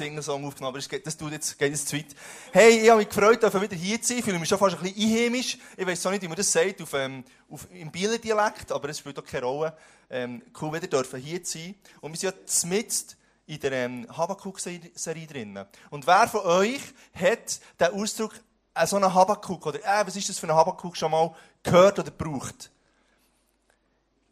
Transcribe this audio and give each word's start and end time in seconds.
Singlesong 0.00 0.46
aufgenommen, 0.46 0.76
aber 0.76 0.98
das 1.04 1.16
tut 1.16 1.32
jetzt, 1.32 1.58
geht 1.58 1.72
jetzt 1.72 1.88
zu 1.88 1.96
weit. 1.96 2.06
Hey, 2.52 2.80
ich 2.80 2.88
habe 2.88 3.00
mich 3.00 3.08
gefreut, 3.08 3.42
dass 3.42 3.60
wieder 3.60 3.76
hier 3.76 4.00
zu 4.00 4.08
sein. 4.08 4.18
Ich 4.18 4.24
fühle 4.24 4.38
mich 4.38 4.48
schon 4.48 4.58
fast 4.58 4.76
ein 4.76 4.82
bisschen 4.82 5.10
einheimisch. 5.10 5.58
Ich 5.76 5.86
weiß 5.86 6.06
auch 6.06 6.10
nicht, 6.10 6.22
wie 6.22 6.28
man 6.28 6.38
das 6.38 6.50
sagt, 6.50 6.80
auf, 6.80 6.94
ähm, 6.94 7.22
auf, 7.50 7.68
im 7.70 7.90
Bieler 7.90 8.16
Dialekt, 8.16 8.72
aber 8.72 8.88
es 8.88 8.98
spielt 8.98 9.18
auch 9.18 9.24
keine 9.24 9.44
Rolle. 9.44 9.76
Ähm, 10.08 10.40
cool, 10.60 10.72
wieder 10.72 10.86
dürfen 10.86 11.20
hier 11.20 11.44
zu 11.44 11.58
sein. 11.58 11.74
Und 12.00 12.12
wir 12.12 12.18
sind 12.18 12.34
ja 12.64 12.68
mitten 12.68 13.14
in 13.46 13.60
der 13.60 13.72
ähm, 13.72 14.06
Habakkuk-Serie 14.16 15.26
drin. 15.26 15.58
Und 15.90 16.06
wer 16.06 16.28
von 16.28 16.40
euch 16.46 16.80
hat 17.12 17.60
den 17.78 18.00
Ausdruck, 18.00 18.40
äh, 18.74 18.86
so 18.86 18.96
einen 18.96 19.12
Habakkuk, 19.12 19.66
oder 19.66 19.80
äh, 19.80 20.06
was 20.06 20.16
ist 20.16 20.30
das 20.30 20.38
für 20.38 20.46
ein 20.46 20.54
Habakkuk, 20.54 20.96
schon 20.96 21.10
mal 21.10 21.34
gehört 21.62 21.98
oder 21.98 22.10
gebraucht? 22.10 22.70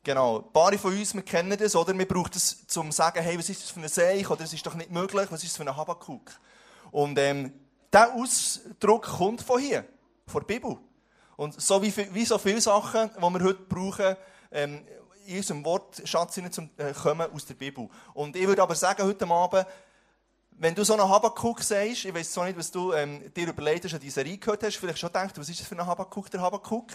Genau. 0.05 0.39
Ein 0.39 0.53
paar 0.53 0.73
von 0.79 0.97
uns, 0.97 1.15
wir 1.15 1.23
kennen 1.23 1.57
das, 1.59 1.77
oder? 1.77 1.97
Wir 1.97 2.09
brauchen 2.09 2.31
das, 2.33 2.59
um 2.77 2.91
zu 2.91 2.97
sagen, 2.97 3.23
hey, 3.23 3.39
was 3.39 3.49
ist 3.49 3.63
das 3.63 3.71
für 3.71 3.81
ein 3.81 3.89
Seich, 3.89 4.29
oder 4.31 4.45
es 4.45 4.53
ist 4.53 4.65
doch 4.65 4.75
nicht 4.75 4.91
möglich, 4.91 5.27
was 5.31 5.43
ist 5.43 5.53
das 5.53 5.57
für 5.57 5.69
ein 5.69 5.77
Habakkuk? 5.77 6.33
Und, 6.91 7.19
ähm, 7.19 7.53
dieser 7.93 8.15
Ausdruck 8.15 9.05
kommt 9.05 9.43
von 9.43 9.61
hier, 9.61 9.85
von 10.27 10.43
der 10.43 10.47
Bibel. 10.47 10.77
Und 11.37 11.61
so 11.61 11.81
wie, 11.83 11.93
wie 12.13 12.25
so 12.25 12.39
viele 12.39 12.61
Sachen, 12.61 13.11
die 13.17 13.21
wir 13.21 13.45
heute 13.45 13.63
brauchen, 13.63 14.17
ähm, 14.51 14.85
in 15.27 15.37
unserem 15.37 15.65
Wortschatz 15.65 16.41
zum, 16.51 16.71
äh, 16.79 16.93
kommen 16.93 17.31
aus 17.33 17.45
der 17.45 17.55
Bibel. 17.55 17.89
Und 18.15 18.35
ich 18.35 18.47
würde 18.47 18.63
aber 18.63 18.75
sagen, 18.75 19.05
heute 19.05 19.27
Abend, 19.27 19.67
wenn 20.53 20.75
du 20.75 20.85
so 20.85 20.95
einen 20.95 21.09
Habakkuk 21.09 21.63
sagst, 21.63 22.07
ich 22.07 22.15
weiß 22.15 22.33
zwar 22.33 22.47
nicht, 22.47 22.59
was 22.59 22.71
du 22.71 22.93
ähm, 22.93 23.33
dir 23.33 23.49
überlegt 23.49 23.85
hast, 23.85 23.95
an 23.95 24.01
diese 24.01 24.15
Serie 24.15 24.39
gehört 24.39 24.63
hast, 24.65 24.77
vielleicht 24.77 24.99
schon 24.99 25.09
gedacht, 25.09 25.39
was 25.39 25.49
ist 25.49 25.61
das 25.61 25.67
für 25.67 25.77
ein 25.77 25.87
Habakkuk, 25.87 26.31
der 26.31 26.41
Habakkuk? 26.41 26.89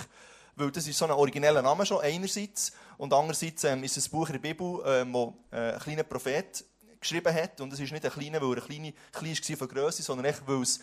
Weil 0.55 0.71
das 0.71 0.87
ist 0.87 0.97
so 0.97 1.05
ein 1.05 1.11
origineller 1.11 1.61
Name 1.61 1.85
schon, 1.85 2.01
einerseits. 2.01 2.73
Und 2.97 3.13
andererseits 3.13 3.63
ähm, 3.63 3.83
ist 3.83 3.97
es 3.97 4.07
ein 4.07 4.11
Buch 4.11 4.27
in 4.27 4.33
der 4.33 4.39
Bibel, 4.39 4.81
ähm, 4.85 5.13
wo 5.13 5.33
äh, 5.51 5.73
ein 5.73 5.79
kleiner 5.79 6.03
Prophet 6.03 6.63
geschrieben 6.99 7.33
hat. 7.33 7.59
Und 7.61 7.73
es 7.73 7.79
ist 7.79 7.91
nicht 7.91 8.05
ein 8.05 8.11
kleiner, 8.11 8.41
weil 8.41 8.57
er 8.57 8.61
klein, 8.61 8.93
klein 9.11 9.35
war 9.35 9.57
von 9.57 9.67
Größe, 9.67 10.03
sondern 10.03 10.25
echt, 10.25 10.47
weil 10.47 10.61
es 10.61 10.79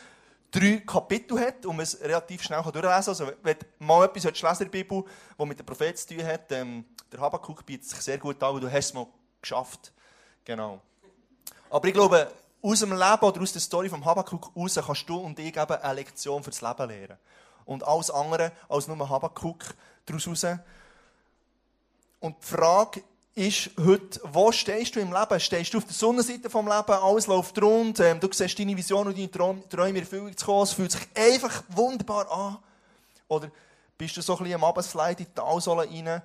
drei 0.51 0.83
Kapitel 0.87 1.39
hat 1.39 1.65
und 1.67 1.77
man 1.77 1.85
es 1.85 2.01
relativ 2.01 2.43
schnell 2.43 2.63
durchlesen 2.63 2.83
kann. 2.83 3.09
Also, 3.09 3.33
wenn 3.43 3.57
du 3.59 3.67
mal 3.79 4.05
etwas 4.05 4.25
in 4.25 4.59
der 4.59 4.65
Bibel, 4.67 5.05
das 5.39 5.47
mit 5.47 5.59
dem 5.59 5.67
Prophet 5.67 5.99
zu 5.99 6.09
tun 6.09 6.25
hat, 6.25 6.51
ähm, 6.53 6.85
der 7.13 7.21
Habakkuk 7.21 7.65
bietet 7.65 7.89
sich 7.89 8.01
sehr 8.01 8.19
gut 8.19 8.43
an, 8.43 8.55
weil 8.55 8.61
du 8.61 8.71
hast 8.71 8.87
es 8.87 8.95
mal 8.95 9.07
geschafft. 9.41 9.93
Genau. 10.45 10.81
Aber 11.71 11.87
ich 11.87 11.95
glaube, 11.95 12.31
aus 12.63 12.81
dem 12.81 12.93
Leben 12.93 13.23
oder 13.23 13.41
aus 13.41 13.53
der 13.53 13.61
Story 13.61 13.89
vom 13.89 14.05
Habakkuk 14.05 14.55
raus 14.55 14.79
kannst 14.85 15.09
du 15.09 15.17
und 15.17 15.39
ich 15.39 15.57
eben 15.57 15.73
eine 15.73 15.95
Lektion 15.95 16.43
für 16.43 16.51
das 16.51 16.61
Leben 16.61 16.89
lernen. 16.89 17.19
Und 17.65 17.87
alles 17.87 18.11
andere 18.11 18.53
als 18.69 18.89
nur 18.89 19.09
Habakkuk 19.09 19.75
daraus 20.07 20.27
raus. 20.27 20.47
Und 22.21 22.37
die 22.43 22.47
Frage 22.47 23.03
ist 23.35 23.71
heute, 23.79 24.21
wo 24.25 24.53
stehst 24.53 24.95
du 24.97 25.01
im 25.01 25.13
Leben? 25.13 25.41
Stehst 25.41 25.73
du 25.73 25.79
auf 25.79 25.85
der 25.85 25.95
Sonnenseite 25.95 26.51
vom 26.51 26.67
Leben, 26.67 26.93
alles 26.93 27.27
läuft 27.27 27.61
rund, 27.63 28.01
ähm, 28.01 28.21
du 28.21 28.29
siehst 28.31 28.59
deine 28.59 28.77
Vision 28.77 29.07
und 29.07 29.17
deine 29.17 29.31
Träume 29.69 29.91
in 29.91 30.05
Erfüllung 30.05 30.37
zu 30.37 30.45
kommen, 30.45 30.63
es 30.65 30.73
fühlt 30.73 30.93
sich 30.93 31.09
einfach 31.15 31.63
wunderbar 31.69 32.31
an. 32.31 32.59
Oder 33.29 33.51
bist 33.97 34.17
du 34.17 34.23
so 34.23 34.35
ein 34.35 34.39
bisschen 34.43 34.57
am 34.57 34.65
Abendslide 34.65 35.11
in 35.11 35.17
die 35.17 35.35
Talsohle 35.35 35.89
rein 35.89 36.23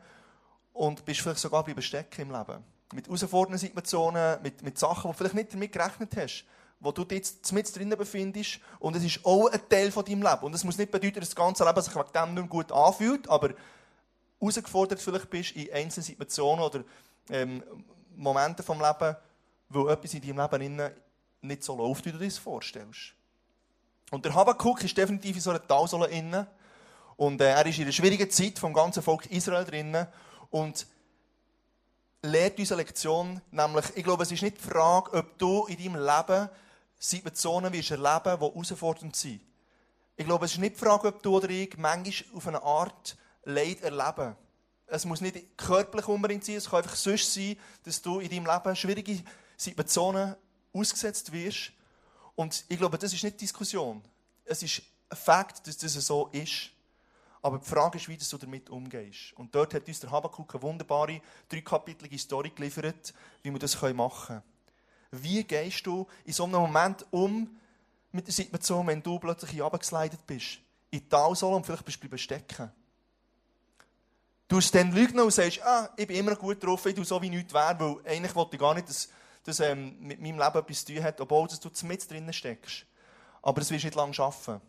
und 0.74 1.06
bist 1.06 1.22
vielleicht 1.22 1.40
sogar 1.40 1.64
bleiben 1.64 1.82
stecken 1.82 2.22
im 2.22 2.32
Leben. 2.32 2.64
Mit 2.94 3.08
herausfordernden 3.08 3.60
Situationen, 3.60 4.42
mit, 4.42 4.62
mit 4.64 4.78
Sachen, 4.78 5.06
wo 5.06 5.12
du 5.12 5.18
vielleicht 5.18 5.36
nicht 5.36 5.54
damit 5.54 5.72
gerechnet 5.72 6.12
hast, 6.18 6.46
wo 6.80 6.92
du 6.92 7.06
jetzt 7.10 7.52
mit 7.52 7.76
drinnen 7.76 7.98
befindest 7.98 8.60
und 8.80 8.96
es 8.96 9.04
ist 9.04 9.26
auch 9.26 9.48
ein 9.48 9.62
Teil 9.70 9.92
von 9.92 10.06
deinem 10.06 10.22
Leben. 10.22 10.42
Und 10.42 10.54
es 10.54 10.64
muss 10.64 10.78
nicht 10.78 10.92
bedeuten, 10.92 11.20
dass 11.20 11.30
das 11.30 11.36
ganze 11.36 11.66
Leben 11.66 11.82
sich 11.82 11.96
wegen 11.96 12.12
dem 12.14 12.34
nicht 12.34 12.50
gut 12.50 12.72
anfühlt, 12.72 13.28
aber 13.30 13.52
herausgefordert 14.40 15.02
vielleicht 15.02 15.30
bist 15.30 15.52
in 15.52 15.72
einzelnen 15.74 16.06
Situationen 16.06 16.64
oder 16.64 16.84
ähm, 17.30 17.64
Momente 18.16 18.64
vom 18.64 18.80
Leben, 18.80 19.16
wo 19.70 19.88
etwas 19.88 20.14
in 20.14 20.22
deinem 20.22 20.52
Leben 20.52 20.92
nicht 21.42 21.64
so 21.64 21.76
läuft, 21.76 22.06
wie 22.06 22.12
du 22.12 22.18
dir 22.18 22.26
das 22.26 22.38
vorstellst. 22.38 23.14
Und 24.12 24.26
der 24.26 24.34
Habakkuk 24.34 24.84
ist 24.84 24.98
definitiv 24.98 25.36
in 25.36 25.42
so 25.42 25.50
einer 25.50 25.66
Talsohle 25.66 26.08
inne 26.08 26.48
und 27.18 27.42
äh, 27.42 27.52
er 27.52 27.66
ist 27.66 27.78
in 27.78 27.84
einer 27.84 27.92
schwierigen 27.92 28.30
Zeit 28.30 28.60
vom 28.60 28.74
ganzen 28.74 29.02
Volk 29.02 29.26
Israel 29.28 29.66
drinnen 29.66 30.08
und 30.52 30.86
lehrt 32.22 32.60
uns 32.60 32.72
eine 32.72 32.82
Lektion, 32.82 33.42
nämlich, 33.52 33.86
ich 33.96 34.04
glaube, 34.04 34.24
es 34.24 34.32
ist 34.32 34.42
nicht 34.42 34.58
die 34.58 34.70
Frage, 34.70 35.14
ob 35.14 35.38
du 35.38 35.66
in 35.68 35.78
deinem 35.78 36.04
Leben 36.04 36.50
Situationen 37.10 37.72
wirst 37.72 37.92
erleben, 37.92 38.40
die 38.40 38.46
herausfordernd 38.46 39.16
sind. 39.16 39.42
Ich 40.18 40.26
glaube, 40.26 40.46
es 40.46 40.54
ist 40.54 40.58
nicht 40.58 40.76
die 40.76 40.80
Frage, 40.80 41.10
ob 41.10 41.22
du 41.22 41.36
oder 41.36 41.50
ich 41.50 41.78
manchmal 41.78 42.36
auf 42.36 42.48
eine 42.48 42.64
Art 42.64 43.18
Leid 43.44 43.82
erleben. 43.82 44.36
Es 44.88 45.06
muss 45.06 45.22
nicht 45.22 45.58
körperlich 45.58 46.08
unbedingt 46.08 46.44
sein, 46.44 46.56
es 46.56 46.70
kann 46.70 46.82
einfach 46.82 46.96
sonst 46.96 47.32
sein, 47.32 47.58
dass 47.84 48.02
du 48.02 48.20
in 48.20 48.30
deinem 48.30 48.46
Leben 48.46 48.76
schwierige 48.76 49.24
Situationen 49.56 50.36
ausgesetzt 50.74 51.32
wirst. 51.32 51.74
Und 52.36 52.66
ich 52.68 52.78
glaube, 52.78 52.98
das 52.98 53.14
ist 53.14 53.24
nicht 53.24 53.40
Diskussion. 53.40 54.02
Es 54.44 54.64
ist 54.64 54.82
ein 55.10 55.18
Fakt, 55.18 55.68
dass 55.68 55.78
das 55.78 55.94
so 55.94 56.30
ist. 56.32 56.72
Aber 57.42 57.60
die 57.60 57.70
Frage 57.70 58.00
ist, 58.00 58.08
wie 58.08 58.18
du 58.18 58.38
damit 58.38 58.72
umgehst. 58.72 59.34
Und 59.36 59.54
dort 59.54 59.76
hat 59.76 59.88
uns 59.88 60.00
der 60.00 60.10
Habakkuk 60.10 60.56
eine 60.56 60.64
wunderbare, 60.64 61.22
dreikapitelige 61.50 62.18
Story 62.18 62.50
geliefert, 62.50 63.14
wie 63.44 63.52
wir 63.52 63.60
das 63.60 63.80
machen 63.80 64.28
können. 64.28 64.55
Wie 65.24 65.44
gehst 65.44 65.86
du 65.86 66.08
in 66.24 66.34
so 66.34 66.44
einem 66.44 66.54
Moment 66.54 67.06
um 67.12 67.60
mit 68.12 68.28
der 68.28 68.34
Situation, 68.34 68.88
wenn 68.88 69.02
du 69.02 69.20
plötzlich 69.20 69.62
abgeslidet 69.62 70.26
bist? 70.26 70.60
In 70.92 71.00
die 71.00 71.10
Talsohle 71.10 71.58
und 71.58 71.66
vielleicht 71.66 71.86
bist 71.86 72.00
du 72.02 72.18
stecken. 72.18 72.72
Du 74.48 74.58
hast 74.58 74.76
dann 74.76 74.92
Lügen 74.92 75.20
und 75.20 75.32
sagst, 75.32 75.62
ah, 75.64 75.90
ich 75.98 76.06
bin 76.08 76.18
immer 76.18 76.36
gut 76.36 76.64
drauf, 76.64 76.86
ich 76.86 76.94
tue 76.94 77.04
so 77.04 77.20
wie 77.22 77.30
nichts 77.30 77.54
wäre, 77.54 77.80
weil 77.80 77.98
eigentlich 78.06 78.36
wollte 78.36 78.56
ich 78.56 78.60
gar 78.60 78.76
nicht, 78.76 78.88
dass 78.88 79.10
das 79.44 79.60
ähm, 79.60 79.96
mit 80.00 80.22
meinem 80.22 80.40
Leben 80.40 80.58
etwas 80.58 80.86
zu 80.86 80.94
tun 80.94 81.04
hat, 81.04 81.20
obwohl 81.20 81.48
du 81.48 81.88
mit 81.88 82.12
drinnen 82.12 82.34
steckst. 82.34 82.86
Aber 83.42 83.62
es 83.62 83.72
wirst 83.72 83.86
nicht 83.86 83.96
lange 83.96 84.14
schaffen. 84.14 84.62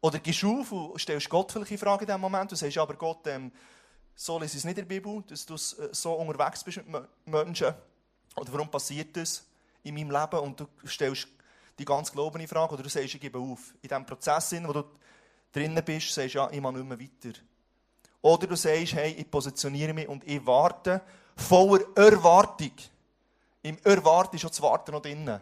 Oder 0.00 0.18
gehst 0.18 0.42
du 0.42 0.60
auf 0.60 0.72
und 0.72 1.00
stellst 1.00 1.28
Gott 1.28 1.52
vielleicht 1.52 1.70
in 1.72 1.78
Frage 1.78 2.02
in 2.02 2.06
diesem 2.06 2.20
Moment 2.20 2.50
und 2.50 2.56
sagst, 2.56 2.78
aber 2.78 2.94
Gott, 2.94 3.26
ähm, 3.26 3.52
so 4.14 4.38
lese 4.38 4.56
es 4.56 4.64
nicht 4.64 4.78
in 4.78 4.88
der 4.88 4.94
Bibel, 4.94 5.22
dass 5.28 5.46
du 5.46 5.54
äh, 5.54 5.88
so 5.92 6.14
unterwegs 6.14 6.64
bist 6.64 6.78
mit 6.86 7.02
Menschen. 7.26 7.74
Oder 8.36 8.52
warum 8.52 8.70
passiert 8.70 9.16
das 9.16 9.44
in 9.82 9.94
meinem 9.94 10.10
Leben? 10.10 10.40
Und 10.40 10.60
du 10.60 10.66
stellst 10.86 11.28
die 11.78 11.84
ganze 11.84 12.12
Glauben 12.12 12.40
in 12.40 12.48
Frage 12.48 12.74
oder 12.74 12.82
du 12.82 12.88
sagst, 12.88 13.14
ich 13.14 13.20
gebe 13.20 13.38
auf. 13.38 13.74
In 13.82 13.88
diesem 13.88 14.06
Prozess, 14.06 14.52
in 14.52 14.66
wo 14.68 14.72
du 14.72 14.84
drinnen 15.52 15.84
bist, 15.84 16.12
sagst 16.12 16.34
du, 16.34 16.38
ja, 16.38 16.50
ich 16.50 16.60
mache 16.60 16.74
nicht 16.74 16.88
mehr 16.88 17.00
weiter. 17.00 17.38
Oder 18.20 18.46
du 18.46 18.56
sagst, 18.56 18.94
hey, 18.94 19.12
ich 19.12 19.30
positioniere 19.30 19.92
mich 19.92 20.08
und 20.08 20.26
ich 20.26 20.44
warte 20.46 21.02
voller 21.36 21.84
Erwartung. 21.96 22.72
Im 23.62 23.78
Erwarten 23.84 24.36
ist 24.36 24.42
schon 24.42 24.50
das 24.50 24.62
Warten 24.62 24.92
noch 24.92 25.02
drinnen. 25.02 25.40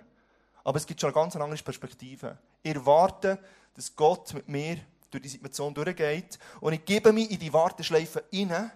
Aber 0.64 0.76
es 0.76 0.86
gibt 0.86 1.00
schon 1.00 1.08
eine 1.08 1.14
ganz 1.14 1.36
andere 1.36 1.62
Perspektive. 1.62 2.38
Ich 2.62 2.86
warte, 2.86 3.38
dass 3.74 3.94
Gott 3.94 4.34
mit 4.34 4.48
mir 4.48 4.78
durch 5.10 5.22
die 5.22 5.28
Situation 5.28 5.74
durchgeht 5.74 6.38
und 6.60 6.72
ich 6.72 6.84
gebe 6.84 7.12
mich 7.12 7.30
in 7.30 7.38
die 7.38 7.52
Warteschleife 7.52 8.24
rein 8.32 8.70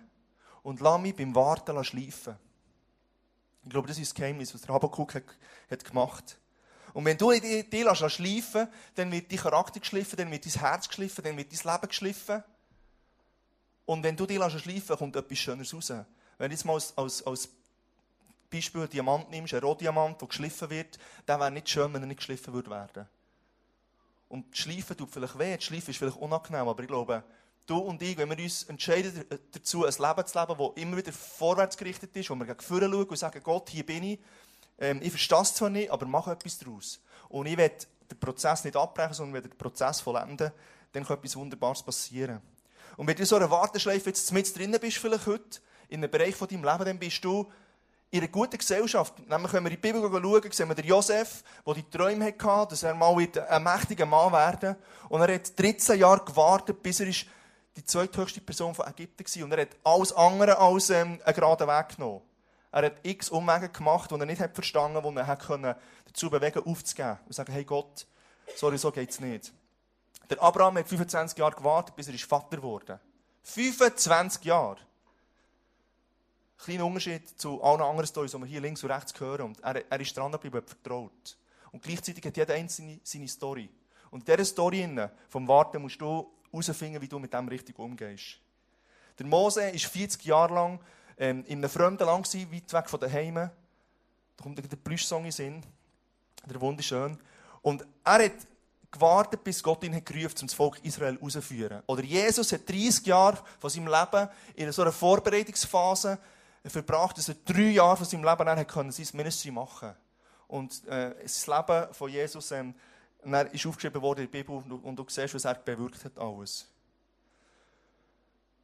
und 0.63 0.81
lasse 0.81 1.01
mich 1.01 1.15
beim 1.15 1.35
Warten 1.35 1.83
schleifen. 1.85 2.37
Ich 3.65 3.71
glaube, 3.71 3.89
das 3.89 3.99
ist 3.99 4.11
das 4.11 4.15
Geheimnis, 4.15 4.53
was 4.55 4.61
der 4.61 4.75
Habakkuk 4.75 5.15
hat, 5.15 5.25
hat 5.71 5.85
gemacht 5.85 6.39
Und 6.93 7.05
wenn 7.05 7.17
du 7.17 7.31
dich 7.31 8.11
schleifen 8.11 8.69
dann 8.95 9.11
wird 9.11 9.33
dein 9.33 9.39
Charakter 9.39 9.81
geschliffen, 9.81 10.17
dann 10.17 10.31
wird 10.31 10.45
dein 10.45 10.61
Herz 10.61 10.89
geschliffen, 10.89 11.25
dann 11.25 11.37
wird 11.37 11.53
dein 11.53 11.73
Leben 11.73 11.89
geschliffen. 11.89 12.45
Und 13.87 14.03
wenn 14.03 14.17
du 14.17 14.27
dich 14.27 14.39
schleifen 14.61 14.97
kommt 14.97 15.17
etwas 15.17 15.39
Schönes 15.39 15.75
raus. 15.75 15.93
Wenn 16.39 16.51
du 16.51 16.55
jetzt 16.55 16.65
mal 16.65 16.75
als, 16.75 16.97
als, 16.97 17.27
als 17.27 17.49
Beispiel 18.51 18.83
einen 18.83 18.91
Diamant 18.91 19.31
nimmst, 19.31 19.55
einen 19.55 19.65
Rohdiamant, 19.65 20.21
der 20.21 20.29
geschliffen 20.29 20.71
wird, 20.71 20.99
dann 21.27 21.41
wäre 21.41 21.51
nicht 21.51 21.69
schön, 21.69 21.93
wenn 21.93 22.03
er 22.03 22.07
nicht 22.07 22.19
geschliffen 22.19 22.53
würde 22.53 22.71
werden. 22.71 23.09
Und 24.29 24.57
Schleifen 24.57 24.97
tut 24.97 25.11
vielleicht 25.11 25.39
weh, 25.39 25.59
Schleifen 25.61 25.91
ist 25.91 25.99
vielleicht 25.99 26.17
unangenehm, 26.17 26.69
aber 26.69 26.83
ich 26.83 26.89
glaube, 26.89 27.25
du 27.67 27.79
und 27.79 28.03
ich, 28.03 28.17
wenn 28.17 28.29
wir 28.31 28.39
uns 28.39 28.65
entscheiden 28.65 29.25
dazu, 29.53 29.85
ein 29.85 29.93
Leben 29.93 30.27
zu 30.27 30.39
leben, 30.39 30.59
das 30.59 30.83
immer 30.83 30.97
wieder 30.97 31.13
vorwärts 31.13 31.77
gerichtet 31.77 32.17
ist, 32.17 32.31
wo 32.31 32.35
wir 32.35 32.47
gegen 32.47 32.61
vorne 32.61 32.89
schauen 32.91 33.05
und 33.05 33.17
sagen, 33.17 33.41
Gott, 33.43 33.71
hier 33.71 33.87
bin 33.87 34.03
ich, 34.03 34.19
ähm, 34.79 35.01
ich 35.03 35.11
verstehe 35.11 35.41
es 35.41 35.55
zwar 35.55 35.71
nicht, 35.71 35.91
aber 35.91 36.07
mache 36.07 36.33
etwas 36.33 36.59
daraus. 36.59 37.01
Und 37.29 37.47
ich 37.47 37.57
will 37.57 37.71
den 38.11 38.21
Prozess 38.21 38.65
nicht 38.65 38.77
abbrechen, 38.77 39.15
sondern 39.15 39.35
will 39.35 39.43
den 39.43 39.59
Prozess 39.59 40.01
vollenden, 40.01 40.53
dann 40.93 41.05
kann 41.05 41.17
etwas 41.17 41.37
Wunderbares 41.37 41.83
passieren. 41.83 42.41
Und 42.97 43.07
wenn 43.07 43.17
du 43.17 43.23
in 43.23 43.27
so 43.27 43.37
einer 43.37 43.51
Warteschleife 43.51 44.11
jetzt 44.11 44.31
mit 44.33 44.57
drinnen 44.57 44.81
bist, 44.81 44.99
vielleicht 44.99 45.27
heute, 45.27 45.61
in 45.89 46.03
einem 46.03 46.11
Bereich 46.11 46.35
von 46.35 46.49
deinem 46.49 46.65
Leben, 46.65 46.85
dann 46.85 46.99
bist 46.99 47.25
du 47.25 47.51
in 48.11 48.21
einer 48.21 48.29
guten 48.29 48.59
Gesellschaft. 48.59 49.19
Nämlich, 49.29 49.53
wenn 49.53 49.65
wir 49.65 49.71
in 49.71 49.81
die 49.81 49.93
Bibel 49.93 50.01
schauen, 50.01 50.53
sehen 50.53 50.69
wir 50.69 50.75
den 50.75 50.87
Josef, 50.87 51.43
der 51.67 51.75
die 51.75 51.91
Träume 51.91 52.27
hatte, 52.27 52.71
dass 52.71 52.83
er 52.85 52.95
mal 52.95 53.17
ein 53.17 53.63
mächtiger 53.63 54.07
Mann 54.07 54.33
werden 54.33 54.77
Und 55.09 55.21
er 55.21 55.35
hat 55.35 55.59
13 55.59 55.99
Jahre 55.99 56.25
gewartet, 56.25 56.81
bis 56.83 57.01
er 57.01 57.09
die 57.77 57.85
zweithöchste 57.85 58.41
Person 58.41 58.75
von 58.75 58.87
Ägypten 58.87 59.25
war. 59.25 59.45
Und 59.45 59.53
er 59.53 59.63
hat 59.63 59.77
alles 59.85 60.13
andere 60.13 60.59
als 60.59 60.91
ähm, 60.91 61.21
einen 61.25 61.35
geraden 61.35 61.69
Weg 61.69 61.97
genommen. 61.97 62.23
Er 62.71 62.87
hat 62.87 62.97
x 63.03 63.29
Umwege 63.29 63.69
gemacht, 63.69 64.11
die 64.11 64.17
er 64.17 64.27
nicht 64.27 64.41
hat 64.41 64.55
verstanden 64.55 64.97
hat, 64.97 65.05
die 65.05 65.17
er 65.17 65.27
hat 65.27 65.81
dazu 66.07 66.31
bewegen 66.31 66.65
aufzugeben. 66.65 67.19
Und 67.27 67.33
sagen, 67.33 67.53
hey 67.53 67.65
Gott, 67.65 68.07
sorry, 68.57 68.79
so 68.79 68.91
geht 68.91 69.11
es 69.11 69.21
nicht. 69.21 69.53
Der 70.29 70.43
Abraham 70.43 70.79
hat 70.79 70.89
25 70.89 71.39
Jahre 71.39 71.55
gewartet, 71.55 71.95
bis 71.95 72.09
er 72.09 72.19
Vater 72.19 72.63
wurde. 72.63 72.99
25 73.43 74.45
Jahre. 74.45 74.79
Kleiner 76.59 76.87
Unterschied 76.87 77.29
zu 77.39 77.63
allen 77.63 77.83
anderen 77.83 78.07
Storys, 78.07 78.33
die 78.33 78.39
wir 78.39 78.47
hier 78.47 78.61
links 78.61 78.83
und 78.83 78.91
rechts 78.91 79.19
hören. 79.21 79.43
Und 79.43 79.61
er, 79.61 79.85
er 79.91 80.01
ist 80.01 80.17
dran 80.17 80.33
geblieben, 80.33 80.63
vertraut. 80.67 81.37
Und 81.73 81.83
gleichzeitig 81.83 82.25
hat 82.25 82.37
jeder 82.37 82.55
einzelne 82.55 83.01
seine 83.03 83.29
Story. 83.29 83.69
Und 84.11 84.29
in 84.29 84.37
dieser 84.37 84.45
Story 84.45 84.89
vom 85.29 85.47
Warten 85.47 85.83
musst 85.83 86.01
du 86.01 86.33
herausfinden, 86.63 87.01
wie 87.01 87.09
du 87.09 87.19
mit 87.19 87.33
dem 87.33 87.49
richtig 87.49 87.79
umgehst. 87.79 88.39
Der 89.19 89.27
Mose 89.27 89.61
war 89.61 89.73
40 89.73 90.25
Jahre 90.25 90.55
lang 90.55 90.81
ähm, 91.19 91.45
in 91.47 91.59
einem 91.59 91.71
fremden 91.71 92.05
Land, 92.05 92.27
gewesen, 92.27 92.53
weit 92.53 92.73
weg 92.73 92.89
von 92.89 93.01
daheim. 93.01 93.35
Da 93.35 93.51
kommt 94.43 94.59
der 94.59 94.77
Plüschsong 94.77 95.21
in 95.21 95.25
den 95.25 95.33
Sinn. 95.33 95.63
Der 96.47 96.61
wunderschön. 96.61 97.17
Und 97.63 97.87
er 98.05 98.25
hat 98.25 98.33
gewartet, 98.91 99.43
bis 99.45 99.63
Gott 99.63 99.83
ihn 99.85 99.95
hat 99.95 100.07
gerufen, 100.07 100.35
um 100.43 100.47
das 100.47 100.55
Volk 100.55 100.79
Israel 100.83 101.15
herauszuführen. 101.15 101.83
Oder 101.87 102.03
Jesus 102.03 102.53
hat 102.53 102.69
30 102.69 103.07
Jahre 103.07 103.39
von 103.59 103.71
seinem 103.71 103.89
Leben 103.89 104.29
in 104.55 104.73
so 104.73 104.83
einer 104.83 104.93
Vorbereitungsphase 104.93 106.19
verbracht, 106.65 107.19
dass 107.19 107.29
er 107.29 107.37
drei 107.45 107.71
Jahre 107.71 107.97
von 107.97 108.07
seinem 108.07 108.25
Leben 108.25 108.47
her 108.47 108.65
können, 108.65 108.93
sein 108.93 109.07
Ministry 109.13 109.51
machen 109.51 109.93
Und 110.49 110.87
äh, 110.87 111.15
das 111.23 111.47
Leben 111.47 111.93
von 111.93 112.11
Jesus 112.11 112.51
ähm, 112.53 112.75
ist 113.53 113.67
aufgeschrieben 113.67 114.03
worden 114.03 114.25
in 114.25 114.31
der 114.31 114.39
Bibel 114.39 114.57
und 114.57 114.97
du 114.97 115.05
siehst, 115.09 115.35
was 115.35 115.45
er 115.45 115.55
bewirkt 115.55 116.05
hat 116.05 116.19
alles. 116.19 116.67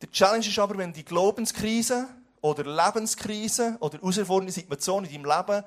Der 0.00 0.10
Challenge 0.10 0.46
ist 0.46 0.58
aber, 0.58 0.78
wenn 0.78 0.92
die 0.92 1.04
Glaubenskrise 1.04 2.08
oder 2.40 2.64
Lebenskrise 2.64 3.76
oder 3.80 3.98
herausfordernde 3.98 4.52
Situation 4.52 5.04
in 5.04 5.22
deinem 5.22 5.36
Leben 5.36 5.64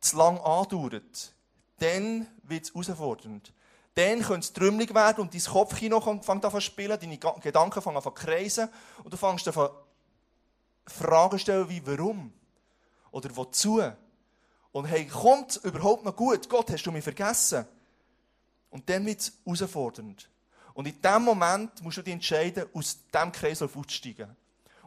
zu 0.00 0.16
lang 0.16 0.38
andauert, 0.38 1.32
dann 1.78 2.26
wird 2.44 2.64
es 2.64 2.72
herausfordernd. 2.72 3.52
Dann 3.94 4.20
könnte 4.20 4.40
es 4.40 4.52
trümmelig 4.52 4.94
werden 4.94 5.22
und 5.22 5.34
dein 5.34 5.42
Kopfkino 5.42 6.00
fängt 6.00 6.44
an 6.44 6.50
zu 6.50 6.60
spielen, 6.60 6.98
deine 7.00 7.18
Gedanken 7.18 7.82
fangen 7.82 7.96
an 7.96 8.02
zu 8.02 8.10
kreisen 8.10 8.68
und 9.02 9.12
du 9.12 9.16
fängst 9.16 9.48
an 9.48 9.70
Fragen 10.86 11.38
stellen 11.38 11.68
wie 11.68 11.84
warum 11.86 12.32
oder 13.10 13.34
wozu. 13.34 13.82
Und 14.72 14.84
hey, 14.84 15.06
kommt 15.06 15.56
überhaupt 15.64 16.04
noch 16.04 16.14
gut? 16.14 16.48
Gott, 16.48 16.70
hast 16.70 16.84
du 16.84 16.92
mich 16.92 17.02
vergessen? 17.02 17.66
Und 18.76 18.86
dann 18.90 19.06
wird 19.06 19.20
es 19.20 19.32
herausfordernd. 19.46 20.28
Und 20.74 20.86
in 20.86 21.00
dem 21.00 21.22
Moment 21.22 21.82
musst 21.82 21.96
du 21.96 22.02
dich 22.02 22.12
entscheiden, 22.12 22.66
aus 22.74 22.98
diesem 23.10 23.32
Kreislauf 23.32 23.74
auszusteigen. 23.74 24.36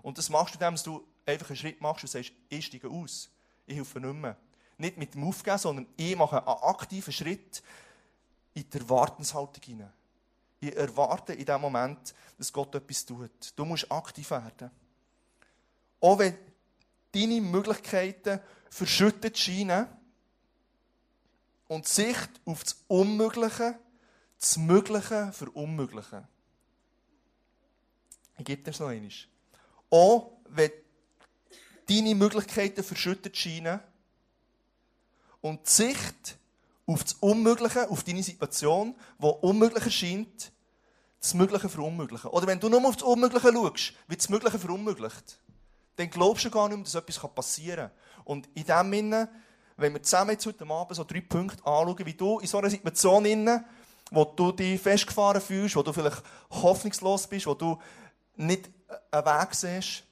Und 0.04 0.16
das 0.16 0.30
machst 0.30 0.54
du, 0.54 0.64
indem 0.64 0.84
du 0.84 1.04
einfach 1.26 1.50
einen 1.50 1.58
Schritt 1.58 1.82
machst 1.82 2.04
und 2.04 2.12
sagst, 2.12 2.32
ich 2.50 2.68
steige 2.68 2.88
aus. 2.88 3.32
Ich 3.66 3.76
helfe 3.76 4.00
nicht 4.00 4.14
mehr. 4.14 4.38
Nicht 4.78 4.98
mit 4.98 5.16
dem 5.16 5.24
Aufgeben, 5.24 5.58
sondern 5.58 5.88
ich 5.98 6.16
mache 6.16 6.38
einen 6.38 6.58
aktiven 6.62 7.12
Schritt 7.12 7.64
in 8.54 8.70
die 8.70 8.78
Erwartenshaltung 8.78 9.64
hinein. 9.64 9.92
Ich 10.60 10.76
erwarte 10.76 11.34
in 11.34 11.46
dem 11.46 11.60
Moment, 11.60 12.14
dass 12.38 12.54
Gott 12.54 12.76
etwas 12.76 13.04
tut. 13.04 13.54
Du 13.56 13.66
musst 13.66 13.92
aktiv 13.92 14.30
werden. 14.30 14.70
Auch 16.00 16.20
wenn 16.20 16.38
deine 17.12 17.42
Möglichkeiten 17.42 18.40
verschüttet 18.70 19.36
scheinen 19.36 19.88
und 21.70 21.88
Sicht 21.88 22.30
auf 22.46 22.64
das 22.64 22.84
Unmögliche, 22.88 23.80
das 24.40 24.58
Mögliche 24.58 25.32
verunmöglichen. 25.32 26.28
Ich 28.38 28.46
gebe 28.46 28.64
dir 28.64 28.78
noch 28.80 28.90
einmal. 28.90 29.12
Auch 29.92 30.32
wenn 30.50 30.72
deine 31.88 32.16
Möglichkeiten 32.16 32.84
verschüttet 32.84 33.38
scheinen 33.38 33.80
und 35.42 35.66
die 35.68 35.72
Sicht 35.72 36.38
auf 36.88 37.04
das 37.04 37.14
Unmögliche, 37.14 37.90
auf 37.90 38.04
deine 38.04 38.24
Situation, 38.24 38.96
die 39.20 39.26
unmöglich 39.26 39.86
erscheint, 39.86 40.52
das 41.20 41.34
Mögliche 41.36 41.70
verunmöglichen. 41.70 42.32
Oder 42.32 42.48
wenn 42.48 42.60
du 42.60 42.70
nur 42.70 42.84
auf 42.86 42.96
das 42.96 43.04
Unmögliche 43.04 43.54
schaust, 43.54 43.94
wird 44.08 44.22
das 44.22 44.30
Mögliche 44.30 44.58
verunmöglicht. 44.58 45.40
Dann 45.98 46.10
glaubst 46.10 46.46
du 46.46 46.50
gar 46.50 46.68
nicht 46.68 46.78
mehr, 46.78 46.86
dass 46.86 46.96
etwas 46.96 47.36
passieren 47.36 47.90
kann. 47.90 48.24
Und 48.24 48.50
in 48.56 48.64
dem 48.64 48.92
Sinne, 48.92 49.30
wenn 49.80 49.94
wir 49.94 50.04
zusammen 50.04 50.32
jetzt 50.32 50.46
heute 50.46 50.68
Abend 50.70 50.96
so 50.96 51.04
drei 51.04 51.22
Punkte 51.22 51.66
anschauen, 51.66 52.06
wie 52.06 52.14
du 52.14 52.40
in 52.40 52.48
so 52.48 52.58
einer 52.58 52.70
Situation 52.70 53.26
innen, 53.26 53.64
wo 54.12 54.26
du 54.26 54.52
dich 54.52 54.82
festgefahren 54.82 55.42
fühlst, 55.42 55.76
wo 55.76 55.84
du 55.84 55.94
vielleicht 55.94 56.22
hoffnungslos 56.50 57.28
bist, 57.28 57.48
wo 57.48 57.54
du 57.54 57.78
nicht 58.36 58.70
einen 59.12 59.26
Weg 59.26 59.54
siehst, 59.54 60.04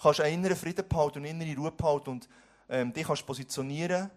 kannst 0.00 0.18
du 0.18 0.22
einen 0.22 0.34
inneren 0.34 0.56
Frieden 0.56 0.86
behalten 0.88 1.18
und 1.18 1.24
innere 1.24 1.56
Ruhe 1.56 1.72
behalten 1.72 2.10
und 2.10 2.28
ähm, 2.68 2.92
dich 2.92 3.06
kannst 3.06 3.26
positionieren 3.26 4.10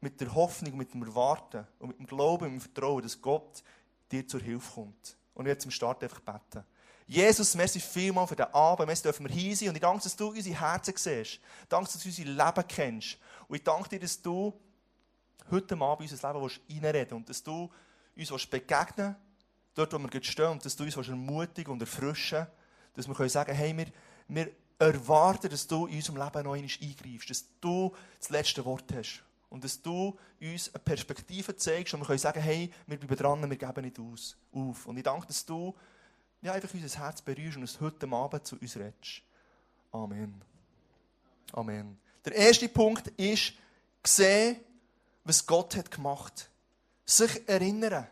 mit 0.00 0.20
der 0.20 0.34
Hoffnung, 0.34 0.76
mit 0.76 0.94
dem 0.94 1.02
Erwarten 1.02 1.66
und 1.78 1.88
mit 1.88 1.98
dem 1.98 2.06
Glauben, 2.06 2.44
mit 2.44 2.52
dem 2.54 2.60
Vertrauen, 2.60 3.02
dass 3.02 3.20
Gott 3.20 3.62
dir 4.10 4.26
zur 4.26 4.40
Hilfe 4.40 4.74
kommt. 4.74 5.16
Und 5.34 5.46
werde 5.46 5.58
zum 5.58 5.70
Start 5.70 6.02
einfach 6.02 6.20
beten. 6.20 6.64
Jesus, 7.10 7.56
merci 7.56 7.80
vielmal 7.80 8.24
für 8.24 8.36
den 8.36 8.46
Abend. 8.54 8.86
Merci 8.86 9.02
dürfen 9.02 9.26
wir 9.26 9.34
hier 9.34 9.56
sein. 9.56 9.70
Und 9.70 9.74
ich 9.74 9.80
danke, 9.80 10.04
dass 10.04 10.14
du 10.14 10.28
unsere 10.28 10.60
Herzen 10.60 10.94
siehst. 10.96 11.40
Danke, 11.68 11.90
dass 11.90 12.00
du 12.00 12.08
unser 12.08 12.22
Leben 12.22 12.68
kennst. 12.68 13.18
Und 13.48 13.56
ich 13.56 13.64
danke 13.64 13.88
dir, 13.88 13.98
dass 13.98 14.22
du 14.22 14.54
heute 15.50 15.74
Abend 15.74 16.08
unser 16.08 16.32
Leben 16.32 16.50
reinreden 16.70 17.10
willst. 17.10 17.12
Und 17.12 17.28
dass 17.28 17.42
du 17.42 17.68
uns 18.16 18.46
begegnen 18.46 19.16
dort, 19.74 19.92
wo 19.92 19.98
wir 19.98 20.22
stehen. 20.22 20.50
Und 20.50 20.64
dass 20.64 20.76
du 20.76 20.84
uns 20.84 20.96
ermutigen 20.96 21.72
und 21.72 21.80
erfrischen 21.80 22.46
Dass 22.94 23.08
wir 23.08 23.28
sagen 23.28 23.56
können, 23.56 23.58
hey, 23.58 23.76
wir, 23.76 23.86
wir 24.28 24.52
erwarten, 24.78 25.50
dass 25.50 25.66
du 25.66 25.86
in 25.86 25.96
unserem 25.96 26.16
Leben 26.16 26.44
noch 26.44 26.54
einmal 26.54 26.70
eingreifst. 26.80 27.28
Dass 27.28 27.44
du 27.60 27.92
das 28.20 28.30
letzte 28.30 28.64
Wort 28.64 28.84
hast. 28.94 29.24
Und 29.48 29.64
dass 29.64 29.82
du 29.82 30.16
uns 30.40 30.72
eine 30.72 30.84
Perspektive 30.84 31.56
zeigst 31.56 31.92
und 31.92 32.02
wir 32.02 32.06
können 32.06 32.20
sagen, 32.20 32.40
hey, 32.40 32.70
wir 32.86 33.00
bleiben 33.00 33.16
dran, 33.16 33.50
wir 33.50 33.56
geben 33.56 33.84
nicht 33.84 33.98
aus, 33.98 34.36
auf. 34.52 34.86
Und 34.86 34.96
ich 34.96 35.02
danke, 35.02 35.26
dass 35.26 35.44
du 35.44 35.74
ja, 36.42 36.52
einfach 36.52 36.72
unser 36.72 36.98
Herz 36.98 37.20
berührst 37.22 37.56
und 37.56 37.64
es 37.64 37.80
heute 37.80 38.10
Abend 38.10 38.46
zu 38.46 38.56
uns 38.56 38.76
redest. 38.76 39.22
Amen. 39.92 40.40
Amen. 41.52 41.98
Der 42.24 42.34
erste 42.34 42.68
Punkt 42.68 43.08
ist, 43.18 43.54
sehen, 44.04 44.56
was 45.24 45.46
Gott 45.46 45.76
hat 45.76 45.90
gemacht. 45.90 46.48
Sich 47.04 47.48
erinnern. 47.48 48.06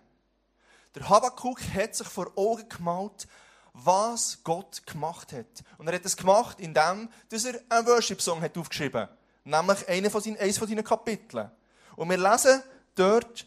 Der 0.94 1.08
Habakkuk 1.08 1.60
hat 1.74 1.94
sich 1.94 2.08
vor 2.08 2.32
Augen 2.36 2.68
gemalt, 2.68 3.28
was 3.72 4.42
Gott 4.42 4.84
gemacht 4.86 5.32
hat. 5.32 5.64
Und 5.78 5.86
er 5.86 5.94
hat 5.94 6.04
es 6.04 6.16
gemacht, 6.16 6.58
indem 6.58 7.08
dass 7.28 7.44
er 7.44 7.60
einen 7.68 7.86
Worship-Song 7.86 8.42
aufgeschrieben 8.42 9.02
hat 9.02 9.18
nämlich 9.48 9.88
eines 9.88 10.12
von 10.12 10.20
seinen, 10.20 10.36
eines 10.38 10.58
von 10.58 10.68
seinen 10.68 10.84
Kapiteln. 10.84 11.50
Und 11.96 12.10
wir 12.10 12.18
lesen 12.18 12.62
dort 12.94 13.46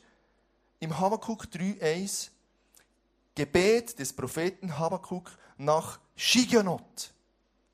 im 0.79 0.97
Habakkuk 0.97 1.45
3,1 1.45 2.29
Gebet 3.35 3.97
des 3.97 4.13
Propheten 4.13 4.77
Habakkuk 4.77 5.31
nach 5.57 5.99
Shigionot. 6.15 7.13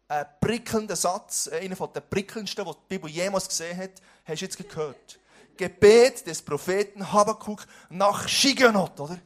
Ein 0.08 0.26
prickelnder 0.40 0.96
Satz, 0.96 1.48
einer 1.48 1.76
der 1.76 2.02
prickelndsten, 2.02 2.64
die 2.64 2.72
die 2.72 2.78
Bibel 2.88 3.10
jemals 3.10 3.48
gesehen 3.48 3.78
hat, 3.78 4.02
hast 4.26 4.42
du 4.42 4.46
jetzt 4.46 4.58
gehört. 4.58 5.20
Gebet 5.58 6.26
des 6.28 6.42
Propheten 6.42 7.12
Habakkuk 7.12 7.66
nach 7.90 8.28
Shigionot, 8.28 9.00
oder? 9.00 9.20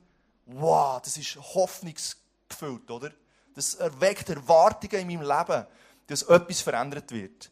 Wow, 0.46 1.02
das 1.02 1.18
ist 1.18 1.36
hoffnungsgefüllt, 1.36 2.90
oder? 2.90 3.12
Das 3.54 3.76
erweckt 3.76 4.30
Erwartungen 4.30 5.02
in 5.02 5.08
meinem 5.08 5.30
Leben, 5.30 5.68
dass 6.08 6.24
etwas 6.24 6.62
verändert 6.62 7.12
wird. 7.12 7.52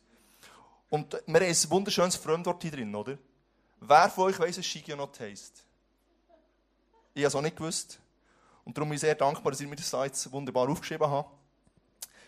Und 0.90 1.14
wir 1.14 1.40
haben 1.40 1.46
ein 1.46 1.70
wunderschönes 1.70 2.16
Fremdwort 2.16 2.62
hier 2.62 2.72
drin, 2.72 2.96
oder? 2.96 3.18
Wer 3.82 4.10
von 4.10 4.26
euch 4.26 4.40
weiss, 4.40 4.58
was 4.58 4.66
Shigionot 4.66 5.20
heisst? 5.20 5.64
Ich 7.14 7.22
habe 7.22 7.28
es 7.28 7.36
auch 7.36 7.42
nicht 7.42 7.58
gewusst. 7.58 8.00
Und 8.70 8.78
darum 8.78 8.90
bin 8.90 8.98
ich 8.98 9.02
sehr 9.02 9.16
dankbar, 9.16 9.52
dass 9.52 9.62
ihr 9.62 9.68
mir 9.68 9.76
das 9.78 9.92
jetzt 9.92 10.32
wunderbar 10.32 10.70
aufgeschrieben 10.70 11.10
habt. 11.10 11.32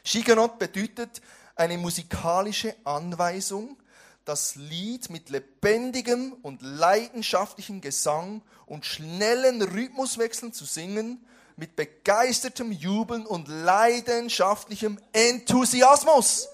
Shigionot 0.03 0.57
bedeutet 0.57 1.21
eine 1.55 1.77
musikalische 1.77 2.75
Anweisung, 2.83 3.77
das 4.25 4.55
Lied 4.55 5.11
mit 5.11 5.29
lebendigem 5.29 6.33
und 6.41 6.63
leidenschaftlichem 6.63 7.79
Gesang 7.79 8.41
und 8.65 8.87
schnellen 8.87 9.61
Rhythmuswechseln 9.61 10.51
zu 10.51 10.65
singen, 10.65 11.23
mit 11.57 11.75
begeistertem 11.75 12.71
Jubeln 12.71 13.27
und 13.27 13.47
leidenschaftlichem 13.47 14.97
Enthusiasmus. 15.13 16.49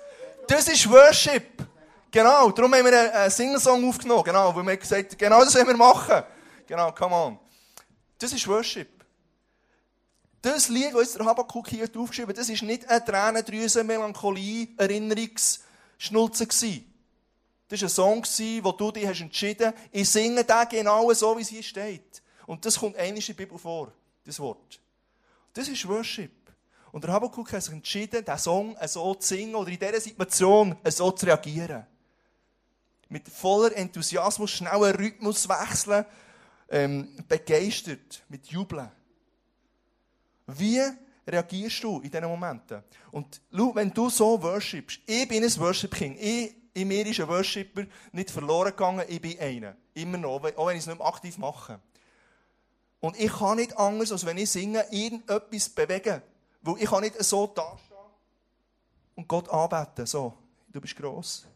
Das 0.50 0.68
ist 0.68 0.90
Worship. 0.90 1.66
Genau, 2.12 2.52
darum 2.52 2.76
haben 2.76 2.84
wir 2.84 3.16
einen 3.16 3.32
Singlesong 3.32 3.88
aufgenommen. 3.88 4.26
Genau, 4.26 4.54
wo 4.54 4.62
wir 4.62 4.76
gesagt 4.76 5.12
haben, 5.12 5.18
genau 5.18 5.46
das 5.46 5.56
wollen 5.56 5.68
wir 5.68 5.78
machen. 5.78 6.24
Genau, 6.68 6.92
come 6.92 7.16
on. 7.16 7.40
Das 8.20 8.34
ist 8.34 8.46
Worship. 8.50 8.97
Das 10.42 10.70
Lied, 10.70 10.94
das 10.94 11.14
der 11.14 11.26
Habakkuk 11.26 11.68
hier 11.70 11.90
aufgeschrieben 11.96 12.30
hat, 12.30 12.38
das 12.38 12.50
war 12.50 12.68
nicht 12.68 12.88
eine 12.88 13.04
Tränendrüse, 13.04 13.84
Melancholie, 13.84 14.70
Erinnerungsschnulze. 14.78 16.48
Das 16.48 17.82
war 17.82 17.88
ein 17.88 17.90
Song, 17.90 18.24
wo 18.64 18.72
du 18.72 18.92
dich 18.92 19.08
hast 19.08 19.22
entschieden 19.22 19.74
hast, 19.74 19.90
ich 19.92 20.10
singe 20.10 20.44
den 20.44 20.70
genau 20.70 21.12
so, 21.14 21.38
wie 21.38 21.42
es 21.42 21.50
hier 21.50 21.64
steht. 21.64 22.22
Und 22.46 22.66
das 22.66 22.80
kommt 22.80 22.96
eigentlich 22.98 23.30
in 23.30 23.36
der 23.36 23.44
Bibel 23.44 23.58
vor, 23.58 23.92
das 24.24 24.40
Wort. 24.40 24.80
Das 25.54 25.68
ist 25.68 25.88
Worship. 25.88 26.32
Und 26.92 27.04
der 27.04 27.12
Habakkuk 27.12 27.52
hat 27.52 27.64
sich 27.64 27.74
entschieden, 27.74 28.24
diesen 28.24 28.40
Song 28.40 28.78
so 28.86 29.16
zu 29.16 29.28
singen 29.28 29.56
oder 29.56 29.70
in 29.70 29.80
dieser 29.80 30.00
Situation 30.00 30.76
so 30.86 31.12
zu 31.12 31.26
reagieren 31.26 31.86
mit 33.10 33.28
voller 33.30 33.76
Enthusiasmus, 33.76 34.52
schneller 34.52 34.98
Rhythmus 34.98 35.48
wechseln, 35.48 36.06
ähm, 36.70 37.16
begeistert, 37.28 38.24
mit 38.30 38.48
Jubeln. 38.48 38.90
Wie 40.48 40.82
reagierst 41.28 41.84
du 41.84 42.00
in 42.00 42.10
diesen 42.10 42.26
Momenten? 42.26 42.84
Und 43.12 43.42
schau, 43.52 43.76
wenn 43.76 43.92
du 43.92 44.10
so 44.10 44.42
worshipst, 44.42 45.02
ich 45.06 45.28
bin 45.28 45.44
ein 45.44 45.60
Worship 45.60 45.94
King, 45.94 46.18
ich, 46.20 46.56
In 46.78 46.90
mir 46.90 47.08
ist 47.08 47.20
ein 47.20 47.28
Worshipper 47.28 47.86
nicht 48.12 48.30
verloren 48.30 48.70
gegangen, 48.70 49.04
ich 49.08 49.20
bin 49.20 49.40
einer. 49.40 49.76
Immer 49.96 50.20
noch, 50.20 50.44
auch 50.56 50.68
wenn 50.68 50.76
ich 50.76 50.82
es 50.82 50.86
nicht 50.86 51.00
mehr 51.00 51.08
aktiv 51.08 51.36
mache. 51.40 51.80
Und 53.00 53.20
ich 53.20 53.32
kann 53.32 53.58
nicht 53.58 53.76
anders, 53.76 54.12
als 54.12 54.24
wenn 54.28 54.38
ich 54.38 54.52
singe, 54.52 54.86
irgendetwas 54.92 55.70
bewegen. 55.70 56.22
Weil 56.62 56.76
ich 56.78 56.88
kann 56.88 57.02
nicht 57.02 57.20
so 57.24 57.48
dastehen 57.48 57.98
und 59.16 59.28
Gott 59.28 59.50
anbeten. 59.50 60.06
So, 60.06 60.36
du 60.72 60.80
bist 60.80 60.96
gross, 60.96 61.48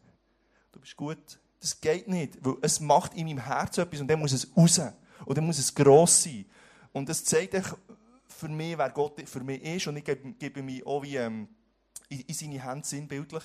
du 0.72 0.80
bist 0.80 0.98
gut. 0.98 1.40
Das 1.60 1.80
geht 1.80 2.08
nicht, 2.08 2.44
weil 2.44 2.56
es 2.64 2.80
macht 2.80 3.14
in 3.14 3.28
meinem 3.28 3.46
Herzen 3.46 3.82
etwas 3.82 4.02
und 4.02 4.08
dann 4.08 4.20
muss 4.20 4.32
es 4.32 4.48
raus. 4.58 4.82
Und 5.24 5.38
dann 5.38 5.46
muss 5.46 5.60
es 5.60 5.76
gross 5.76 6.24
sein. 6.24 6.46
Und 6.94 7.08
das 7.08 7.24
zeigt 7.24 7.54
euch 7.54 7.68
für 8.42 8.50
mich, 8.50 8.78
wer 8.78 8.90
Gott 8.90 9.22
für 9.30 9.44
mich 9.44 9.62
ist. 9.62 9.88
Und 9.88 9.98
ich 9.98 10.04
gebe, 10.04 10.34
gebe 10.34 10.64
mich 10.64 10.86
auch 10.86 11.04
wie 11.04 11.16
ähm, 11.16 11.48
in, 12.10 12.22
in 12.22 12.34
seine 12.34 12.64
Hände 12.64 12.88
sinnbildlich. 12.88 13.44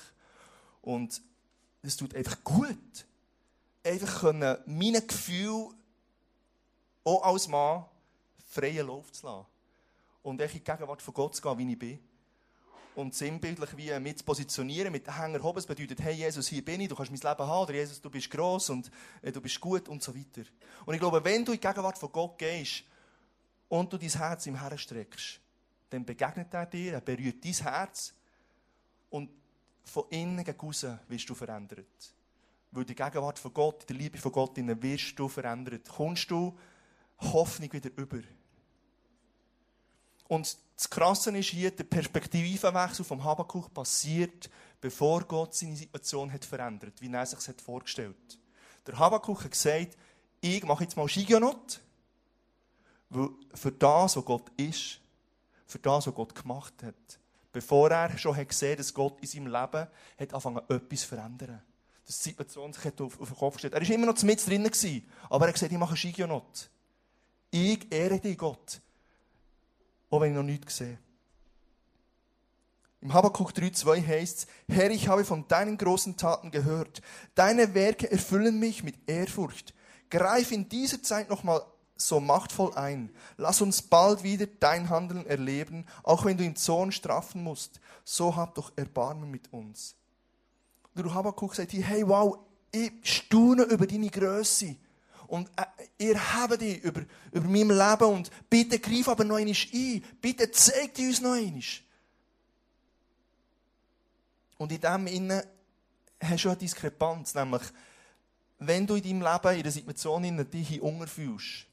Und 0.80 1.20
es 1.82 1.96
tut 1.96 2.14
einfach 2.14 2.42
gut. 2.42 3.06
Einfach 3.84 4.20
können, 4.20 4.56
meine 4.66 5.02
Gefühle 5.02 5.68
auch 7.04 7.22
als 7.22 7.46
Mann 7.46 7.84
freien 8.48 8.86
Lauf 8.86 9.12
zu 9.12 9.26
lassen. 9.26 9.46
Und 10.22 10.40
in 10.40 10.48
die 10.48 10.64
Gegenwart 10.64 11.02
von 11.02 11.14
Gott 11.14 11.36
zu 11.36 11.42
gehen, 11.42 11.58
wie 11.58 11.72
ich 11.72 11.78
bin. 11.78 11.98
Und 12.94 13.14
sinnbildlich 13.14 13.76
wie 13.76 14.00
mit 14.00 14.18
zu 14.18 14.24
positionieren, 14.24 14.90
mit 14.90 15.06
Hänger 15.06 15.44
oben. 15.44 15.56
Das 15.56 15.66
bedeutet, 15.66 16.00
hey 16.00 16.14
Jesus, 16.14 16.48
hier 16.48 16.64
bin 16.64 16.80
ich, 16.80 16.88
du 16.88 16.96
kannst 16.96 17.12
mein 17.12 17.20
Leben 17.20 17.46
haben. 17.46 17.62
Oder 17.62 17.74
Jesus, 17.74 18.00
du 18.00 18.08
bist 18.08 18.30
gross 18.30 18.70
und 18.70 18.90
äh, 19.20 19.30
du 19.30 19.42
bist 19.42 19.60
gut 19.60 19.88
und 19.90 20.02
so 20.02 20.16
weiter. 20.16 20.48
Und 20.86 20.94
ich 20.94 21.00
glaube, 21.00 21.22
wenn 21.22 21.44
du 21.44 21.52
in 21.52 21.60
die 21.60 21.66
Gegenwart 21.66 21.98
von 21.98 22.10
Gott 22.10 22.38
gehst 22.38 22.84
und 23.68 23.92
du 23.92 23.98
dein 23.98 24.10
Herz 24.10 24.46
ihm 24.46 24.60
herstreckst, 24.60 25.40
dann 25.90 26.04
begegnet 26.04 26.52
er 26.52 26.66
dir, 26.66 26.94
er 26.94 27.00
berührt 27.00 27.44
dein 27.44 27.52
Herz 27.52 28.14
und 29.10 29.30
von 29.84 30.04
innen 30.10 30.44
gegen 30.44 30.60
außen 30.60 30.98
wirst 31.08 31.28
du 31.28 31.34
verändert. 31.34 32.14
Weil 32.72 32.84
die 32.84 32.94
Gegenwart 32.94 33.38
von 33.38 33.54
Gott, 33.54 33.88
die 33.88 33.94
Liebe 33.94 34.18
von 34.18 34.32
Gott, 34.32 34.58
innen 34.58 34.82
wirst 34.82 35.18
du 35.18 35.28
verändert. 35.28 35.88
Kommst 35.88 36.30
du 36.30 36.58
Hoffnung 37.18 37.72
wieder 37.72 37.90
über. 37.96 38.20
Und 40.28 40.58
das 40.76 40.90
Krasse 40.90 41.36
ist 41.36 41.50
hier, 41.50 41.70
der 41.70 41.84
Perspektivenwechsel 41.84 43.04
vom 43.04 43.22
Habakkuk 43.22 43.72
passiert, 43.72 44.50
bevor 44.80 45.22
Gott 45.22 45.54
seine 45.54 45.76
Situation 45.76 46.32
hat 46.32 46.44
verändert, 46.44 47.00
wie 47.00 47.12
er 47.12 47.24
sich 47.24 47.38
vorgestellt 47.62 48.16
hat. 48.28 48.38
Der 48.86 48.98
Habakkuk 48.98 49.44
hat 49.44 49.52
gesagt, 49.52 49.96
ich 50.40 50.64
mache 50.64 50.84
jetzt 50.84 50.96
mal 50.96 51.08
Shigonot, 51.08 51.80
für 53.10 53.72
das, 53.72 54.16
was 54.16 54.24
Gott 54.24 54.50
ist, 54.56 55.00
für 55.66 55.78
das, 55.78 56.06
was 56.06 56.14
Gott 56.14 56.34
gemacht 56.34 56.74
hat, 56.82 57.18
bevor 57.52 57.90
er 57.90 58.16
schon 58.18 58.36
hat 58.36 58.48
gesehen 58.48 58.76
dass 58.76 58.92
Gott 58.92 59.20
in 59.20 59.26
seinem 59.26 59.46
Leben 59.46 59.86
hat 60.18 60.34
angefangen, 60.34 60.62
etwas 60.68 61.00
zu 61.00 61.08
verändern. 61.08 61.62
Die 62.08 62.12
Situation 62.12 62.72
sich 62.72 63.00
auf, 63.00 63.20
auf 63.20 63.28
den 63.28 63.36
Kopf 63.36 63.54
gestellt 63.54 63.74
Er 63.74 63.80
war 63.80 63.90
immer 63.90 64.06
noch 64.06 64.22
mit 64.22 64.46
drinnen, 64.46 64.70
aber 65.28 65.44
er 65.44 65.48
hat 65.48 65.54
gesagt, 65.54 65.72
ich 65.72 65.78
mache 65.78 65.96
Shigionot. 65.96 66.70
Ich 67.50 67.92
ehre 67.92 68.20
dich, 68.20 68.38
Gott. 68.38 68.80
Auch 70.10 70.20
wenn 70.20 70.30
ich 70.30 70.36
noch 70.36 70.44
nichts 70.44 70.76
sehe. 70.76 70.98
Im 73.00 73.12
Habakkuk 73.12 73.52
3,2 73.52 74.06
heißt 74.06 74.38
es, 74.38 74.46
Herr, 74.74 74.90
ich 74.90 75.08
habe 75.08 75.24
von 75.24 75.46
deinen 75.48 75.78
großen 75.78 76.16
Taten 76.16 76.50
gehört. 76.50 77.02
Deine 77.34 77.74
Werke 77.74 78.10
erfüllen 78.10 78.58
mich 78.58 78.82
mit 78.82 78.96
Ehrfurcht. 79.08 79.74
Greif 80.10 80.52
in 80.52 80.68
dieser 80.68 81.02
Zeit 81.02 81.28
nochmal 81.28 81.64
so 81.96 82.20
machtvoll 82.20 82.74
ein. 82.74 83.10
Lass 83.36 83.60
uns 83.60 83.82
bald 83.82 84.22
wieder 84.22 84.46
dein 84.46 84.88
Handeln 84.90 85.26
erleben, 85.26 85.86
auch 86.02 86.24
wenn 86.24 86.36
du 86.36 86.44
im 86.44 86.56
Zorn 86.56 86.92
strafen 86.92 87.42
musst. 87.42 87.80
So 88.04 88.36
hab 88.36 88.54
doch 88.54 88.72
Erbarmen 88.76 89.30
mit 89.30 89.52
uns. 89.52 89.94
Der 90.94 91.12
Habakkuk 91.12 91.54
sagt 91.54 91.72
hier, 91.72 91.84
hey, 91.84 92.06
wow, 92.06 92.38
ich 92.72 92.92
staune 93.02 93.64
über 93.64 93.86
deine 93.86 94.08
Größe. 94.08 94.76
Und 95.26 95.50
äh, 95.56 95.64
ihr 95.98 96.34
habt 96.34 96.60
die 96.60 96.76
über, 96.76 97.02
über 97.32 97.48
mein 97.48 97.68
Leben 97.68 98.14
und 98.14 98.30
bitte 98.48 98.78
greif 98.78 99.08
aber 99.08 99.24
noch 99.24 99.36
einmal 99.36 99.54
ein. 99.54 100.04
Bitte 100.20 100.50
zeig 100.50 100.94
die 100.94 101.08
uns 101.08 101.20
noch 101.20 101.32
einmal. 101.32 101.62
Und 104.58 104.72
in 104.72 104.80
dem 104.80 105.06
Innen 105.06 105.42
hast 106.20 106.44
du 106.44 106.48
eine 106.48 106.58
Diskrepanz, 106.58 107.34
nämlich, 107.34 107.62
wenn 108.58 108.86
du 108.86 108.94
in 108.94 109.02
deinem 109.02 109.20
Leben 109.20 109.56
in 109.56 109.62
der 109.62 109.72
Situation 109.72 110.24
in 110.24 110.50
dich 110.50 110.68
hier 110.68 111.06
fühlst, 111.06 111.66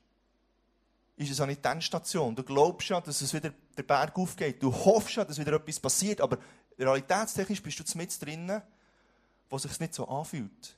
ist 1.15 1.32
es 1.32 1.39
auch 1.39 1.46
nicht 1.46 1.63
deine 1.63 1.82
Station. 1.82 2.36
Du 2.36 2.43
glaubst 2.43 2.89
ja, 2.89 3.00
dass 3.00 3.22
es 3.22 3.34
wieder 3.34 3.51
der 3.77 3.84
Berg 3.84 4.17
aufgeht. 4.17 4.62
Du 4.62 4.74
hoffst 4.74 5.15
ja, 5.15 5.25
dass 5.25 5.38
wieder 5.38 5.53
etwas 5.53 5.79
passiert, 5.79 6.22
aber 6.22 6.38
realitätstechnisch 6.77 7.62
bist 7.62 7.79
du 7.79 7.98
mit 7.98 8.22
drinnen, 8.22 8.62
wo 9.50 9.58
sich 9.58 9.79
nicht 9.79 9.93
so 9.93 10.08
anfühlt. 10.08 10.75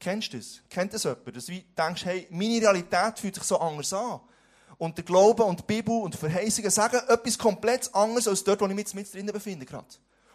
Kennst 0.00 0.32
du 0.32 0.38
das? 0.38 0.60
Kennt 0.68 0.92
das 0.92 1.04
jemand? 1.04 1.36
Dass 1.36 1.46
du 1.46 1.52
denkst, 1.78 2.04
hey, 2.04 2.26
meine 2.30 2.60
Realität 2.60 3.18
fühlt 3.18 3.36
sich 3.36 3.44
so 3.44 3.58
anders 3.58 3.92
an. 3.92 4.20
Und 4.76 4.98
der 4.98 5.04
Glaube 5.04 5.44
und 5.44 5.60
die 5.60 5.64
Bibel 5.64 6.02
und 6.02 6.14
die 6.14 6.18
Verheißungen 6.18 6.70
sagen 6.70 7.00
etwas 7.08 7.38
komplett 7.38 7.94
anderes 7.94 8.26
als 8.26 8.42
dort, 8.42 8.60
wo 8.60 8.66
ich 8.66 8.74
mich 8.74 8.92
mit 8.92 9.12
drinnen 9.12 9.32
befinde 9.32 9.64
gerade. 9.64 9.86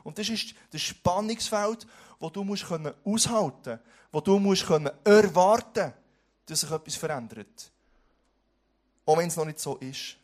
Und 0.04 0.18
das 0.18 0.30
ist 0.30 0.56
das 0.72 0.82
Spannungsfeld, 0.82 1.86
wo 2.20 2.30
du 2.30 2.44
musst 2.44 2.66
können 2.66 2.94
aushalten, 3.04 3.80
wo 4.12 4.22
du 4.22 4.40
musst 4.40 4.66
können 4.66 4.90
erwarten, 5.04 5.94
dass 6.46 6.62
sich 6.62 6.72
etwas 6.72 6.96
verändert. 6.96 7.72
Auch 9.10 9.18
wenn 9.18 9.28
es 9.28 9.36
noch 9.36 9.46
nicht 9.46 9.60
so 9.60 9.76
ist. 9.78 10.18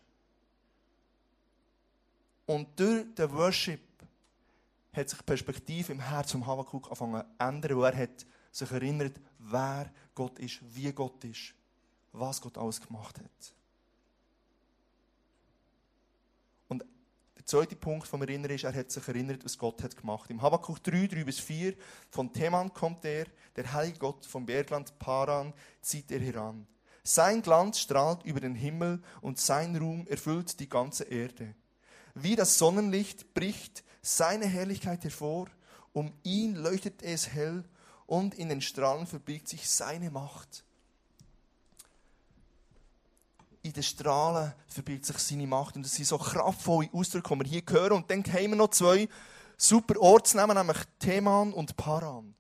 Und 2.46 2.80
durch 2.80 3.16
den 3.16 3.32
Worship 3.32 3.82
hat 4.94 5.10
sich 5.10 5.18
die 5.18 5.26
Perspektive 5.26 5.92
im 5.92 6.00
Herzen 6.00 6.34
vom 6.34 6.46
Habakkuk 6.46 6.84
angefangen 6.84 7.24
zu 7.24 7.28
ändern, 7.40 7.78
wo 7.78 7.84
er 7.84 7.98
hat 7.98 8.28
sich 8.52 8.72
erinnert, 8.72 9.20
wer 9.40 9.92
Gott 10.14 10.38
ist, 10.38 10.60
wie 10.62 10.92
Gott 10.92 11.24
ist, 11.24 11.56
was 12.12 12.40
Gott 12.40 12.60
alles 12.60 12.80
gemacht 12.80 13.18
hat. 13.18 13.56
Und 16.68 16.86
der 17.36 17.46
zweite 17.48 17.76
Punkt 17.76 18.08
vom 18.08 18.22
Erinnern 18.22 18.52
ist, 18.52 18.66
er 18.66 18.76
hat 18.76 18.92
sich 18.92 19.08
erinnert, 19.08 19.44
was 19.44 19.58
Gott 19.58 19.82
hat 19.82 19.98
gemacht. 19.98 20.30
Im 20.30 20.44
Habakkuk 20.44 20.84
3, 20.84 21.08
3 21.08 21.24
bis 21.24 21.40
4, 21.40 21.74
von 22.12 22.32
Teman 22.32 22.72
kommt 22.72 23.04
er, 23.04 23.26
der 23.56 23.74
heilige 23.74 23.98
Gott 23.98 24.28
vom 24.28 24.46
Bergland 24.46 25.00
Paran, 25.00 25.56
zieht 25.82 26.12
er 26.12 26.20
heran. 26.20 26.68
Sein 27.08 27.44
Glanz 27.44 27.80
strahlt 27.80 28.24
über 28.24 28.40
den 28.40 28.56
Himmel 28.56 29.00
und 29.22 29.40
sein 29.40 29.76
Ruhm 29.76 30.08
erfüllt 30.08 30.60
die 30.60 30.68
ganze 30.68 31.04
Erde. 31.04 31.54
Wie 32.16 32.36
das 32.36 32.58
Sonnenlicht 32.58 33.36
bricht 33.36 33.84
seine 34.02 34.48
Herrlichkeit 34.48 35.04
hervor, 35.04 35.46
um 35.94 36.12
ihn 36.24 36.56
leuchtet 36.56 37.04
es 37.04 37.30
hell 37.30 37.64
und 38.08 38.34
in 38.34 38.50
den 38.50 38.60
Strahlen 38.60 39.06
verbirgt 39.06 39.48
sich 39.50 39.70
seine 39.70 40.10
Macht. 40.10 40.64
In 43.62 43.74
den 43.74 43.84
Strahlen 43.84 44.54
verbirgt 44.68 45.06
sich 45.06 45.18
seine 45.20 45.48
Macht. 45.48 45.76
Und 45.76 45.86
das 45.86 45.94
sind 45.94 46.06
so 46.06 46.18
kraftvolle 46.18 46.90
Ausdrücke, 46.92 47.36
die 47.36 47.40
wir 47.40 47.48
hier 47.48 47.64
hören. 47.70 47.94
Und 47.94 48.12
dann 48.12 48.24
haben 48.24 48.50
wir 48.50 48.56
noch 48.56 48.70
zwei 48.70 49.08
super 49.58 50.00
Ortsnamen, 50.00 50.58
nämlich 50.58 50.78
Teman 51.00 51.54
und 51.54 51.78
Paran. 51.78 52.35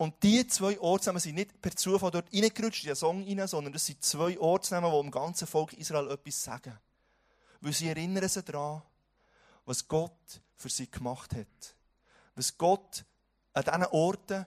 Und 0.00 0.14
diese 0.22 0.46
zwei 0.46 0.80
Ortsnamen 0.80 1.20
sind 1.20 1.34
nicht 1.34 1.60
per 1.60 1.76
Zufall 1.76 2.10
dort 2.10 2.32
reingerutscht 2.32 2.84
in 2.84 2.88
den 2.88 2.96
Song 2.96 3.22
rein, 3.22 3.46
sondern 3.46 3.74
das 3.74 3.84
sind 3.84 4.02
zwei 4.02 4.40
Ortsnamen, 4.40 4.90
die 4.90 4.98
dem 4.98 5.10
ganzen 5.10 5.46
Volk 5.46 5.74
Israel 5.74 6.10
etwas 6.10 6.42
sagen. 6.42 6.78
Weil 7.60 7.74
sie 7.74 7.88
erinnern 7.88 8.26
sich 8.26 8.42
daran, 8.42 8.80
was 9.66 9.86
Gott 9.86 10.40
für 10.56 10.70
sie 10.70 10.90
gemacht 10.90 11.34
hat. 11.34 11.76
Was 12.34 12.56
Gott 12.56 13.04
an 13.52 13.62
diesen 13.62 13.84
Orten 13.92 14.46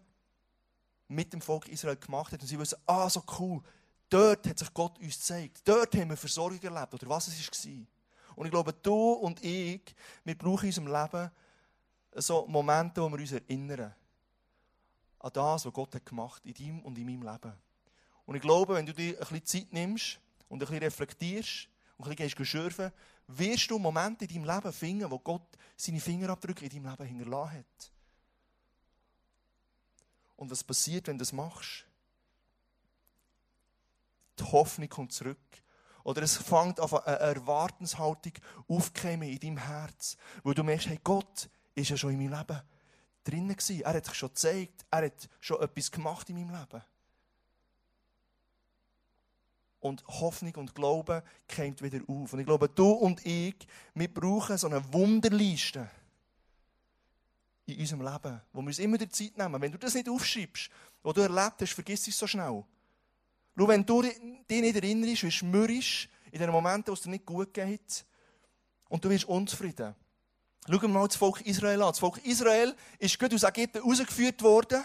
mit 1.07 1.31
dem 1.33 1.41
Volk 1.41 1.67
Israel 1.67 1.97
gemacht 1.97 2.33
hat. 2.33 2.41
Und 2.41 2.47
sie 2.47 2.57
wissen, 2.57 2.79
ah, 2.87 3.07
so 3.07 3.21
cool, 3.37 3.61
dort 4.09 4.47
hat 4.47 4.57
sich 4.57 4.73
Gott 4.73 4.97
uns 4.97 5.19
gezeigt. 5.19 5.61
Dort 5.65 5.93
haben 5.93 6.09
wir 6.09 6.17
Versorgung 6.17 6.63
erlebt, 6.63 6.95
oder 6.95 7.09
was 7.09 7.27
es 7.27 7.67
war. 7.67 7.85
Und 8.37 8.45
ich 8.47 8.51
glaube, 8.51 8.73
du 8.73 9.11
und 9.11 9.43
ich, 9.43 9.83
wir 10.23 10.35
brauchen 10.35 10.63
in 10.63 10.69
unserem 10.69 10.87
Leben 10.87 11.31
so 12.15 12.47
Momente, 12.47 13.03
wo 13.03 13.09
wir 13.11 13.19
uns 13.19 13.33
erinnern 13.33 13.93
an 15.23 15.31
das, 15.33 15.65
was 15.65 15.73
Gott 15.73 15.95
hat 15.95 16.05
gemacht 16.05 16.45
in 16.45 16.53
deinem 16.53 16.81
und 16.81 16.97
in 16.97 17.05
meinem 17.05 17.23
Leben. 17.23 17.53
Und 18.25 18.35
ich 18.35 18.41
glaube, 18.41 18.75
wenn 18.75 18.85
du 18.85 18.93
dir 18.93 19.13
ein 19.13 19.19
bisschen 19.19 19.45
Zeit 19.45 19.73
nimmst 19.73 20.19
und 20.49 20.61
ein 20.61 20.67
bisschen 20.67 20.83
reflektierst 20.83 21.69
und 21.97 22.09
ein 22.09 22.15
bisschen 22.15 22.45
schürfen 22.45 22.91
wirst 23.27 23.71
du 23.71 23.79
Momente 23.79 24.25
in 24.25 24.43
deinem 24.43 24.55
Leben 24.55 24.73
finden, 24.73 25.09
wo 25.09 25.17
Gott 25.17 25.47
seine 25.77 26.01
Fingerabdrücke 26.01 26.65
in 26.65 26.71
deinem 26.71 26.91
Leben 26.91 27.05
hinterlassen 27.05 27.59
hat. 27.59 27.91
Und 30.35 30.51
was 30.51 30.63
passiert, 30.63 31.07
wenn 31.07 31.17
du 31.17 31.21
das 31.21 31.31
machst? 31.31 31.85
Die 34.39 34.43
Hoffnung 34.43 34.89
kommt 34.89 35.13
zurück. 35.13 35.37
Oder 36.03 36.21
es 36.21 36.35
fängt 36.35 36.81
an 36.81 36.91
eine 36.91 37.19
Erwartenshaltung 37.19 38.33
aufzukommen 38.67 39.29
in 39.29 39.39
deinem 39.39 39.57
Herz. 39.57 40.17
Wo 40.43 40.51
du 40.51 40.63
merkst, 40.63 40.87
hey, 40.87 40.99
Gott 41.01 41.49
ist 41.75 41.89
ja 41.89 41.95
schon 41.95 42.11
in 42.11 42.17
meinem 42.17 42.37
Leben 42.37 42.61
gewesen. 43.23 43.81
Er 43.81 43.93
hat 43.93 44.05
sich 44.05 44.15
schon 44.15 44.29
gezeigt. 44.29 44.85
Er 44.91 45.05
hat 45.05 45.29
schon 45.39 45.61
etwas 45.61 45.91
gemacht 45.91 46.29
in 46.29 46.35
meinem 46.35 46.59
Leben 46.59 46.83
und 49.83 50.05
Hoffnung 50.07 50.55
und 50.55 50.73
Glauben 50.73 51.21
kommt 51.53 51.81
wieder 51.81 51.99
auf. 52.07 52.33
Und 52.33 52.39
ich 52.39 52.45
glaube, 52.45 52.69
du 52.69 52.89
und 52.89 53.25
ich, 53.25 53.55
wir 53.93 54.11
brauchen 54.11 54.57
so 54.57 54.67
eine 54.67 54.81
Wunderliste 54.93 55.89
in 57.65 57.79
unserem 57.79 58.01
Leben, 58.01 58.41
wo 58.53 58.61
wir 58.61 58.67
uns 58.67 58.79
immer 58.79 58.97
die 58.97 59.09
Zeit 59.09 59.37
nehmen. 59.37 59.61
Wenn 59.61 59.71
du 59.71 59.77
das 59.77 59.93
nicht 59.93 60.09
aufschreibst, 60.09 60.69
was 61.01 61.13
du 61.13 61.21
erlebt 61.21 61.61
hast, 61.61 61.73
vergiss 61.73 62.07
es 62.07 62.17
so 62.17 62.27
schnell. 62.27 62.63
Schau, 63.55 63.67
wenn 63.67 63.85
du 63.85 64.01
dich 64.01 64.19
nicht 64.49 64.75
erinnerst, 64.75 65.23
wirst 65.23 65.41
du 65.41 65.45
mürrisch 65.45 66.09
in 66.31 66.39
den 66.39 66.49
Momenten, 66.49 66.87
wo 66.87 66.93
es 66.93 67.01
dir 67.01 67.09
nicht 67.09 67.25
gut 67.25 67.53
geht 67.53 68.05
und 68.89 69.03
du 69.03 69.09
wirst 69.09 69.25
unzufrieden. 69.25 69.93
Schauen 70.65 70.81
wir 70.81 70.87
mal 70.87 71.07
das 71.07 71.17
Volk 71.17 71.41
Israel 71.41 71.81
an. 71.81 71.89
Das 71.89 71.99
Volk 71.99 72.25
Israel 72.25 72.73
ist 72.99 73.19
gut 73.19 73.33
aus 73.33 73.43
Ägypten 73.43 73.81
rausgeführt 73.81 74.41
worden. 74.41 74.83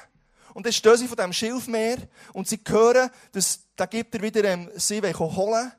Und 0.55 0.67
dann 0.67 0.73
stehen 0.73 0.97
sie 0.97 1.07
von 1.07 1.17
diesem 1.17 1.33
Schilfmeer 1.33 1.99
und 2.33 2.49
sie 2.49 2.61
hören, 2.67 3.11
dass 3.33 3.61
die 3.79 3.83
Ägypter 3.83 4.21
wieder 4.21 4.43
ähm, 4.45 4.71
sie 4.75 5.01
holen. 5.01 5.73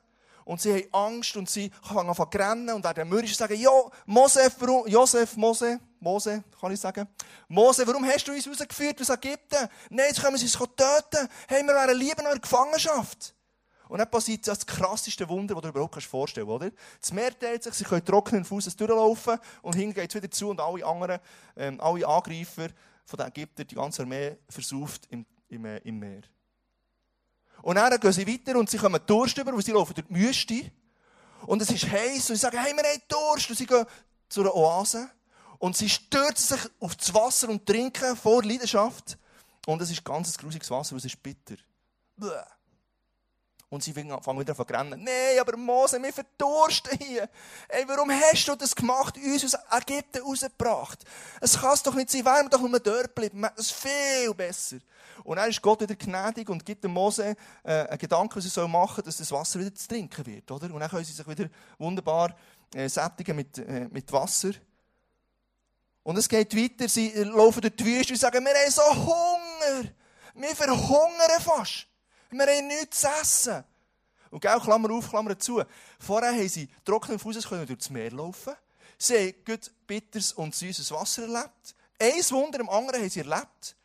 Und 0.44 0.60
sie 0.60 0.72
haben 0.72 0.94
Angst 0.94 1.36
und 1.36 1.50
sie 1.50 1.70
fangen 1.82 2.08
an 2.08 2.14
zu 2.14 2.22
rennen 2.22 2.70
und 2.70 2.82
werden 2.82 3.08
mürrisch 3.08 3.36
sagen, 3.36 3.60
Jo, 3.60 3.90
Mose, 4.06 4.50
warum, 4.58 4.86
Josef, 4.88 5.36
Mose, 5.36 5.78
Mose, 6.00 6.42
kann 6.58 6.72
ich 6.72 6.80
sagen, 6.80 7.06
Mose, 7.48 7.86
warum 7.86 8.04
hast 8.06 8.26
du 8.26 8.32
uns 8.32 8.48
rausgeführt 8.48 9.00
aus 9.02 9.10
Ägypten? 9.10 9.68
Nein, 9.90 10.06
jetzt 10.08 10.22
können 10.22 10.36
wir 10.36 10.42
uns 10.42 10.52
töten. 10.52 11.28
Hey, 11.46 11.62
wir 11.62 11.74
wären 11.74 11.96
lieber 11.96 12.22
noch 12.22 12.32
in 12.32 12.40
Gefangenschaft. 12.40 13.34
Und 13.90 13.98
dann 13.98 14.08
passiert 14.08 14.46
das 14.46 14.64
krasseste 14.64 15.28
Wunder, 15.28 15.54
das 15.54 15.62
du 15.62 15.68
dir 15.68 15.74
überhaupt 15.74 16.00
vorstellen 16.00 16.46
kannst? 16.46 16.76
Das 17.00 17.12
Meer 17.12 17.36
teilt 17.36 17.64
sich, 17.64 17.74
sie 17.74 17.82
können 17.82 18.04
trockenen 18.04 18.44
Fußes 18.44 18.76
durchlaufen 18.76 19.36
und 19.62 19.74
hinten 19.74 19.94
geht 19.94 20.08
es 20.08 20.14
wieder 20.14 20.30
zu 20.30 20.48
und 20.48 20.60
alle 20.60 20.86
anderen, 20.86 21.18
ähm, 21.56 21.80
alle 21.80 22.06
Angreifer 22.06 22.68
von 23.04 23.16
den 23.18 23.26
Ägyptern, 23.26 23.66
die 23.66 23.74
ganze 23.74 24.02
Armee 24.02 24.36
versauft 24.48 25.08
im, 25.10 25.26
im, 25.48 25.64
äh, 25.64 25.78
im 25.78 25.98
Meer. 25.98 26.22
Und 27.62 27.74
dann 27.74 27.98
gehen 27.98 28.12
sie 28.12 28.28
weiter 28.28 28.56
und 28.56 28.70
sie 28.70 28.78
kommen 28.78 29.00
Durst 29.04 29.36
über, 29.38 29.52
weil 29.52 29.62
sie 29.62 29.72
laufen 29.72 29.92
durch 29.92 30.06
die 30.06 30.14
Wüste. 30.14 30.70
Und 31.46 31.60
es 31.60 31.70
ist 31.70 31.90
heiß 31.90 32.30
und 32.30 32.36
sie 32.36 32.40
sagen, 32.40 32.58
hey, 32.58 32.72
wir 32.72 32.84
haben 32.84 33.02
Durst. 33.08 33.50
Und 33.50 33.56
sie 33.56 33.66
gehen 33.66 33.84
zu 34.28 34.42
einer 34.42 34.54
Oase. 34.54 35.10
Und 35.58 35.76
sie 35.76 35.88
stürzen 35.88 36.56
sich 36.56 36.70
auf 36.78 36.94
das 36.94 37.12
Wasser 37.12 37.48
und 37.48 37.66
trinken 37.66 38.16
vor 38.16 38.44
Leidenschaft. 38.44 39.18
Und 39.66 39.82
es 39.82 39.90
ist 39.90 40.04
ganz 40.04 40.38
grusiges 40.38 40.70
Wasser, 40.70 40.92
weil 40.92 40.98
es 40.98 41.06
ist 41.06 41.20
bitter. 41.20 41.56
Bäh. 42.16 42.28
Und 43.70 43.84
sie 43.84 43.92
fangen 43.92 44.40
wieder 44.40 44.58
an 44.58 44.90
zu. 44.90 44.96
Nein, 44.96 45.38
aber 45.40 45.56
Mose, 45.56 46.02
wir 46.02 46.12
verdursten 46.12 46.98
hier. 46.98 47.28
Ey, 47.68 47.84
warum 47.86 48.10
hast 48.10 48.48
du 48.48 48.56
das 48.56 48.74
gemacht, 48.74 49.16
uns 49.16 49.44
aus 49.44 49.60
Ägypten 49.70 50.22
rausgebracht? 50.22 51.04
Es 51.40 51.56
kann 51.56 51.78
doch 51.84 51.94
nicht 51.94 52.10
sein, 52.10 52.24
wären 52.24 52.46
wir 52.46 52.50
doch 52.50 52.60
nur 52.60 52.80
dort 52.80 53.14
bleiben. 53.14 53.42
Das 53.42 53.66
ist 53.66 53.72
viel 53.72 54.34
besser. 54.34 54.78
Und 55.22 55.36
dann 55.36 55.48
ist 55.48 55.62
Gott 55.62 55.82
wieder 55.82 55.94
gnädig 55.94 56.48
und 56.48 56.66
gibt 56.66 56.82
dem 56.82 56.92
Mose 56.92 57.36
äh, 57.62 57.86
einen 57.86 57.98
Gedanken, 57.98 58.36
was 58.36 58.56
er 58.56 58.66
machen 58.66 58.96
soll, 58.96 59.04
dass 59.04 59.18
das 59.18 59.30
Wasser 59.30 59.60
wieder 59.60 59.72
zu 59.72 59.86
trinken 59.86 60.26
wird. 60.26 60.50
Oder? 60.50 60.74
Und 60.74 60.80
dann 60.80 60.90
können 60.90 61.04
sie 61.04 61.12
sich 61.12 61.28
wieder 61.28 61.48
wunderbar 61.78 62.34
äh, 62.74 62.88
sättigen 62.88 63.36
mit, 63.36 63.56
äh, 63.58 63.86
mit 63.88 64.10
Wasser. 64.10 64.50
Und 66.02 66.18
es 66.18 66.28
geht 66.28 66.56
weiter, 66.56 66.88
sie 66.88 67.12
laufen 67.22 67.60
durch 67.60 67.76
die 67.76 67.84
Wüste 67.84 68.14
und 68.14 68.18
sagen, 68.18 68.44
wir 68.44 68.52
haben 68.52 68.70
so 68.70 68.82
Hunger. 68.82 69.90
Wir 70.34 70.56
verhungern 70.56 71.40
fast. 71.40 71.89
Wir 72.30 72.46
haben 72.46 72.66
nichts 72.66 73.00
zu 73.00 73.08
essen. 73.08 73.64
Und 74.30 74.40
gell, 74.40 74.60
Klammer 74.60 74.90
auf, 74.92 75.08
Klammer 75.08 75.38
zu. 75.38 75.62
Vorher 75.98 76.32
haben 76.32 76.48
sie 76.48 76.68
trockenen 76.84 77.18
Fußes 77.18 77.44
durch 77.44 77.78
das 77.78 77.90
Meer 77.90 78.12
laufen. 78.12 78.54
Sie 78.96 79.16
haben 79.16 79.34
gut 79.44 79.70
bitteres 79.86 80.32
und 80.32 80.54
süßes 80.54 80.90
Wasser 80.92 81.22
erlebt. 81.22 81.74
Ein 81.98 82.22
Wunder 82.30 82.60
am 82.60 82.68
anderen 82.68 83.00
haben 83.00 83.10
sie 83.10 83.20
erlebt. 83.20 83.76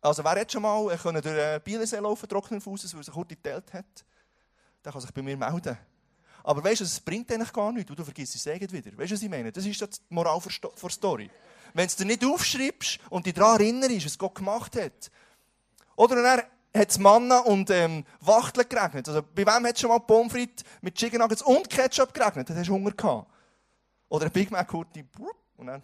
Also 0.00 0.22
wer 0.24 0.40
hat 0.40 0.52
schon 0.52 0.62
mal 0.62 0.92
äh, 0.92 0.96
können 0.96 1.22
durch 1.22 1.34
den 1.34 1.60
Bielensee 1.62 1.98
laufen, 1.98 2.28
trockenen 2.28 2.60
Fußes, 2.60 2.92
weil 2.92 3.00
er 3.00 3.04
sich 3.04 3.14
kurz 3.14 3.28
geteilt 3.28 3.72
hat? 3.72 4.04
Der 4.84 4.92
kann 4.92 5.00
sich 5.00 5.10
bei 5.12 5.22
mir 5.22 5.36
melden. 5.36 5.78
Aber 6.42 6.62
weißt 6.62 6.80
du, 6.80 6.84
es 6.84 7.00
bringt 7.00 7.32
eigentlich 7.32 7.52
gar 7.52 7.72
nichts. 7.72 7.94
Du, 7.94 8.04
vergisst 8.04 8.34
es 8.34 8.46
wieder. 8.46 8.96
Weißt 8.98 9.10
du, 9.10 9.14
was 9.14 9.22
ich 9.22 9.30
meine? 9.30 9.50
Das 9.50 9.64
ist 9.64 9.80
die 9.80 9.86
Moral 10.10 10.40
der 10.40 10.90
Story. 10.90 11.30
Wenn 11.72 11.86
du 11.86 11.86
es 11.86 11.96
dir 11.96 12.04
nicht 12.04 12.24
aufschreibst 12.24 12.98
und 13.08 13.24
dich 13.24 13.32
daran 13.32 13.60
erinnerst, 13.60 14.04
was 14.04 14.18
Gott 14.18 14.34
gemacht 14.34 14.76
hat. 14.76 15.10
Oder 15.96 16.22
dann 16.22 16.42
hat 16.74 16.90
es 16.90 16.98
Manna 16.98 17.38
und 17.40 17.70
ähm, 17.70 18.04
Wachteln 18.20 18.68
geregnet. 18.68 19.08
Also, 19.08 19.22
bei 19.22 19.46
wem 19.46 19.66
hat 19.66 19.78
schon 19.78 19.90
mal 19.90 20.00
Pommes 20.00 20.32
frites 20.32 20.64
mit 20.80 20.96
Chicken 20.96 21.20
Nuggets 21.20 21.42
und 21.42 21.70
Ketchup 21.70 22.12
geregnet? 22.12 22.50
Dann 22.50 22.56
hast 22.56 22.68
du 22.68 22.72
Hunger 22.72 22.90
gehabt. 22.90 23.30
Oder 24.08 24.26
ein 24.26 24.32
Big 24.32 24.50
Mac 24.50 24.68
Kurti. 24.68 25.04
Und 25.56 25.66
dann. 25.66 25.82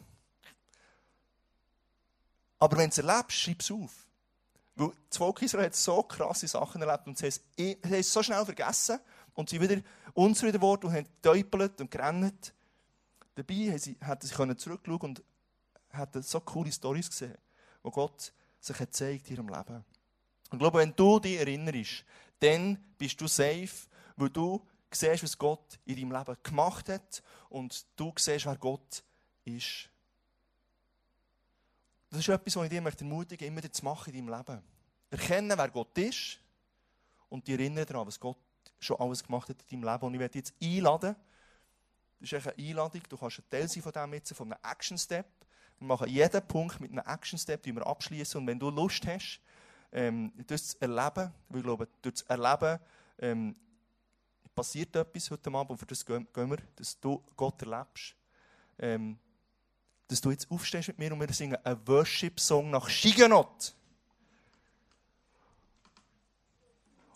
Aber 2.59 2.77
wenn 2.77 2.91
du 2.91 2.91
es 2.91 2.99
erlebst, 2.99 3.39
schreib 3.39 3.61
es 3.61 3.71
auf. 3.71 4.09
Weil 4.75 4.93
das 5.09 5.19
Volk 5.19 5.43
Israel 5.43 5.67
hat 5.67 5.75
so 5.75 6.03
krasse 6.03 6.49
Sachen 6.49 6.83
erlebt 6.83 7.07
und 7.07 7.19
sie 7.19 7.29
haben 7.29 7.79
es 7.93 8.13
so 8.13 8.23
schnell 8.23 8.45
vergessen 8.45 8.99
und 9.35 9.49
sie 9.49 9.61
wieder 9.61 9.81
unzufrieden 10.15 10.61
geworden 10.61 10.87
und 10.87 10.95
haben 10.95 11.07
getäupelt 11.07 11.81
und 11.81 11.91
gerannt. 11.91 12.55
Dabei 13.35 13.55
hätten 13.55 13.79
sie 13.79 14.57
zurückschauen 14.57 15.01
und 15.01 15.23
hätten 15.89 16.23
so 16.23 16.41
coole 16.41 16.73
Storys 16.73 17.11
gesehen, 17.11 17.37
wo 17.83 17.91
Gott 17.91 18.33
sich 18.59 18.79
hat 18.79 18.89
gezeigt 18.89 19.29
in 19.31 19.37
ihrem 19.37 19.49
Leben. 19.49 19.85
Und 20.51 20.57
ich 20.57 20.59
glaube, 20.59 20.79
wenn 20.79 20.95
du 20.95 21.19
dich 21.21 21.39
erinnerst, 21.39 22.05
dann 22.41 22.77
bist 22.99 23.21
du 23.21 23.27
safe, 23.29 23.71
weil 24.17 24.31
du 24.31 24.61
siehst, 24.91 25.23
was 25.23 25.39
Gott 25.39 25.79
in 25.85 25.97
deinem 25.97 26.13
Leben 26.13 26.37
gemacht 26.43 26.89
hat 26.89 27.23
und 27.49 27.87
du 27.97 28.13
siehst, 28.17 28.47
wer 28.47 28.57
Gott 28.57 29.05
ist. 29.45 29.89
Das 32.11 32.21
ist 32.21 32.29
etwas, 32.29 32.57
was 32.57 32.65
ich 32.65 32.71
dir 32.71 32.83
ermutige, 32.83 33.47
immer 33.47 33.73
zu 33.73 33.85
machen 33.85 34.13
in 34.13 34.27
deinem 34.27 34.39
Leben. 34.39 34.63
Erkennen, 35.11 35.57
wer 35.57 35.69
Gott 35.69 35.97
ist 35.99 36.41
und 37.29 37.47
dich 37.47 37.59
erinnern 37.59 37.87
daran, 37.87 38.07
was 38.07 38.19
Gott 38.19 38.39
schon 38.81 38.99
alles 38.99 39.23
gemacht 39.23 39.49
hat 39.49 39.57
in 39.69 39.81
deinem 39.81 39.93
Leben. 39.93 40.07
Und 40.07 40.15
ich 40.15 40.21
werde 40.21 40.33
dich 40.33 40.51
jetzt 40.51 40.55
einladen. 40.61 41.15
Das 42.19 42.33
ist 42.33 42.47
eine 42.47 42.59
Einladung. 42.59 43.03
Du 43.09 43.17
kannst 43.17 43.39
ein 43.39 43.45
Teil 43.49 43.69
sein 43.69 43.83
von 43.83 43.93
dem 43.93 44.15
jetzt, 44.15 44.35
von 44.35 44.53
einem 44.53 44.61
Action-Step. 44.63 45.27
Wir 45.79 45.87
machen 45.87 46.09
jeden 46.09 46.47
Punkt 46.47 46.81
mit 46.81 46.91
einem 46.91 47.07
Action-Step, 47.07 47.63
den 47.63 47.77
wir 47.77 47.87
abschließen. 47.87 48.41
Und 48.41 48.47
wenn 48.47 48.59
du 48.59 48.71
Lust 48.71 49.07
hast, 49.07 49.41
ähm, 49.93 50.33
das 50.47 50.69
zu 50.69 50.81
erleben, 50.81 51.33
weil 51.49 51.59
ich 51.59 51.65
glaube, 51.65 51.89
durch 52.03 52.15
das 52.17 52.23
Erleben 52.23 52.79
ähm, 53.19 53.57
passiert 54.55 54.95
etwas 54.97 55.31
heute 55.31 55.51
Abend 55.51 55.71
und 55.71 55.79
für 55.79 55.87
das 55.87 56.05
gehen, 56.05 56.27
wir, 56.35 56.59
dass 56.77 56.99
du 57.01 57.23
Gott 57.37 57.63
erlebst. 57.63 58.15
Ähm, 58.79 59.19
dass 60.09 60.21
du 60.21 60.31
jetzt 60.31 60.51
aufstehst 60.51 60.89
mit 60.89 60.99
mir 60.99 61.13
und 61.13 61.21
wir 61.21 61.33
singen 61.33 61.57
einen 61.65 61.87
Worship-Song 61.87 62.71
nach 62.71 62.89
Shiganot. 62.89 63.75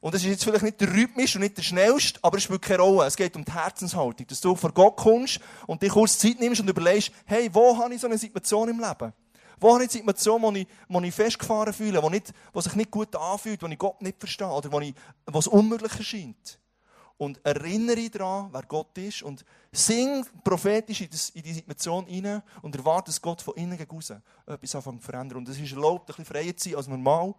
Und 0.01 0.15
es 0.15 0.23
ist 0.23 0.29
jetzt 0.29 0.45
vielleicht 0.45 0.63
nicht 0.63 0.81
der 0.81 0.93
rhythmisch 0.93 1.35
und 1.35 1.41
nicht 1.41 1.57
der 1.57 1.63
schnellste, 1.63 2.21
aber 2.23 2.37
es 2.37 2.45
spielt 2.45 2.61
keine 2.61 2.83
Rolle. 2.83 3.07
Es 3.07 3.17
geht 3.17 3.35
um 3.37 3.45
die 3.45 3.53
Herzenshaltung. 3.53 4.27
Dass 4.27 4.41
du 4.41 4.55
vor 4.55 4.71
Gott 4.71 4.97
kommst 4.97 5.41
und 5.67 5.83
dir 5.83 5.89
kurz 5.89 6.19
Zeit 6.19 6.39
nimmst 6.39 6.61
und 6.61 6.69
überlegst, 6.69 7.11
hey, 7.25 7.49
wo 7.53 7.77
habe 7.79 7.95
ich 7.95 8.01
so 8.03 8.07
eine 8.07 8.19
Situation 8.19 8.69
im 8.69 8.79
Leben? 8.79 9.13
Wo 9.61 9.75
habe 9.75 9.85
ich 9.85 9.91
eine 9.91 9.99
Situation, 9.99 10.43
wo 10.43 10.53
ich, 10.53 10.67
wo 10.89 11.01
ich 11.01 11.15
festgefahren 11.15 11.73
fühle, 11.73 12.03
wo, 12.03 12.11
nicht, 12.11 12.33
wo 12.53 12.61
sich 12.61 12.75
nicht 12.75 12.91
gut 12.91 13.15
anfühlt, 13.17 13.63
wo 13.63 13.67
ich 13.67 13.79
Gott 13.79 14.03
nicht 14.03 14.19
verstehe 14.19 14.49
oder 14.49 14.71
wo, 14.71 14.81
ich, 14.81 14.95
wo 15.27 15.39
es 15.39 15.47
unmöglich 15.47 15.97
erscheint? 15.97 16.59
Und 17.17 17.45
erinnere 17.45 18.11
daran, 18.11 18.49
wer 18.53 18.63
Gott 18.63 18.99
ist 18.99 19.23
und 19.23 19.45
sing 19.71 20.27
prophetisch 20.43 21.01
in, 21.01 21.11
das, 21.11 21.31
in 21.31 21.43
die 21.43 21.55
Situation 21.55 22.07
hinein 22.07 22.43
und 22.61 22.75
erwarte, 22.75 23.11
dass 23.11 23.23
Gott 23.23 23.41
von 23.41 23.55
innen 23.55 23.79
gegen 23.79 23.97
etwas 23.97 24.75
anfängt 24.75 25.01
zu 25.01 25.07
verändern. 25.07 25.39
Und 25.39 25.49
es 25.49 25.59
ist 25.59 25.73
erlaubt, 25.73 26.03
ein 26.03 26.07
bisschen 26.07 26.25
freier 26.25 26.57
zu 26.57 26.69
sein 26.69 26.77
als 26.77 26.89
normal. 26.89 27.35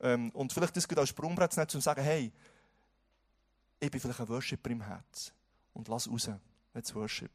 Ähm, 0.00 0.30
und 0.30 0.52
vielleicht 0.52 0.76
das 0.76 0.88
als 0.96 1.10
Sprungbrett 1.10 1.52
zu 1.52 1.60
nehmen, 1.60 1.68
zu 1.68 1.80
sagen, 1.80 2.02
hey, 2.02 2.32
ich 3.78 3.90
bin 3.90 4.00
vielleicht 4.00 4.20
ein 4.20 4.28
Worshipper 4.28 4.70
im 4.70 4.80
Herz. 4.80 5.32
Und 5.74 5.88
lass 5.88 6.10
raus, 6.10 6.30
let's 6.72 6.94
worship. 6.94 7.30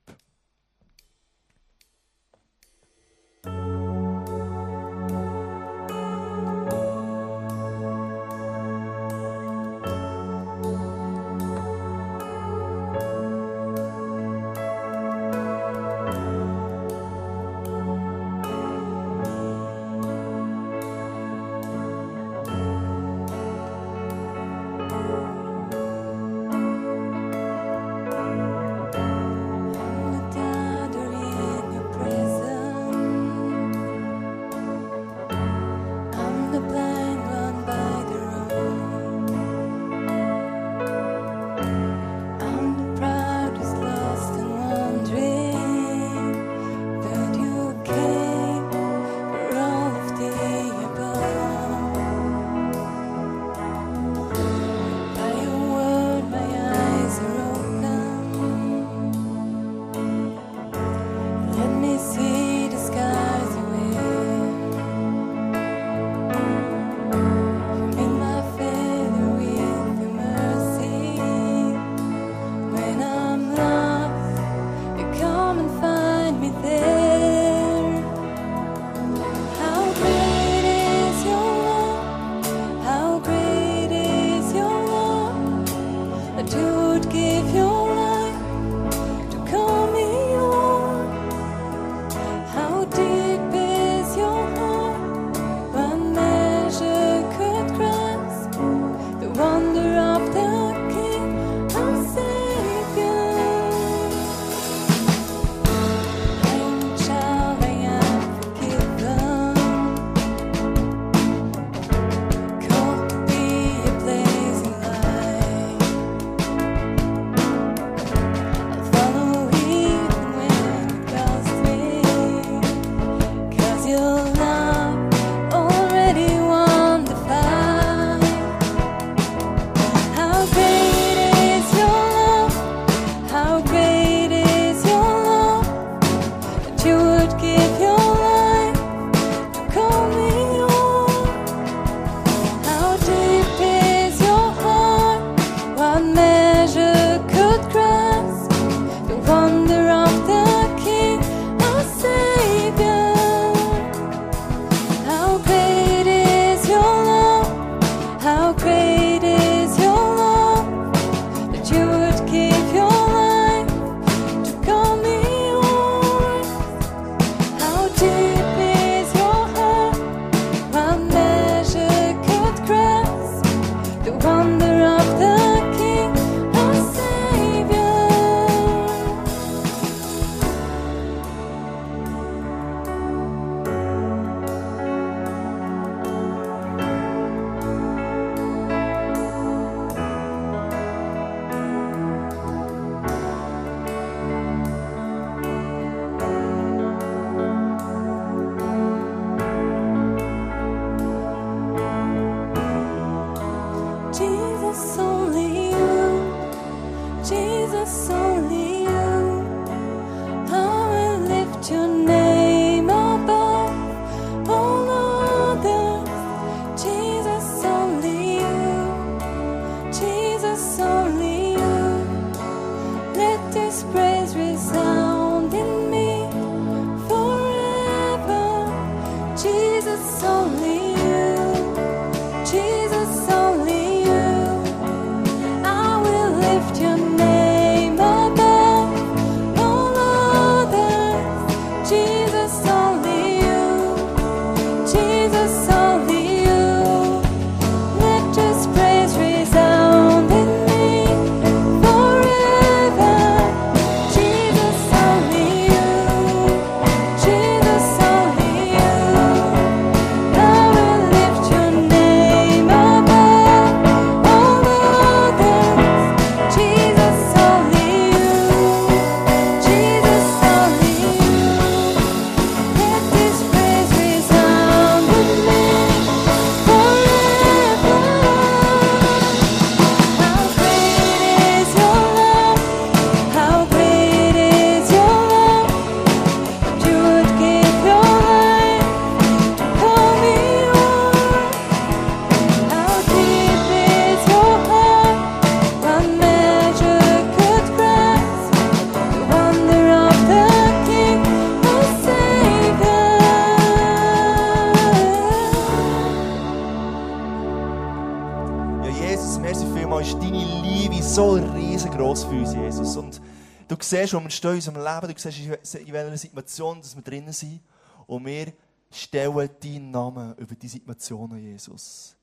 Siehst, 314.09 314.13
wo 314.13 314.23
wir 314.23 314.29
stehen 314.29 314.51
in 314.51 314.55
unserem 314.55 314.83
Leben, 314.83 315.13
du 315.13 315.19
siehst, 315.19 315.75
in 315.75 315.93
welcher 315.93 316.17
Situation 316.17 316.81
dass 316.81 316.95
wir 316.95 317.03
drinnen 317.03 317.33
sind. 317.33 317.61
Und 318.07 318.25
wir 318.25 318.53
stellen 318.91 319.49
deinen 319.61 319.91
Namen 319.91 320.35
über 320.37 320.55
die 320.55 320.67
Situationen, 320.67 321.39
Jesus. 321.39 322.15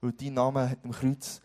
Weil 0.00 0.12
dein 0.12 0.34
Name 0.34 0.70
hat 0.70 0.78
am 0.84 0.92
Kreuz 0.92 1.40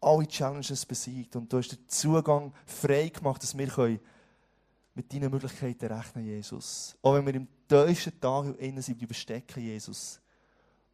alle 0.00 0.26
Challenges 0.26 0.86
besiegt. 0.86 1.36
Und 1.36 1.52
du 1.52 1.58
hast 1.58 1.72
den 1.72 1.88
Zugang 1.88 2.52
frei 2.66 3.08
gemacht, 3.08 3.42
dass 3.42 3.56
wir 3.56 3.98
mit 4.94 5.12
deinen 5.12 5.30
Möglichkeiten 5.30 5.86
rechnen, 5.86 6.24
Jesus. 6.24 6.96
Auch 7.02 7.14
wenn 7.14 7.26
wir 7.26 7.34
im 7.34 7.48
tiefsten 7.68 8.20
Tag 8.20 8.58
innen 8.58 8.82
sind, 8.82 8.96
bleiben 8.96 9.14
stecken, 9.14 9.62
Jesus. 9.62 10.20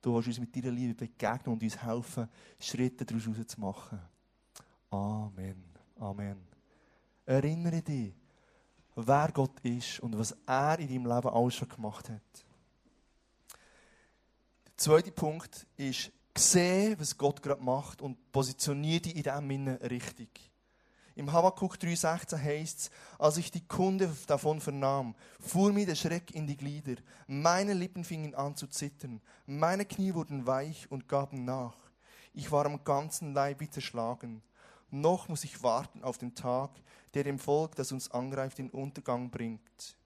Du 0.01 0.15
willst 0.15 0.29
uns 0.29 0.41
mit 0.41 0.57
deiner 0.57 0.71
Liebe 0.71 0.95
begegnen 0.95 1.53
und 1.53 1.63
uns 1.63 1.83
helfen, 1.83 2.29
Schritte 2.59 3.05
daraus 3.05 3.59
machen. 3.59 4.01
Amen. 4.91 5.63
Amen. 5.99 6.50
Erinnere 7.31 7.81
dich, 7.81 8.13
wer 8.97 9.31
Gott 9.33 9.61
ist 9.61 10.01
und 10.01 10.19
was 10.19 10.35
er 10.47 10.81
in 10.81 10.89
deinem 10.89 11.07
Leben 11.07 11.29
alles 11.29 11.55
schon 11.55 11.69
gemacht 11.69 12.09
hat. 12.09 12.45
Der 14.67 14.77
zweite 14.77 15.13
Punkt 15.13 15.65
ist, 15.77 16.11
sehen, 16.37 16.97
was 16.99 17.17
Gott 17.17 17.41
gerade 17.41 17.63
macht 17.63 18.03
und 18.03 18.33
positioniere 18.33 19.03
dich 19.03 19.15
in 19.15 19.23
dem 19.23 19.49
Sinne 19.49 19.79
richtig. 19.89 20.51
Im 21.15 21.33
Habakkuk 21.33 21.77
3,16 21.77 22.37
heißt 22.37 22.79
es, 22.81 22.91
als 23.17 23.37
ich 23.37 23.53
die 23.53 23.65
Kunde 23.65 24.13
davon 24.27 24.61
vernahm, 24.61 25.15
fuhr 25.39 25.73
mir 25.73 25.87
der 25.87 25.95
Schreck 25.95 26.35
in 26.35 26.49
die 26.49 26.57
Glieder. 26.57 26.97
Meine 27.29 27.75
Lippen 27.75 28.03
fingen 28.03 28.35
an 28.35 28.57
zu 28.57 28.67
zittern. 28.67 29.21
Meine 29.47 29.85
Knie 29.85 30.15
wurden 30.15 30.49
weich 30.49 30.91
und 30.91 31.07
gaben 31.07 31.45
nach. 31.45 31.77
Ich 32.35 32.51
war 32.51 32.67
am 32.67 32.83
ganzen 32.83 33.35
Leib 33.35 33.63
zerschlagen. 33.73 34.43
Noch 34.91 35.29
muss 35.29 35.45
ich 35.45 35.63
warten 35.63 36.03
auf 36.03 36.19
den 36.19 36.35
Tag, 36.35 36.71
der 37.15 37.25
dem 37.25 37.39
Volk, 37.39 37.77
das 37.77 37.93
uns 37.93 38.11
angreift, 38.11 38.59
den 38.59 38.71
Untergang 38.71 39.31
bringt. 39.31 39.97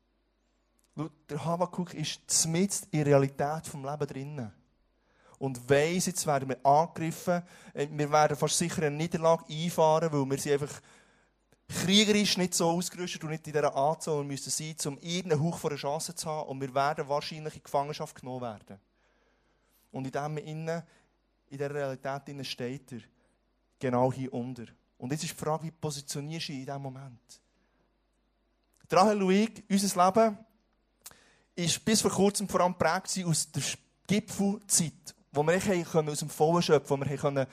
Der 1.28 1.44
Habakkuk 1.44 1.94
ist 1.94 2.46
mitten 2.46 2.86
in 2.90 3.04
der 3.04 3.06
Realität 3.06 3.66
vom 3.66 3.84
Leben 3.84 4.06
drinnen 4.06 4.52
und 5.38 5.68
weiss, 5.68 6.06
jetzt 6.06 6.26
werden 6.26 6.48
wir 6.48 6.64
angegriffen. 6.64 7.42
Äh, 7.72 7.88
wir 7.90 8.10
werden 8.10 8.36
fast 8.36 8.56
sicher 8.56 8.82
eine 8.82 8.96
Niederlage 8.96 9.44
einfahren, 9.50 10.12
weil 10.12 10.30
wir 10.30 10.38
sind 10.38 10.52
einfach 10.52 10.80
kriegerisch 11.68 12.36
nicht 12.36 12.54
so 12.54 12.70
ausgerüstet 12.70 13.24
und 13.24 13.30
nicht 13.30 13.46
in 13.46 13.52
dieser 13.52 13.74
Anzahl 13.74 14.22
müssen 14.24 14.50
sein, 14.50 14.76
um 14.86 14.98
irgendeinen 15.00 15.42
Hauch 15.42 15.58
von 15.58 15.70
einer 15.70 15.78
Chance 15.78 16.14
zu 16.14 16.28
haben. 16.28 16.48
Und 16.48 16.60
wir 16.60 16.74
werden 16.74 17.08
wahrscheinlich 17.08 17.56
in 17.56 17.62
Gefangenschaft 17.62 18.18
genommen 18.18 18.42
werden. 18.42 18.78
Und 19.90 20.06
in 20.06 20.12
dem 20.12 20.38
innen, 20.38 20.82
in 21.50 21.58
dieser 21.58 21.74
Realität 21.74 22.28
innen 22.28 22.44
steht 22.44 22.92
er 22.92 23.00
genau 23.84 24.10
hier 24.10 24.32
unter. 24.32 24.64
Und 24.96 25.12
jetzt 25.12 25.24
ist 25.24 25.32
die 25.32 25.44
Frage, 25.44 25.64
wie 25.64 25.70
positionierst 25.70 26.48
du 26.48 26.52
dich 26.52 26.60
in 26.60 26.66
diesem 26.66 26.82
Moment? 26.82 27.20
Rahel 28.90 29.22
und 29.22 29.30
ich, 29.32 29.62
unser 29.68 30.06
Leben, 30.06 30.38
ist 31.56 31.84
bis 31.84 32.00
vor 32.00 32.10
kurzem 32.10 32.48
vor 32.48 32.60
allem 32.60 32.72
geprägt 32.72 33.24
aus 33.26 33.50
der 33.50 33.62
Gipfelzeit 34.06 35.14
wo 35.32 35.42
wir 35.44 35.58
können 35.58 36.08
aus 36.08 36.20
dem 36.20 36.30
Vollen 36.30 36.62
schöpfen 36.62 37.00
wo 37.00 37.04
wir 37.04 37.16
können 37.16 37.46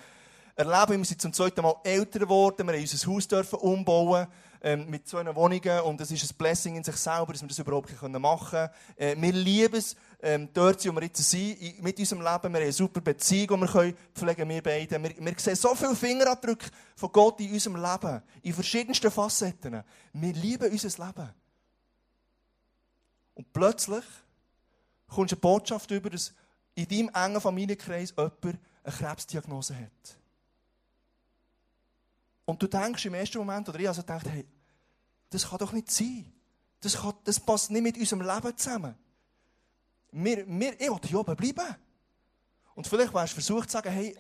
erleben 0.56 1.00
Wir 1.00 1.06
sind 1.06 1.22
zum 1.22 1.34
zweiten 1.34 1.62
Mal 1.62 1.76
älter 1.84 2.20
geworden, 2.20 2.68
wir 2.68 2.74
haben 2.74 2.82
unser 2.82 3.12
Haus 3.12 3.28
dürfen 3.28 3.60
umbauen 3.60 4.28
ähm, 4.62 4.90
mit 4.90 5.08
zwei 5.08 5.36
Wohnungen 5.36 5.82
und 5.82 6.00
es 6.02 6.12
ist 6.12 6.32
ein 6.32 6.38
Blessing 6.38 6.76
in 6.76 6.84
sich 6.84 6.96
selber, 6.96 7.34
dass 7.34 7.42
wir 7.42 7.48
das 7.48 7.60
überhaupt 7.60 7.90
machen 8.02 8.50
können. 8.50 8.70
Äh, 8.96 9.16
wir 9.20 9.34
lieben 9.34 9.76
es, 9.76 9.96
ähm, 10.22 10.50
dort, 10.54 10.86
wo 10.86 10.92
wir 10.94 11.04
jetzt 11.04 11.28
sind, 11.30 11.82
mit 11.82 11.98
unserem 11.98 12.22
Leben. 12.22 12.30
Wir 12.44 12.50
haben 12.50 12.56
eine 12.56 12.72
super 12.72 13.02
Beziehung, 13.02 13.60
die 13.60 13.62
wir 13.62 13.68
können 13.68 13.98
pflegen 14.14 14.50
wir 14.50 14.62
beide. 14.62 15.02
Wir, 15.02 15.16
wir 15.18 15.34
sehen 15.38 15.56
so 15.56 15.74
viele 15.74 15.96
Fingerabdrücke 15.96 16.68
von 16.96 17.12
Gott 17.12 17.40
in 17.40 17.54
unserem 17.54 17.78
Leben, 17.78 18.22
in 18.44 18.54
verschiedensten 18.54 19.10
Facetten. 19.10 19.84
Wir 20.14 20.34
lieben 20.34 20.72
unser 20.72 21.06
Leben. 21.06 21.30
Und 23.34 23.52
plötzlich 23.54 24.04
kommst 25.08 25.32
du 25.32 25.36
eine 25.36 25.42
Botschaft 25.42 25.90
über, 25.92 26.10
dass 26.10 26.34
in 26.76 26.88
deinem 26.88 27.10
engen 27.14 27.42
Familienkreis 27.42 28.14
jemand 28.16 28.60
eine 28.84 28.94
Krebsdiagnose 28.96 29.76
hat. 29.76 30.21
Und 32.46 32.62
du 32.62 32.68
denkst 32.68 33.06
im 33.06 33.14
ersten 33.14 33.38
Moment, 33.38 33.70
oder 33.70 33.80
ich 33.80 33.88
also 33.88 34.02
gedacht, 34.02 34.28
hey, 34.28 34.46
das 35.30 35.50
kann 35.50 35.60
doch 35.60 35.72
nicht 35.72 35.92
sein. 35.92 36.32
Das, 36.80 37.00
kann, 37.00 37.14
das 37.24 37.40
passt 37.40 37.72
nicht 37.72 37.84
mit 37.84 37.98
unserem 37.98 38.22
Leben 38.22 38.58
zusammen. 38.58 38.96
Wir, 40.12 40.46
wir, 40.48 40.80
ich 40.82 40.90
will 40.90 41.00
hier 41.04 41.20
oben 41.20 41.36
bleiben. 41.36 41.76
Und 42.76 42.88
vielleicht 42.88 43.14
wärst 43.14 43.34
du 43.34 43.36
versucht 43.36 43.70
zu 43.70 43.74
sagen, 43.74 43.92
hey, 43.92 44.18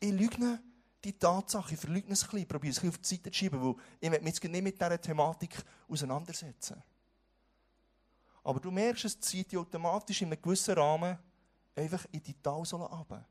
ich 0.00 0.12
lügne 0.12 0.62
die 1.04 1.12
Tatsache, 1.12 1.74
ich 1.74 1.80
verleugne 1.80 2.12
es 2.12 2.24
ein 2.24 2.30
bisschen, 2.30 2.48
probiere 2.48 2.70
es 2.72 2.78
ein 2.78 2.90
bisschen 2.90 2.90
auf 2.90 2.98
die 2.98 3.08
Seite 3.08 3.30
zu 3.30 3.38
schieben, 3.38 3.62
weil 3.62 3.74
ich 4.00 4.10
mich 4.10 4.34
jetzt 4.34 4.44
nicht 4.44 4.62
mit 4.62 4.80
dieser 4.80 5.00
Thematik 5.00 5.56
auseinandersetzen. 5.88 6.82
Aber 8.44 8.60
du 8.60 8.70
merkst, 8.70 9.04
es 9.04 9.20
zieht 9.20 9.52
dich 9.52 9.58
automatisch 9.58 10.22
in 10.22 10.28
einem 10.28 10.42
gewissen 10.42 10.74
Rahmen 10.74 11.16
einfach 11.74 12.04
in 12.10 12.22
die 12.22 12.34
Talsohle 12.34 12.84
runter. 12.84 13.24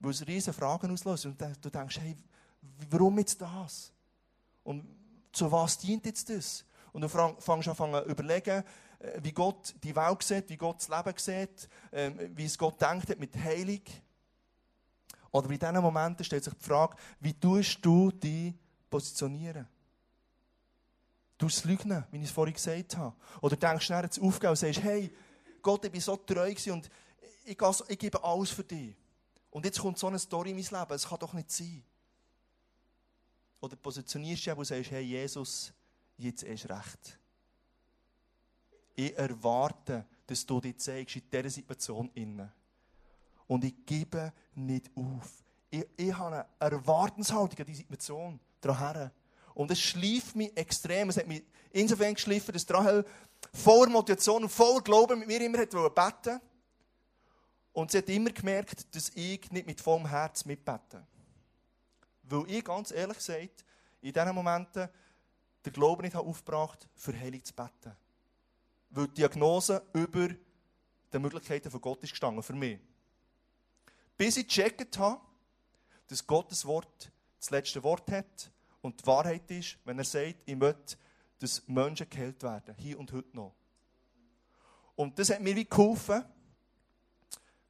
Weil 0.00 0.10
es 0.10 0.26
riesige 0.26 0.52
Fragen 0.52 0.90
auslöst. 0.90 1.26
Und 1.26 1.40
du 1.40 1.70
denkst, 1.70 1.98
hey, 2.00 2.16
warum 2.90 3.18
jetzt 3.18 3.40
das? 3.40 3.92
Und 4.64 4.84
zu 5.32 5.50
was 5.50 5.78
dient 5.78 6.04
jetzt 6.06 6.28
das? 6.30 6.64
Und 6.92 7.02
du 7.02 7.08
fängst 7.08 7.68
an 7.68 7.76
zu 7.76 8.10
überlegen, 8.10 8.64
äh, 8.98 9.20
wie 9.22 9.32
Gott 9.32 9.74
die 9.82 9.94
Welt 9.94 10.22
sieht, 10.22 10.48
wie 10.48 10.56
Gott 10.56 10.78
das 10.78 10.88
Leben 10.88 11.18
sieht, 11.18 11.68
ähm, 11.92 12.30
wie 12.34 12.44
es 12.46 12.56
Gott 12.56 12.80
denkt 12.80 13.18
mit 13.18 13.36
Heilung. 13.36 13.82
Oder 15.30 15.50
in 15.50 15.58
diesen 15.58 15.80
Momenten 15.80 16.24
stellt 16.24 16.44
sich 16.44 16.54
die 16.54 16.64
Frage, 16.64 16.96
wie 17.20 17.38
tust 17.38 17.84
du 17.84 18.10
dich 18.10 18.54
positionieren? 18.88 19.68
Du 21.36 21.46
es 21.46 21.64
leugnen, 21.64 22.04
wie 22.10 22.18
ich 22.18 22.24
es 22.24 22.30
vorhin 22.30 22.54
gesagt 22.54 22.96
habe. 22.96 23.14
Oder 23.42 23.56
denkst 23.56 23.80
du 23.80 23.86
schnell 23.86 24.08
zu 24.08 24.22
aufgehen 24.22 24.50
und 24.50 24.56
sagst, 24.56 24.82
hey, 24.82 25.14
Gott, 25.60 25.84
ich 25.84 25.92
war 25.92 26.00
so 26.00 26.16
treu 26.16 26.54
und 26.72 26.90
ich, 27.44 27.58
ich 27.88 27.98
gebe 27.98 28.24
alles 28.24 28.50
für 28.50 28.64
dich. 28.64 28.96
Und 29.50 29.64
jetzt 29.64 29.80
kommt 29.80 29.98
so 29.98 30.06
eine 30.06 30.18
Story 30.18 30.50
in 30.50 30.56
mein 30.56 30.64
Leben. 30.64 30.94
Es 30.94 31.06
kann 31.06 31.18
doch 31.18 31.34
nicht 31.34 31.50
sein. 31.50 31.82
Oder 33.60 33.76
positionierst 33.76 34.46
du 34.46 34.50
dich 34.50 34.58
und 34.58 34.64
sagst, 34.64 34.90
hey 34.90 35.02
Jesus, 35.02 35.72
jetzt 36.16 36.42
ist 36.42 36.68
recht. 36.68 37.18
Ich 38.94 39.16
erwarte, 39.16 40.06
dass 40.26 40.44
du 40.46 40.60
dich 40.60 40.78
zeigst 40.78 41.16
in 41.16 41.22
dieser 41.30 41.50
Situation. 41.50 42.10
Innen. 42.14 42.50
Und 43.46 43.64
ich 43.64 43.74
gebe 43.84 44.32
nicht 44.54 44.90
auf. 44.96 45.44
Ich, 45.70 45.86
ich 45.96 46.16
habe 46.16 46.46
eine 46.58 46.72
Erwartenshaltung 46.72 47.58
an 47.58 47.66
diese 47.66 47.78
Situation 47.78 48.40
daher. 48.60 49.12
Und 49.54 49.70
es 49.70 49.80
schlieft 49.80 50.34
mich 50.36 50.56
extrem. 50.56 51.08
Es 51.10 51.16
hat 51.16 51.26
mich 51.26 51.42
insofern 51.70 52.14
geschliffen, 52.14 52.52
dass 52.52 52.68
Rahel 52.70 53.04
voller 53.52 53.90
Motivation 53.90 54.42
und 54.42 54.48
voller 54.48 54.80
Glauben 54.80 55.18
mit 55.18 55.28
mir 55.28 55.40
immer 55.40 55.58
beten 55.58 55.78
wollte. 55.78 56.40
Und 57.72 57.90
sie 57.90 57.98
hat 57.98 58.08
immer 58.08 58.30
gemerkt, 58.30 58.94
dass 58.94 59.10
ich 59.10 59.50
nicht 59.50 59.66
mit 59.66 59.80
vollem 59.80 60.06
Herz 60.06 60.44
mitbete. 60.44 61.06
Weil 62.28 62.50
ich 62.50 62.64
ganz 62.64 62.90
ehrlich 62.90 63.18
gesagt, 63.18 63.64
in 64.00 64.12
diesen 64.12 64.34
Momenten 64.34 64.88
den 65.64 65.72
Glauben 65.72 66.02
nicht 66.02 66.16
aufgebracht 66.16 66.84
habe, 66.84 66.92
für 66.94 67.18
Heilung 67.18 67.44
zu 67.44 67.54
beten. 67.54 67.96
Weil 68.90 69.08
die 69.08 69.14
Diagnose 69.14 69.82
über 69.92 70.28
die 71.12 71.18
Möglichkeiten 71.18 71.70
von 71.70 71.80
Gott 71.80 72.02
ist 72.02 72.10
gestanden, 72.10 72.42
für 72.42 72.52
mich. 72.52 72.78
Bis 74.16 74.36
ich 74.36 74.46
gecheckt 74.46 74.98
habe, 74.98 75.20
dass 76.08 76.26
Gottes 76.26 76.64
Wort 76.64 77.10
das 77.38 77.50
letzte 77.50 77.82
Wort 77.82 78.10
hat 78.10 78.50
und 78.80 79.00
die 79.00 79.06
Wahrheit 79.06 79.50
ist, 79.50 79.78
wenn 79.84 79.98
er 79.98 80.04
sagt, 80.04 80.36
ich 80.46 80.56
möchte, 80.56 80.96
dass 81.38 81.66
Menschen 81.66 82.08
geheilt 82.08 82.42
werden, 82.42 82.74
hier 82.78 82.98
und 82.98 83.12
heute 83.12 83.36
noch. 83.36 83.54
Und 84.94 85.18
das 85.18 85.30
hat 85.30 85.40
mir 85.40 85.54
wie 85.54 85.66
geholfen, 85.66 86.24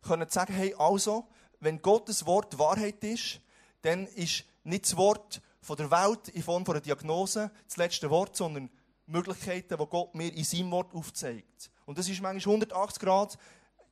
können 0.02 0.28
sagen, 0.28 0.52
hey, 0.52 0.74
also, 0.78 1.26
wenn 1.58 1.82
Gottes 1.82 2.24
Wort 2.26 2.58
Wahrheit 2.58 3.02
ist, 3.02 3.40
dann 3.86 4.06
ist 4.08 4.44
nicht 4.64 4.84
das 4.84 4.96
Wort 4.96 5.40
von 5.60 5.76
der 5.76 5.90
Welt 5.90 6.28
in 6.28 6.42
Form 6.42 6.64
einer 6.66 6.80
Diagnose 6.80 7.50
das 7.66 7.76
letzte 7.76 8.10
Wort, 8.10 8.36
sondern 8.36 8.68
Möglichkeiten, 9.06 9.78
die 9.78 9.86
Gott 9.86 10.14
mir 10.14 10.32
in 10.32 10.44
seinem 10.44 10.72
Wort 10.72 10.92
aufzeigt. 10.92 11.70
Und 11.84 11.96
das 11.96 12.08
ist 12.08 12.20
manchmal 12.20 12.54
180 12.54 13.00
Grad 13.00 13.38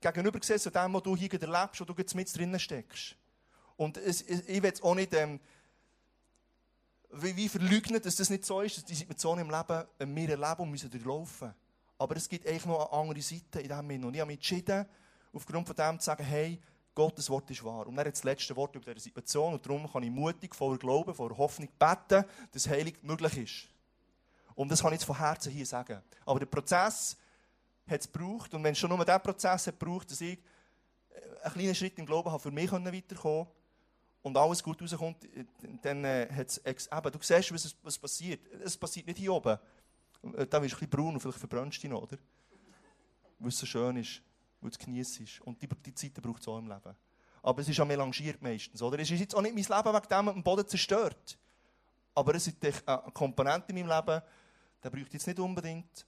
gegenübergesetzt 0.01 0.67
dem, 0.67 0.95
was 0.95 1.03
du 1.03 1.17
hier 1.17 1.33
erlebst, 1.33 1.81
wo 1.81 1.85
du 1.85 1.95
jetzt 1.97 2.15
mit 2.15 2.37
drinnen 2.37 2.59
steckst. 2.59 3.15
Und 3.77 3.97
es, 3.97 4.23
ich 4.23 4.63
will 4.63 4.73
es 4.73 4.83
auch 4.83 4.95
nicht 4.95 5.15
ähm, 5.15 5.39
wie, 7.11 7.37
wie 7.37 7.49
verleugnen, 7.49 8.03
dass 8.03 8.17
das 8.17 8.31
nicht 8.31 8.45
so 8.45 8.61
ist, 8.61 8.77
dass 8.77 8.85
die 8.85 8.95
Situation 8.95 9.39
im 9.39 9.51
Leben 9.51 9.85
äh, 9.99 10.07
wir 10.07 10.31
erleben 10.31 10.63
und 10.63 10.71
müssen 10.71 10.91
durchlaufen. 10.91 11.55
Aber 11.99 12.17
es 12.17 12.29
gibt 12.29 12.47
eigentlich 12.47 12.67
noch 12.67 12.91
eine 12.91 13.01
andere 13.01 13.23
Seite 13.23 13.61
in 13.61 13.69
diesem 13.69 13.77
Moment. 13.77 14.05
Und 14.07 14.15
ich 14.15 14.21
habe 14.21 14.29
mich 14.29 14.39
entschieden, 14.39 14.87
aufgrund 15.33 15.67
von 15.69 15.77
dem 15.77 16.01
zu 16.01 16.07
sagen, 16.07 16.25
hey, 16.25 16.61
Gottes 16.95 17.29
Wort 17.31 17.51
ist 17.51 17.65
wahr. 17.65 17.87
Und 17.87 17.99
er 17.99 18.05
hat 18.05 18.13
das 18.13 18.25
letzte 18.25 18.55
Wort 18.57 18.75
über 18.77 18.95
diese 18.95 19.05
Situation. 19.05 19.55
Und 19.55 19.67
darum 19.67 19.91
kann 19.91 20.03
ich 20.03 20.11
mutig, 20.11 20.55
voller 20.55 20.79
Glauben, 20.79 21.15
voller 21.15 21.37
Hoffnung 21.37 21.69
beten, 21.79 22.25
dass 22.53 22.69
Heilung 22.69 22.95
möglich 23.03 23.37
ist. 23.39 23.69
Und 24.55 24.71
das 24.71 24.81
kann 24.81 24.93
ich 24.93 25.01
jetzt 25.01 25.07
von 25.07 25.19
Herzen 25.19 25.51
hier 25.51 25.67
sagen. 25.67 26.01
Aber 26.25 26.39
der 26.39 26.47
Prozess 26.47 27.17
hat 27.89 28.01
es 28.01 28.11
gebraucht. 28.11 28.55
Und 28.55 28.63
wenn 28.63 28.73
es 28.73 28.79
schon 28.79 28.91
nur 28.91 29.05
diesen 29.05 29.21
Prozess 29.21 29.67
hat 29.67 29.79
gebraucht, 29.79 30.11
dass 30.11 30.21
ich 30.21 30.39
einen 31.43 31.53
kleinen 31.53 31.75
Schritt 31.75 31.99
im 31.99 32.07
Glauben 32.07 32.31
habe 32.31 32.43
für 32.43 32.51
mich 32.51 32.71
weiterkommen 32.71 33.47
und 34.23 34.37
alles 34.37 34.63
gut 34.63 34.81
rauskommt, 34.81 35.29
dann 35.83 36.05
äh, 36.05 36.29
hat 36.31 36.49
es 36.49 36.59
eben, 36.59 37.13
du 37.13 37.19
siehst, 37.21 37.53
was, 37.53 37.77
was 37.83 37.99
passiert. 37.99 38.41
Es 38.63 38.77
passiert 38.77 39.07
nicht 39.07 39.19
hier 39.19 39.33
oben. 39.33 39.59
Äh, 40.37 40.47
da 40.47 40.63
wirst 40.63 40.73
du 40.73 40.77
ein 40.77 40.81
bisschen 40.81 40.91
braun 40.91 41.15
und 41.15 41.21
vielleicht 41.21 41.39
verbrennst 41.39 41.79
du 41.79 41.81
dich 41.83 41.91
noch, 41.91 42.03
oder? 42.03 42.17
Weil 43.39 43.49
es 43.49 43.59
so 43.59 43.67
schön 43.67 43.97
ist, 43.97 44.23
weil 44.65 44.71
es 44.71 44.79
genießt 44.79 45.21
ist. 45.21 45.41
Und 45.43 45.61
die, 45.61 45.69
die 45.69 45.95
Zeit 45.95 46.15
braucht 46.15 46.41
es 46.41 46.49
auch 46.49 46.59
im 46.59 46.69
Leben. 46.69 46.97
Aber 47.43 47.61
es 47.61 47.69
ist 47.69 47.79
auch 47.79 47.87
melangiert 47.87 48.41
meistens, 48.41 48.81
oder? 48.81 48.99
Es 48.99 49.11
ist 49.11 49.21
jetzt 49.21 49.35
auch 49.35 49.43
nicht 49.43 49.55
mein 49.55 49.79
Leben 49.79 49.95
wegen 49.95 50.09
dem 50.09 50.29
am 50.29 50.43
Boden 50.43 50.67
zerstört. 50.67 51.39
Aber 52.15 52.35
es 52.35 52.47
ist 52.47 52.57
eine 52.65 53.03
Komponente 53.13 53.73
in 53.73 53.87
meinem 53.87 53.95
Leben, 53.95 54.23
der 54.83 54.91
braucht 54.91 55.13
jetzt 55.13 55.27
nicht 55.27 55.39
unbedingt. 55.39 56.07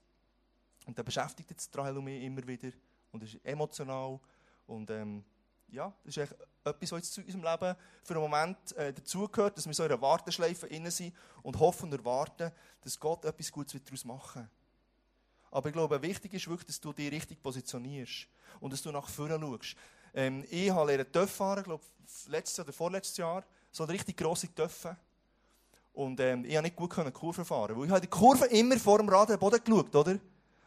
Und 0.87 0.97
der 0.97 1.03
beschäftigt 1.03 1.51
jetzt 1.51 1.77
Rahel 1.77 1.99
und 1.99 2.05
mich 2.05 2.23
immer 2.23 2.47
wieder. 2.47 2.71
Und 3.13 3.23
ist 3.23 3.39
emotional. 3.45 4.19
Und 4.67 4.91
ähm, 4.91 5.25
ja, 5.69 5.93
das 6.05 6.17
ist 6.17 6.35
etwas, 6.65 6.93
was 6.93 6.99
jetzt 6.99 7.13
zu 7.13 7.21
unserem 7.21 7.43
Leben 7.43 7.77
für 8.03 8.15
einen 8.15 8.23
Moment 8.23 8.73
äh, 8.77 8.93
dazugehört, 8.93 9.59
dass 9.59 9.67
wir 9.67 9.75
so 9.75 9.85
in 9.85 9.93
einer 9.93 10.01
Warteschleife 10.01 10.69
sind 10.91 11.15
und 11.43 11.59
hoffen 11.59 11.93
und 11.93 11.99
erwarten, 11.99 12.51
dass 12.81 12.99
Gott 12.99 13.25
etwas 13.25 13.53
Gutes 13.53 13.83
daraus 13.85 14.05
machen 14.05 14.43
wird. 14.43 14.66
Aber 15.57 15.71
ich 15.71 15.73
glaube, 15.73 16.03
wichtig 16.03 16.35
ist 16.35 16.49
wirklich, 16.49 16.67
dass 16.67 16.79
du 16.79 16.93
dich 16.93 17.11
richtig 17.11 17.43
positionierst 17.43 18.29
und 18.61 18.75
dass 18.75 18.83
du 18.83 18.93
nach 18.93 19.09
vorne 19.09 19.41
schaust. 19.41 19.75
Ähm, 20.13 20.45
ich 20.51 20.69
habe 20.71 20.95
lernen 20.95 21.29
fahren, 21.29 21.65
glaube 21.65 21.83
letztes 22.27 22.63
oder 22.63 22.75
vorletztes 22.75 23.17
Jahr, 23.17 23.43
so 23.73 23.85
eine 23.85 23.95
richtig 23.95 24.19
grosse 24.19 24.55
TÜV. 24.55 24.89
Und 25.95 26.21
ähm, 26.21 26.45
ich 26.45 26.53
konnte 26.53 26.63
nicht 26.63 26.77
gut 26.77 26.91
können 26.91 27.11
Kurven 27.11 27.47
fahren, 27.47 27.75
weil 27.75 27.87
ich 27.87 27.91
habe 27.91 28.03
die 28.03 28.07
Kurve 28.07 28.45
immer 28.49 28.77
vor 28.77 28.99
dem 28.99 29.09
Rad 29.09 29.41
Boden 29.41 29.65
geschaut, 29.65 29.97
oder? 29.97 30.19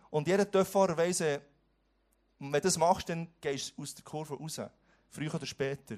Und 0.09 0.27
jeder 0.27 0.49
TÜV-Fahrer 0.49 0.97
weiss, 0.97 1.21
äh, 1.21 1.39
wenn 2.39 2.51
du 2.51 2.61
das 2.61 2.75
machst, 2.79 3.09
dann 3.09 3.27
gehst 3.39 3.77
du 3.77 3.83
aus 3.83 3.93
der 3.93 4.03
Kurve 4.03 4.39
raus. 4.39 4.59
Früher 5.11 5.35
oder 5.35 5.45
später. 5.45 5.97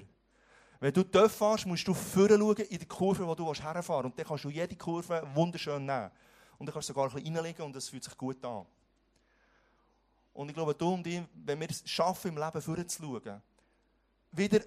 Wenn 0.80 0.92
du 0.92 1.02
TÜV 1.02 1.32
fährst, 1.32 1.64
musst 1.64 1.88
du 1.88 1.94
vorne 1.94 2.36
schauen 2.36 2.56
in 2.56 2.78
die 2.78 2.84
Kurve, 2.84 3.26
wo 3.26 3.34
du 3.34 3.54
herfahren 3.54 4.04
willst. 4.04 4.04
Und 4.04 4.18
dann 4.18 4.26
kannst 4.26 4.44
du 4.44 4.50
jede 4.50 4.76
Kurve 4.76 5.26
wunderschön 5.32 5.86
nehmen. 5.86 6.10
Und 6.58 6.66
dann 6.66 6.74
kannst 6.74 6.90
du 6.90 6.92
sogar 6.92 7.08
ein 7.08 7.14
bisschen 7.14 7.34
reinlegen 7.34 7.64
und 7.64 7.74
das 7.74 7.88
fühlt 7.88 8.04
sich 8.04 8.18
gut 8.18 8.44
an. 8.44 8.66
Und 10.32 10.48
ich 10.48 10.54
glaube, 10.54 10.74
du 10.74 10.94
und 10.94 11.06
ich, 11.06 11.22
wenn 11.34 11.60
wir 11.60 11.70
es 11.70 11.82
schaffen, 11.88 12.28
im 12.28 12.38
Leben 12.38 12.62
vorzuschauen, 12.62 13.42
wieder 14.32 14.60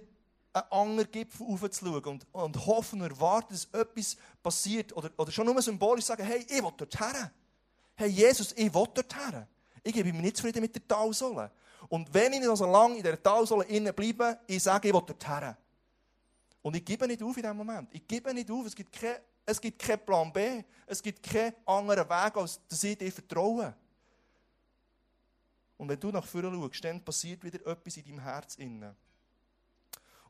einen 0.54 0.72
anderen 0.72 1.12
Gipfel 1.12 1.48
aufzuschauen 1.48 2.04
und, 2.04 2.28
und 2.32 2.66
hoffen 2.66 3.02
und 3.02 3.10
erwarten, 3.10 3.54
dass 3.54 3.66
etwas 3.74 4.16
passiert, 4.42 4.96
oder, 4.96 5.10
oder 5.18 5.32
schon 5.32 5.46
nur 5.46 5.62
symbolisch 5.62 6.06
sagen, 6.06 6.24
hey, 6.24 6.46
ich 6.48 6.64
will 6.64 6.72
dort 6.78 7.00
her. 7.00 7.32
Hey, 7.96 8.10
Jesus, 8.10 8.54
ich 8.54 8.74
will 8.74 8.88
dort 8.94 9.16
her. 9.16 9.48
Ich 9.84 9.94
gebe 9.94 10.12
mir 10.14 10.22
nicht 10.22 10.38
zufrieden 10.38 10.62
mit 10.62 10.74
der 10.76 10.88
Talsohle. 10.88 11.52
Und 11.88 12.12
wenn 12.14 12.34
ich 12.34 12.40
nicht 12.40 12.56
so 12.56 12.66
lange 12.66 12.98
in 12.98 13.04
dieser 13.04 13.22
Talsohle 13.22 13.66
innen 13.66 13.94
bleibe, 13.94 14.40
ich 14.48 14.64
sage, 14.64 14.88
ich 14.88 14.94
will 14.94 15.04
dort 15.06 15.28
her. 15.28 15.58
Und 16.62 16.76
ich 16.76 16.84
gebe 16.84 17.06
nicht 17.06 17.22
auf 17.22 17.36
in 17.38 17.44
diesem 17.44 17.58
Moment. 17.58 17.90
Ich 17.94 18.08
gebe 18.08 18.34
nicht 18.34 18.50
auf. 18.50 18.66
Es 18.66 18.76
gibt, 18.76 18.92
kein, 18.92 19.18
keinen 19.78 20.06
Plan 20.06 20.34
B. 20.34 20.64
Es 20.88 21.02
gibt 21.02 21.22
keinen 21.22 21.54
anderen 21.66 22.10
Weg, 22.10 22.38
als 22.38 22.60
dass 22.68 22.84
ich 22.84 22.98
dir 22.98 23.12
vertraue. 23.12 23.76
Und 25.78 25.90
wenn 25.90 26.00
du 26.00 26.12
nach 26.12 26.26
vorne 26.26 26.52
schaust, 26.52 26.84
dann 26.84 27.04
passiert 27.04 27.44
wieder 27.44 27.66
etwas 27.66 27.98
in 27.98 28.06
deinem 28.06 28.20
Herz 28.20 28.56
innen. 28.56 28.96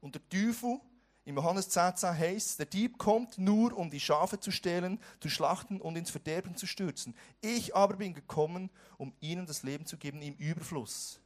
Und 0.01 0.15
der 0.15 0.29
Teufel, 0.29 0.79
in 1.23 1.35
Johannes 1.35 1.69
10, 1.69 1.95
10 1.95 2.17
heißt 2.17 2.59
der 2.59 2.65
Dieb 2.67 2.97
kommt 2.97 3.37
nur, 3.37 3.75
um 3.75 3.89
die 3.89 3.99
Schafe 3.99 4.39
zu 4.39 4.51
stehlen, 4.51 4.99
zu 5.19 5.29
schlachten 5.29 5.81
und 5.81 5.95
ins 5.95 6.11
Verderben 6.11 6.55
zu 6.55 6.67
stürzen. 6.67 7.15
Ich 7.41 7.75
aber 7.75 7.95
bin 7.95 8.13
gekommen, 8.13 8.69
um 8.97 9.13
ihnen 9.19 9.47
das 9.47 9.63
Leben 9.63 9.85
zu 9.85 9.97
geben 9.97 10.21
im 10.21 10.35
Überfluss. 10.35 11.19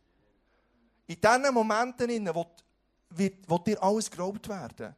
In 1.07 1.19
diesen 1.19 1.53
Momenten, 1.53 2.09
in 2.09 2.33
wo, 2.33 2.45
wird, 3.09 3.67
dir 3.67 3.83
alles 3.83 4.09
geglaubt 4.09 4.47
werden. 4.47 4.95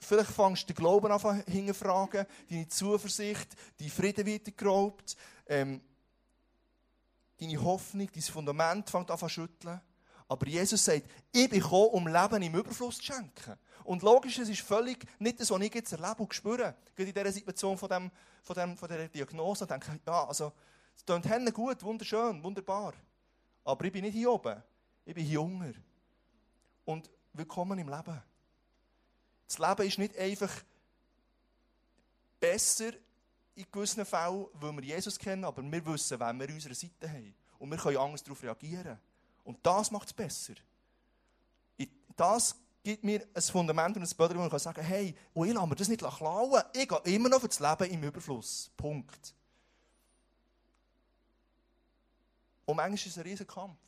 Vielleicht 0.00 0.30
fängst 0.30 0.62
du 0.62 0.72
den 0.72 0.76
Glauben 0.76 1.10
an 1.10 1.42
hinterfragen, 1.46 2.24
deine 2.48 2.68
Zuversicht, 2.68 3.48
dein 3.78 3.90
Frieden 3.90 4.24
wird 4.24 4.44
geglaubt. 4.44 5.16
Ähm, 5.48 5.80
deine 7.40 7.62
Hoffnung, 7.62 8.08
dein 8.12 8.22
Fundament 8.22 8.90
fängt 8.90 9.10
an 9.10 9.18
zu 9.18 9.28
schütteln. 9.28 9.80
Aber 10.28 10.46
Jesus 10.46 10.84
sagt, 10.84 11.04
ich 11.32 11.48
bin 11.48 11.60
gekommen, 11.60 11.90
um 11.92 12.06
Leben 12.06 12.42
im 12.42 12.54
Überfluss 12.54 12.98
zu 12.98 13.04
schenken. 13.04 13.58
Und 13.84 14.02
logisch, 14.02 14.38
es 14.38 14.50
ist 14.50 14.60
völlig 14.60 15.06
nicht 15.18 15.40
das, 15.40 15.50
was 15.50 15.60
ich 15.62 15.74
jetzt 15.74 15.92
erlebe 15.92 16.22
und 16.22 16.34
spüre. 16.34 16.74
Gerade 16.94 17.08
in 17.08 17.14
dieser 17.14 17.32
Situation 17.32 17.78
von, 17.78 17.88
dem, 17.88 18.10
von, 18.42 18.54
dem, 18.54 18.76
von 18.76 18.88
dieser 18.88 19.08
Diagnose 19.08 19.66
denke 19.66 19.92
ich, 19.94 20.06
ja, 20.06 20.26
also, 20.26 20.52
es 20.94 21.04
klingt 21.04 21.54
gut, 21.54 21.82
wunderschön, 21.82 22.42
wunderbar. 22.42 22.92
Aber 23.64 23.84
ich 23.84 23.92
bin 23.92 24.04
nicht 24.04 24.14
hier 24.14 24.30
oben. 24.30 24.62
Ich 25.06 25.14
bin 25.14 25.24
hier 25.24 25.40
unten. 25.40 25.82
Und 26.84 27.08
willkommen 27.32 27.78
im 27.78 27.88
Leben. 27.88 28.22
Das 29.46 29.58
Leben 29.58 29.88
ist 29.88 29.98
nicht 29.98 30.18
einfach 30.18 30.52
besser 32.38 32.92
in 33.58 33.66
gewissen 33.72 34.04
Fällen, 34.04 34.46
weil 34.54 34.72
wir 34.76 34.84
Jesus 34.84 35.18
kennen, 35.18 35.44
aber 35.44 35.62
wir 35.62 35.86
wissen, 35.86 36.18
wenn 36.20 36.38
wir 36.38 36.48
unsere 36.48 36.74
Seite 36.74 37.10
haben. 37.10 37.34
Und 37.58 37.70
wir 37.70 37.76
können 37.76 37.96
anders 37.96 38.22
darauf 38.22 38.42
reagieren. 38.42 38.98
Und 39.42 39.58
das 39.64 39.90
macht 39.90 40.06
es 40.06 40.12
besser. 40.12 40.54
Das 42.16 42.54
gibt 42.82 43.02
mir 43.02 43.26
ein 43.34 43.42
Fundament 43.42 43.96
und 43.96 44.02
ein 44.02 44.16
Böder, 44.16 44.36
wo 44.36 44.44
ich 44.44 44.50
kann 44.50 44.58
sagen 44.58 44.82
hey, 44.82 45.14
und 45.34 45.48
ich 45.48 45.54
lasse 45.54 45.66
mir 45.66 45.74
das 45.74 45.88
nicht 45.88 46.00
klauen. 46.00 46.62
Ich 46.72 46.88
gehe 46.88 47.14
immer 47.14 47.28
noch 47.28 47.40
für 47.40 47.48
das 47.48 47.58
Leben 47.58 47.92
im 47.92 48.02
Überfluss. 48.04 48.70
Punkt. 48.76 49.34
Und 52.64 52.76
manchmal 52.76 52.94
ist 52.94 53.06
es 53.06 53.18
ein 53.18 53.22
riesiger 53.22 53.52
Kampf. 53.52 53.78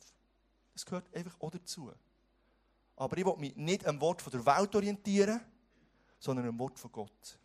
Das 0.73 0.85
gehört 0.85 1.13
einfach 1.15 1.39
auch 1.39 1.51
dazu. 1.51 1.91
Aber 2.95 3.17
ich 3.17 3.25
will 3.25 3.37
mich 3.37 3.55
nicht 3.55 3.85
am 3.85 3.99
Wort 4.01 4.21
der 4.33 4.45
Welt 4.45 4.75
orientieren, 4.75 5.41
sondern 6.19 6.47
am 6.47 6.59
Wort 6.59 6.77
von 6.77 6.91
Gott. 6.91 7.39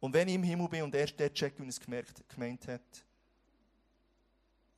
Und 0.00 0.12
wenn 0.12 0.28
ich 0.28 0.34
im 0.34 0.42
Himmel 0.42 0.68
bin 0.68 0.82
und 0.82 0.94
erst 0.94 1.18
dort 1.18 1.34
checke, 1.34 1.62
wie 1.62 1.68
es 1.68 1.80
gemerkt, 1.80 2.22
gemeint 2.28 2.66
hat, 2.68 3.04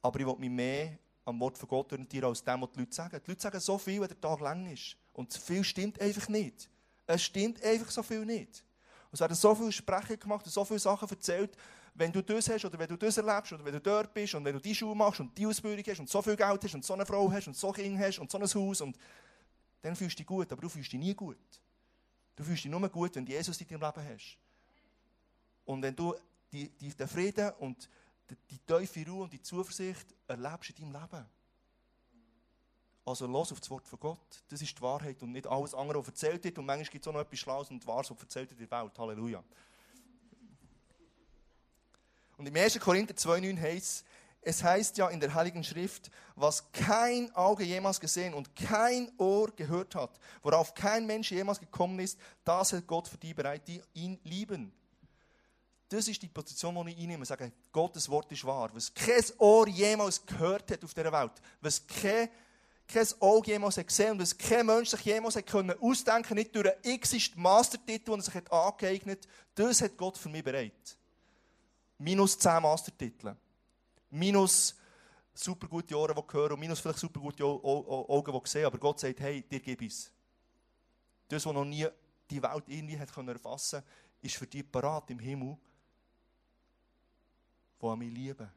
aber 0.02 0.20
ich 0.20 0.26
will 0.26 0.36
mich 0.36 0.50
mehr 0.50 0.98
am 1.24 1.38
Wort 1.40 1.58
von 1.58 1.68
Gott 1.68 1.92
orientieren, 1.92 2.28
als 2.28 2.42
dem, 2.42 2.62
was 2.62 2.70
die 2.72 2.80
Leute 2.80 2.94
sagen. 2.94 3.20
Die 3.24 3.30
Leute 3.30 3.42
sagen 3.42 3.60
so 3.60 3.76
viel, 3.78 4.00
wenn 4.00 4.08
der 4.08 4.20
Tag 4.20 4.40
lang 4.40 4.72
ist. 4.72 4.96
Und 5.12 5.32
viel 5.34 5.62
stimmt 5.62 6.00
einfach 6.00 6.28
nicht. 6.28 6.68
Es 7.06 7.22
stimmt 7.22 7.62
einfach 7.62 7.90
so 7.90 8.02
viel 8.02 8.24
nicht. 8.24 8.64
Und 9.10 9.14
es 9.14 9.20
werden 9.20 9.34
so 9.34 9.54
viele 9.54 9.72
Sprecher 9.72 10.16
gemacht 10.16 10.46
und 10.46 10.52
so 10.52 10.64
viele 10.64 10.78
Sachen 10.78 11.08
erzählt, 11.08 11.56
wenn 11.94 12.12
du 12.12 12.22
das 12.22 12.48
hast 12.48 12.64
oder 12.64 12.78
wenn 12.78 12.88
du 12.88 12.96
das 12.96 13.16
erlebst 13.16 13.52
oder 13.52 13.64
wenn 13.64 13.72
du 13.72 13.80
dort 13.80 14.14
bist 14.14 14.34
und 14.34 14.44
wenn 14.44 14.54
du 14.54 14.60
die 14.60 14.74
Schuhe 14.74 14.94
machst 14.94 15.20
und 15.20 15.36
die 15.36 15.46
Ausbildung 15.46 15.84
hast 15.86 16.00
und 16.00 16.08
so 16.08 16.22
viel 16.22 16.36
Geld 16.36 16.64
hast 16.64 16.74
und 16.74 16.84
so 16.84 16.94
eine 16.94 17.04
Frau 17.04 17.30
hast 17.30 17.48
und 17.48 17.56
so 17.56 17.72
Kinder 17.72 18.06
hast 18.06 18.18
und 18.18 18.30
so 18.30 18.38
ein 18.38 18.44
Haus 18.44 18.80
und 18.80 18.96
dann 19.82 19.96
fühlst 19.96 20.14
du 20.14 20.18
dich 20.18 20.26
gut, 20.26 20.50
aber 20.52 20.62
du 20.62 20.68
fühlst 20.68 20.92
dich 20.92 21.00
nie 21.00 21.14
gut. 21.14 21.36
Du 22.36 22.44
fühlst 22.44 22.64
dich 22.64 22.70
nur 22.70 22.88
gut, 22.88 23.16
wenn 23.16 23.26
du 23.26 23.32
Jesus 23.32 23.60
in 23.60 23.66
deinem 23.66 23.80
Leben 23.80 24.14
hast. 24.14 24.38
Und 25.70 25.82
wenn 25.82 25.94
du 25.94 26.16
die, 26.52 26.68
die, 26.68 26.88
den 26.88 27.06
Frieden 27.06 27.52
und 27.60 27.88
die, 28.28 28.34
die 28.50 28.58
tiefe 28.58 29.08
Ruhe 29.08 29.22
und 29.22 29.32
die 29.32 29.40
Zuversicht 29.40 30.04
erlebst 30.26 30.70
in 30.70 30.92
deinem 30.92 31.00
Leben. 31.00 31.26
Also 33.04 33.28
los 33.28 33.52
auf 33.52 33.60
das 33.60 33.70
Wort 33.70 33.86
von 33.86 34.00
Gott. 34.00 34.42
Das 34.48 34.60
ist 34.60 34.76
die 34.76 34.82
Wahrheit 34.82 35.22
und 35.22 35.30
nicht 35.30 35.46
alles 35.46 35.72
andere, 35.72 36.00
was 36.00 36.08
erzählt 36.08 36.42
wird. 36.42 36.58
Und 36.58 36.66
manchmal 36.66 36.90
gibt 36.90 37.04
es 37.04 37.08
auch 37.08 37.12
noch 37.12 37.20
etwas 37.20 37.38
Schlaues 37.38 37.70
und 37.70 37.86
Wahres, 37.86 38.10
was 38.10 38.18
erzählt 38.18 38.50
wird 38.50 38.60
in 38.60 38.68
der 38.68 38.82
Welt. 38.82 38.98
Halleluja. 38.98 39.44
Und 42.36 42.46
im 42.46 42.56
1. 42.56 42.80
Korinther 42.80 43.14
2,9 43.14 43.60
heißt 43.60 44.04
es, 44.42 44.64
heißt 44.64 44.98
ja 44.98 45.08
in 45.08 45.20
der 45.20 45.32
Heiligen 45.32 45.62
Schrift, 45.62 46.10
was 46.34 46.72
kein 46.72 47.32
Auge 47.36 47.62
jemals 47.62 48.00
gesehen 48.00 48.34
und 48.34 48.56
kein 48.56 49.12
Ohr 49.18 49.52
gehört 49.52 49.94
hat, 49.94 50.18
worauf 50.42 50.74
kein 50.74 51.06
Mensch 51.06 51.30
jemals 51.30 51.60
gekommen 51.60 52.00
ist, 52.00 52.18
das 52.42 52.72
hält 52.72 52.88
Gott 52.88 53.06
für 53.06 53.18
die 53.18 53.34
bereit, 53.34 53.68
die 53.68 53.80
ihn 53.94 54.18
lieben. 54.24 54.72
Das 55.90 56.06
ist 56.06 56.22
die 56.22 56.28
Position, 56.28 56.86
die 56.86 56.92
ich 56.92 57.00
einnehme. 57.00 57.26
Sage, 57.26 57.50
Gottes 57.72 58.08
Wort 58.08 58.30
ist 58.30 58.44
wahr. 58.44 58.70
Was 58.72 58.94
kein 58.94 59.24
Ohr 59.38 59.66
jemals 59.66 60.24
gehört 60.24 60.70
hat 60.70 60.84
auf 60.84 60.94
dieser 60.94 61.10
Welt, 61.12 61.32
was 61.60 61.84
kein, 61.84 62.28
kein 62.86 63.06
Auge 63.18 63.50
jemals 63.50 63.76
hat 63.76 63.88
gesehen 63.88 64.12
und 64.12 64.20
was 64.20 64.38
kein 64.38 64.66
Mensch 64.66 64.90
sich 64.90 65.00
jemals 65.00 65.34
hat 65.34 65.46
können 65.46 65.76
ausdenken 65.80 66.36
nicht 66.36 66.54
durch 66.54 66.68
einen 66.72 66.94
x 66.94 67.34
Mastertitel, 67.34 68.12
den 68.12 68.20
er 68.20 68.22
sich 68.22 68.34
hat 68.34 68.52
angeeignet 68.52 69.26
das 69.56 69.82
hat 69.82 69.96
Gott 69.96 70.16
für 70.16 70.28
mich 70.28 70.44
bereit. 70.44 70.96
Minus 71.98 72.38
10 72.38 72.62
Mastertitel. 72.62 73.34
Minus 74.10 74.76
super 75.34 75.66
gute 75.66 75.98
Ohren, 75.98 76.14
die 76.14 76.32
hören 76.32 76.52
und 76.52 76.60
minus 76.60 76.78
vielleicht 76.78 77.00
super 77.00 77.18
gute 77.18 77.44
Augen, 77.44 78.32
die 78.32 78.48
sehen. 78.48 78.64
Aber 78.64 78.78
Gott 78.78 79.00
sagt, 79.00 79.18
hey, 79.18 79.42
dir 79.42 79.58
gebe 79.58 79.86
es. 79.86 80.12
Das, 81.26 81.44
was 81.44 81.52
noch 81.52 81.64
nie 81.64 81.86
die 82.30 82.40
Welt 82.40 82.64
irgendwie 82.68 82.96
hat 82.96 83.08
erfassen 83.08 83.80
konnte, 83.80 83.92
ist 84.22 84.36
für 84.36 84.46
dich 84.46 84.70
parat 84.70 85.10
im 85.10 85.18
Himmel 85.18 85.58
die 87.80 87.96
mich 87.96 88.12
lieben. 88.12 88.48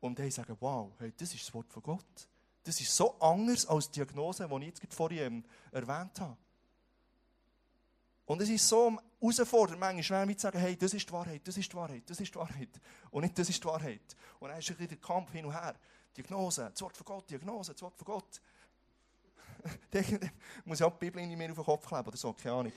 Und 0.00 0.18
die 0.18 0.30
sagen, 0.30 0.56
wow, 0.60 0.92
hey, 0.98 1.12
das 1.16 1.34
ist 1.34 1.46
das 1.46 1.54
Wort 1.54 1.70
von 1.72 1.82
Gott. 1.82 2.28
Das 2.64 2.80
ist 2.80 2.94
so 2.94 3.18
anders 3.20 3.66
als 3.66 3.90
die 3.90 4.00
Diagnose, 4.00 4.48
die 4.48 4.68
ich 4.68 4.82
jetzt 4.82 4.94
vorhin 4.94 5.18
ähm, 5.18 5.44
erwähnt 5.72 6.20
habe. 6.20 6.36
Und 8.26 8.40
es 8.40 8.48
ist 8.48 8.68
so 8.68 8.96
herausfordernd, 9.20 9.80
manchmal 9.80 10.24
mit 10.24 10.38
zu 10.38 10.44
sagen, 10.44 10.58
hey, 10.58 10.76
das 10.76 10.94
ist 10.94 11.08
die 11.08 11.12
Wahrheit, 11.12 11.40
das 11.44 11.56
ist 11.56 11.72
die 11.72 11.76
Wahrheit, 11.76 12.02
das 12.06 12.20
ist 12.20 12.32
die 12.32 12.38
Wahrheit. 12.38 12.68
Und 13.10 13.22
nicht, 13.22 13.36
das 13.36 13.48
ist 13.48 13.62
die 13.62 13.66
Wahrheit. 13.66 14.16
Und 14.38 14.50
dann 14.50 14.58
ist 14.58 14.70
ein 14.70 14.88
der 14.88 14.96
Kampf 14.98 15.32
hin 15.32 15.44
und 15.44 15.52
her. 15.52 15.74
Diagnose, 16.16 16.70
das 16.70 16.80
Wort 16.82 16.96
von 16.96 17.04
Gott, 17.04 17.28
Diagnose, 17.28 17.72
das 17.72 17.82
Wort 17.82 17.96
von 17.96 18.04
Gott. 18.04 18.40
muss 20.64 20.80
ich 20.80 20.84
auch 20.84 20.92
die 20.92 21.06
Bibel 21.06 21.26
nicht 21.26 21.36
mehr 21.36 21.50
auf 21.50 21.56
den 21.56 21.64
Kopf 21.64 21.86
kleben 21.86 22.06
oder 22.06 22.16
so, 22.16 22.32
keine 22.32 22.54
Ahnung. 22.54 22.72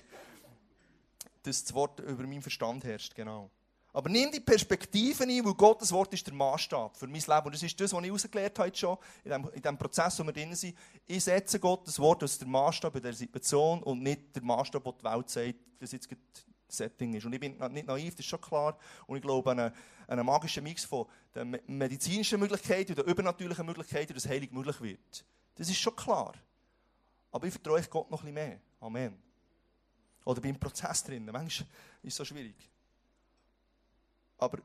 Dass 1.43 1.63
das 1.63 1.73
Wort 1.73 1.99
über 1.99 2.23
meinen 2.23 2.41
Verstand 2.41 2.83
herrscht, 2.83 3.13
genau. 3.13 3.49
Aber 3.95 4.09
nimm 4.09 4.31
die 4.31 4.39
Perspektive 4.39 5.23
ein, 5.23 5.45
weil 5.45 5.53
Gottes 5.53 5.91
Wort 5.91 6.11
ist 6.13 6.25
der 6.25 6.33
Maßstab 6.33 6.97
für 6.97 7.05
mein 7.05 7.21
Leben. 7.21 7.45
Und 7.45 7.53
das 7.53 7.61
ist 7.61 7.79
das, 7.79 7.93
was 7.93 8.01
ich 8.01 8.07
herausgelernt 8.07 8.57
habe 8.57 8.75
schon, 8.75 8.97
in 9.23 9.31
dem, 9.31 9.49
in 9.53 9.61
dem 9.61 9.77
Prozess, 9.77 10.19
wo 10.19 10.23
wir 10.23 10.33
drin 10.33 10.55
sind. 10.55 10.75
Ich 11.05 11.23
setze 11.23 11.59
Gottes 11.59 11.99
Wort 11.99 12.23
als 12.23 12.39
der 12.39 12.47
Maßstab 12.47 12.95
in 12.95 13.03
der 13.03 13.13
Situation 13.13 13.83
und 13.83 14.01
nicht 14.01 14.35
der 14.35 14.41
Maßstab, 14.41 14.83
den 14.83 14.93
die 14.99 15.03
Welt 15.03 15.29
sagt, 15.29 15.55
dass 15.79 15.91
jetzt 15.91 16.09
Setting 16.67 17.13
ist. 17.13 17.25
Und 17.25 17.33
ich 17.33 17.39
bin 17.39 17.55
nicht 17.71 17.85
naiv, 17.85 18.15
das 18.15 18.21
ist 18.21 18.25
schon 18.25 18.41
klar. 18.41 18.77
Und 19.05 19.17
ich 19.17 19.21
glaube 19.21 19.51
an 19.51 19.59
einen, 19.59 19.73
einen 20.07 20.25
magischen 20.25 20.63
Mix 20.63 20.85
von 20.85 21.05
den 21.35 21.59
medizinischen 21.67 22.39
Möglichkeiten 22.39 22.93
und 22.93 22.97
den 22.97 23.05
übernatürlichen 23.05 23.65
Möglichkeiten, 23.65 24.15
dass 24.15 24.27
Heilig 24.27 24.51
möglich 24.51 24.81
wird. 24.81 25.25
Das 25.53 25.69
ist 25.69 25.77
schon 25.77 25.95
klar. 25.95 26.33
Aber 27.31 27.45
ich 27.45 27.53
vertraue 27.53 27.83
Gott 27.83 28.09
noch 28.09 28.23
ein 28.23 28.33
bisschen 28.33 28.49
mehr. 28.49 28.59
Amen. 28.79 29.21
Oder 30.25 30.41
bin 30.41 30.55
im 30.55 30.59
Prozess 30.59 31.03
drin. 31.03 31.25
Manchmal 31.25 31.47
ist 31.49 31.65
es 32.03 32.15
so 32.15 32.25
schwierig. 32.25 32.55
Aber 34.43 34.59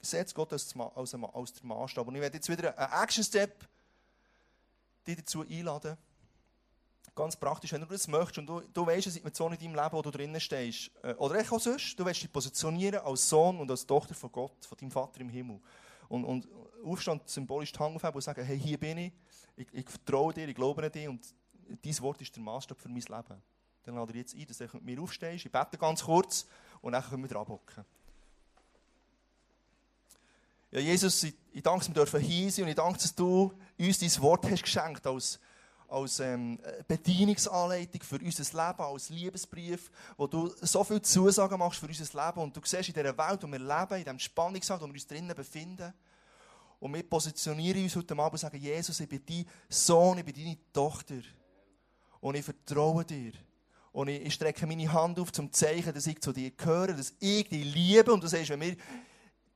setzt 0.00 0.34
Gott 0.34 0.52
als, 0.52 0.74
als, 0.76 1.14
als 1.14 1.52
der 1.52 1.66
Maßstab. 1.66 2.06
Und 2.06 2.14
ich 2.14 2.20
werde 2.20 2.36
jetzt 2.36 2.48
wieder 2.48 2.76
einen 2.76 3.02
Action-Step 3.02 3.68
dazu 5.04 5.44
einladen. 5.48 5.96
Ganz 7.14 7.36
praktisch, 7.36 7.72
wenn 7.72 7.80
du 7.80 7.86
das 7.86 8.06
möchtest 8.06 8.38
und 8.38 8.46
du, 8.46 8.60
du 8.60 8.86
weißt, 8.86 9.06
eine 9.06 9.12
Situation 9.12 9.52
in 9.52 9.58
deinem 9.58 9.74
Leben, 9.74 9.92
wo 9.92 10.00
du 10.02 10.10
drinnen 10.10 10.40
stehst, 10.40 10.90
äh, 11.02 11.12
oder 11.14 11.40
auch 11.40 11.60
sonst, 11.60 11.98
du 11.98 12.04
willst 12.04 12.22
dich 12.22 12.32
positionieren 12.32 13.00
als 13.00 13.28
Sohn 13.28 13.58
und 13.58 13.70
als 13.70 13.84
Tochter 13.84 14.14
von 14.14 14.30
Gott, 14.30 14.64
von 14.64 14.78
deinem 14.78 14.90
Vater 14.92 15.20
im 15.20 15.28
Himmel. 15.28 15.60
Und, 16.08 16.24
und 16.24 16.48
Aufstand 16.84 17.28
symbolisch 17.28 17.72
die 17.72 17.78
Hand 17.78 17.96
aufheben 17.96 18.14
und 18.14 18.22
sagen, 18.22 18.44
hey, 18.44 18.58
hier 18.58 18.78
bin 18.78 18.98
ich, 18.98 19.12
ich, 19.56 19.66
ich 19.72 19.88
vertraue 19.88 20.32
dir, 20.32 20.48
ich 20.48 20.54
glaube 20.54 20.82
an 20.84 20.92
dich 20.92 21.08
und 21.08 21.34
dein 21.82 21.98
Wort 22.00 22.22
ist 22.22 22.34
der 22.34 22.42
Maßstab 22.42 22.80
für 22.80 22.88
mein 22.88 23.00
Leben. 23.00 23.42
Dann 23.82 23.94
lade 23.94 24.12
ich 24.12 24.18
jetzt 24.18 24.34
ein, 24.34 24.46
dass 24.46 24.58
du 24.58 24.68
mit 24.74 24.84
mir 24.84 25.02
aufstehst, 25.02 25.46
ich 25.46 25.52
bete 25.52 25.78
ganz 25.78 26.04
kurz 26.04 26.46
und 26.80 26.92
dann 26.92 27.02
können 27.02 27.22
wir 27.22 27.28
dran 27.28 27.44
bocken. 27.44 27.84
Ja, 30.72 30.78
Jesus, 30.78 31.24
ich, 31.24 31.34
ich 31.52 31.64
danke, 31.64 31.80
dass 31.80 31.88
wir 31.88 31.94
dürfen 31.94 32.20
hier 32.20 32.48
sein 32.48 32.64
und 32.64 32.68
ich 32.68 32.76
danke, 32.76 33.00
dass 33.00 33.12
du 33.12 33.52
uns 33.76 33.98
dein 33.98 34.22
Wort 34.22 34.48
hast 34.48 34.62
geschenkt 34.62 35.04
als, 35.04 35.40
als 35.88 36.20
ähm, 36.20 36.60
Bedienungsanleitung 36.86 38.00
für 38.02 38.20
unser 38.20 38.44
Leben, 38.44 38.80
als 38.80 39.08
Liebesbrief, 39.08 39.90
wo 40.16 40.28
du 40.28 40.54
so 40.60 40.84
viele 40.84 41.02
Zusagen 41.02 41.58
machst 41.58 41.80
für 41.80 41.88
unser 41.88 42.24
Leben 42.24 42.40
und 42.40 42.56
du 42.56 42.60
siehst 42.62 42.88
in 42.88 42.94
dieser 42.94 43.18
Welt, 43.18 43.42
wo 43.42 43.48
wir 43.48 43.58
leben, 43.58 43.94
in 43.94 44.04
diesem 44.04 44.18
Spannungsfeld, 44.20 44.80
wo 44.80 44.86
wir 44.86 44.92
uns 44.92 45.06
drinnen 45.08 45.34
befinden. 45.34 45.92
Und 46.78 46.94
wir 46.94 47.02
positionieren 47.02 47.82
uns 47.82 47.96
heute 47.96 48.14
Abend 48.14 48.34
und 48.34 48.38
sagen, 48.38 48.56
Jesus, 48.56 49.00
ich 49.00 49.08
bin 49.08 49.26
dein 49.26 49.46
Sohn, 49.68 50.18
ich 50.18 50.24
bin 50.24 50.34
deine 50.34 50.58
Tochter. 50.72 51.16
Und 52.20 52.36
ich 52.36 52.44
vertraue 52.44 53.04
dir. 53.04 53.32
Und 53.90 54.06
ich, 54.06 54.24
ich 54.24 54.34
strecke 54.34 54.68
meine 54.68 54.92
Hand 54.92 55.18
auf 55.18 55.32
zum 55.32 55.52
Zeichen, 55.52 55.92
dass 55.92 56.06
ich 56.06 56.20
zu 56.20 56.32
dir 56.32 56.52
gehöre, 56.52 56.94
dass 56.94 57.12
ich 57.18 57.48
dich 57.48 57.74
liebe. 57.74 58.12
Und 58.12 58.22
du 58.22 58.28
sagst, 58.28 58.50
wenn 58.50 58.60
wir 58.60 58.76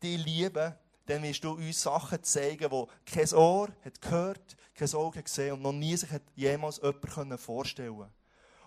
dich 0.03 0.25
lieben, 0.25 0.75
dann 1.07 1.23
wirst 1.23 1.45
du 1.45 1.53
uns 1.53 1.83
Sachen 1.83 2.23
zeigen, 2.23 2.71
die 2.71 3.11
kein 3.11 3.33
Ohr 3.35 3.69
hat 3.85 4.01
gehört, 4.01 4.57
kein 4.75 4.95
Auge 4.95 5.23
gesehen 5.23 5.55
und 5.55 5.63
noch 5.63 5.73
nie 5.73 5.97
sich 5.97 6.11
jemals 6.35 6.81
jemand 6.83 7.41
vorstellen 7.41 7.97
konnte. 7.97 8.13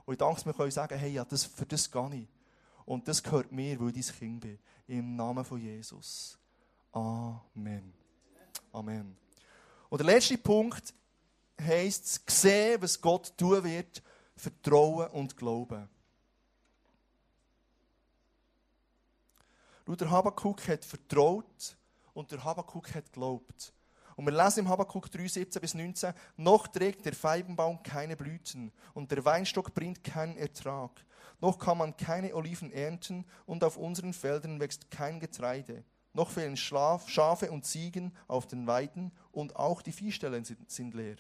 Und 0.05 0.13
ich 0.13 0.17
danke, 0.19 0.45
wir 0.45 0.53
können 0.53 0.71
sagen, 0.71 0.97
hey, 0.97 1.11
ja, 1.11 1.25
das, 1.25 1.45
für 1.45 1.65
das 1.65 1.91
gehe 1.91 2.15
ich. 2.15 2.27
Und 2.85 3.07
das 3.07 3.21
gehört 3.21 3.51
mir, 3.51 3.79
weil 3.79 3.97
ich 3.97 4.07
dein 4.07 4.15
Kind 4.15 4.39
bin. 4.41 4.59
Im 4.87 5.15
Namen 5.15 5.43
von 5.43 5.59
Jesus. 5.59 6.39
Amen. 6.93 7.93
Amen. 8.71 9.17
Und 9.89 9.97
der 9.97 10.05
letzte 10.05 10.37
Punkt 10.37 10.93
heisst, 11.59 12.29
sehen, 12.29 12.81
was 12.81 13.01
Gott 13.01 13.33
tun 13.37 13.63
wird, 13.63 14.01
vertrauen 14.35 15.09
und 15.09 15.35
glauben. 15.35 15.89
Luther 19.85 20.09
Habakkuk 20.09 20.67
hat 20.67 20.85
vertraut 20.85 21.76
und 22.17 22.31
der 22.31 22.43
Habakkuk 22.43 22.95
hat 22.95 23.05
geglaubt. 23.13 23.73
Und 24.15 24.25
wir 24.25 24.33
lesen 24.33 24.61
im 24.61 24.69
Habakkuk 24.69 25.11
3, 25.11 25.27
17 25.27 25.61
bis 25.61 25.75
19, 25.75 26.13
noch 26.37 26.67
trägt 26.67 27.05
der 27.05 27.13
Feigenbaum 27.13 27.83
keine 27.83 28.17
Blüten 28.17 28.71
und 28.95 29.11
der 29.11 29.23
Weinstock 29.23 29.75
bringt 29.75 30.03
keinen 30.03 30.35
Ertrag. 30.35 31.05
Noch 31.39 31.59
kann 31.59 31.77
man 31.77 31.95
keine 31.95 32.33
Oliven 32.33 32.71
ernten 32.71 33.23
und 33.45 33.63
auf 33.63 33.77
unseren 33.77 34.13
Feldern 34.13 34.59
wächst 34.59 34.89
kein 34.89 35.19
Getreide. 35.19 35.83
Noch 36.13 36.31
fehlen 36.31 36.57
Schlaf, 36.57 37.07
Schafe 37.07 37.51
und 37.51 37.65
Ziegen 37.65 38.11
auf 38.27 38.47
den 38.47 38.65
Weiden 38.65 39.11
und 39.31 39.55
auch 39.55 39.83
die 39.83 39.91
Viehstellen 39.91 40.43
sind, 40.43 40.71
sind 40.71 40.95
leer. 40.95 41.17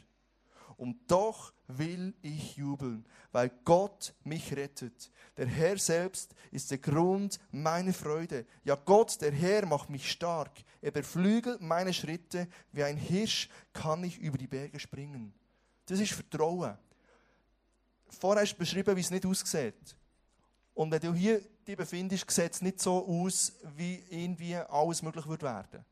Und 0.77 0.95
doch 1.07 1.53
will 1.67 2.13
ich 2.21 2.55
jubeln, 2.55 3.03
weil 3.31 3.49
Gott 3.65 4.13
mich 4.23 4.55
rettet. 4.55 5.11
Der 5.35 5.47
Herr 5.47 5.77
selbst 5.77 6.35
ist 6.51 6.69
der 6.69 6.77
Grund 6.77 7.39
meiner 7.51 7.93
Freude. 7.93 8.45
Ja, 8.63 8.75
Gott, 8.75 9.19
der 9.21 9.31
Herr, 9.31 9.65
macht 9.65 9.89
mich 9.89 10.09
stark. 10.09 10.51
Er 10.79 10.91
beflügelt 10.91 11.61
meine 11.61 11.93
Schritte. 11.93 12.47
Wie 12.71 12.83
ein 12.83 12.95
Hirsch 12.95 13.49
kann 13.73 14.03
ich 14.03 14.19
über 14.19 14.37
die 14.37 14.47
Berge 14.47 14.79
springen. 14.79 15.33
Das 15.87 15.99
ist 15.99 16.13
Vertrauen. 16.13 16.77
Vorher 18.07 18.43
hast 18.43 18.53
du 18.53 18.59
beschrieben, 18.59 18.95
wie 18.95 19.01
es 19.01 19.11
nicht 19.11 19.25
aussieht. 19.25 19.95
Und 20.75 20.91
wenn 20.91 21.01
du 21.01 21.13
hier 21.13 21.41
dich 21.67 21.75
befindest, 21.75 22.29
sieht 22.29 22.53
es 22.53 22.61
nicht 22.61 22.79
so 22.79 23.05
aus, 23.05 23.51
wie 23.75 24.03
irgendwie 24.09 24.55
alles 24.55 25.01
möglich 25.01 25.25
wird 25.27 25.41
werden. 25.41 25.83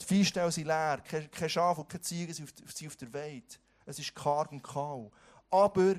Die 0.00 0.04
Viehstellen 0.04 0.50
sind 0.52 0.68
leer, 0.68 1.02
kein 1.02 1.50
Schaf 1.50 1.76
und 1.76 1.88
keine 1.88 2.00
Ziegen 2.00 2.32
sind 2.32 2.86
auf 2.86 2.96
der 2.96 3.12
Weide 3.12 3.56
es 3.90 3.98
ist 3.98 4.14
karg 4.14 4.52
und 4.52 4.62
kahl. 4.62 5.10
Aber, 5.50 5.96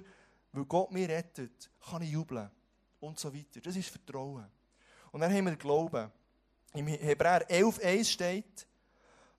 weil 0.51 0.65
Gott 0.65 0.91
mich 0.91 1.07
rettet, 1.07 1.69
kann 1.89 2.01
ich 2.01 2.11
jubeln. 2.11 2.49
Und 2.99 3.19
so 3.19 3.33
weiter. 3.33 3.61
Das 3.61 3.75
ist 3.75 3.89
Vertrauen. 3.89 4.45
Und 5.11 5.21
dann 5.21 5.33
haben 5.33 5.45
wir 5.45 5.55
Glauben. 5.55 6.11
Im 6.73 6.87
Hebräer 6.87 7.49
11,1 7.49 8.05
steht, 8.05 8.67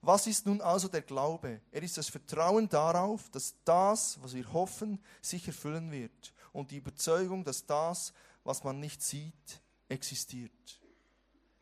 was 0.01 0.27
ist 0.27 0.45
nun 0.45 0.59
also 0.61 0.89
der 0.89 1.01
Glaube? 1.01 1.61
Er 1.71 1.81
ist 1.81 1.97
das 1.97 2.09
Vertrauen 2.09 2.67
darauf, 2.67 3.29
dass 3.29 3.55
das, 3.63 4.21
was 4.21 4.33
wir 4.33 4.51
hoffen, 4.51 5.01
sich 5.21 5.47
erfüllen 5.47 5.89
wird. 5.91 6.33
Und 6.51 6.71
die 6.71 6.77
Überzeugung, 6.77 7.43
dass 7.43 7.65
das, 7.65 8.13
was 8.43 8.63
man 8.63 8.79
nicht 8.79 9.01
sieht, 9.01 9.61
existiert. 9.87 10.51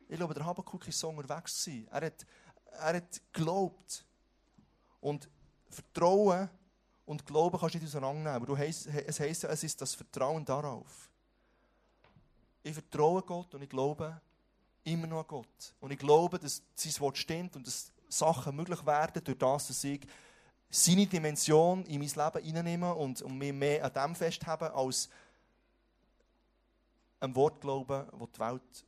Ich 0.09 0.17
glaube, 0.17 0.33
der 0.33 0.45
Habakkuk 0.45 0.87
ist 0.87 0.99
so 0.99 1.09
unterwegs. 1.09 1.67
Er 1.67 2.07
hat, 2.07 2.25
er 2.71 2.95
hat 2.95 3.21
geglaubt. 3.31 4.05
Und 4.99 5.29
Vertrauen 5.69 6.49
und 7.11 7.25
Glauben 7.25 7.59
kannst 7.59 7.75
du 7.75 7.79
nicht 7.79 7.87
auseinandernehmen. 7.89 8.45
Du 8.47 8.57
heisst, 8.57 8.87
es 8.87 9.19
heisst 9.19 9.43
ja, 9.43 9.49
es 9.49 9.61
ist 9.65 9.81
das 9.81 9.93
Vertrauen 9.93 10.45
darauf. 10.45 11.09
Ich 12.63 12.73
vertraue 12.73 13.21
Gott 13.21 13.53
und 13.53 13.61
ich 13.61 13.69
glaube 13.69 14.21
immer 14.85 15.07
noch 15.07 15.19
an 15.19 15.27
Gott. 15.27 15.75
Und 15.81 15.91
ich 15.91 15.99
glaube, 15.99 16.39
dass 16.39 16.63
sein 16.73 16.93
Wort 17.01 17.17
stimmt 17.17 17.57
und 17.57 17.67
dass 17.67 17.91
Sachen 18.07 18.55
möglich 18.55 18.85
werden, 18.85 19.21
durch 19.25 19.37
das, 19.37 19.67
dass 19.67 19.83
ich 19.83 20.07
seine 20.69 21.05
Dimension 21.05 21.85
in 21.85 21.99
mein 21.99 22.07
Leben 22.07 22.45
hineinnehme 22.45 22.95
und, 22.95 23.27
mich 23.27 23.51
mehr 23.51 23.83
an 23.83 23.91
dem 23.91 24.15
festhabe, 24.15 24.73
als 24.73 25.09
ein 27.19 27.35
Wort 27.35 27.59
glauben, 27.59 28.07
das 28.09 28.31
die 28.31 28.39
Welt 28.39 28.85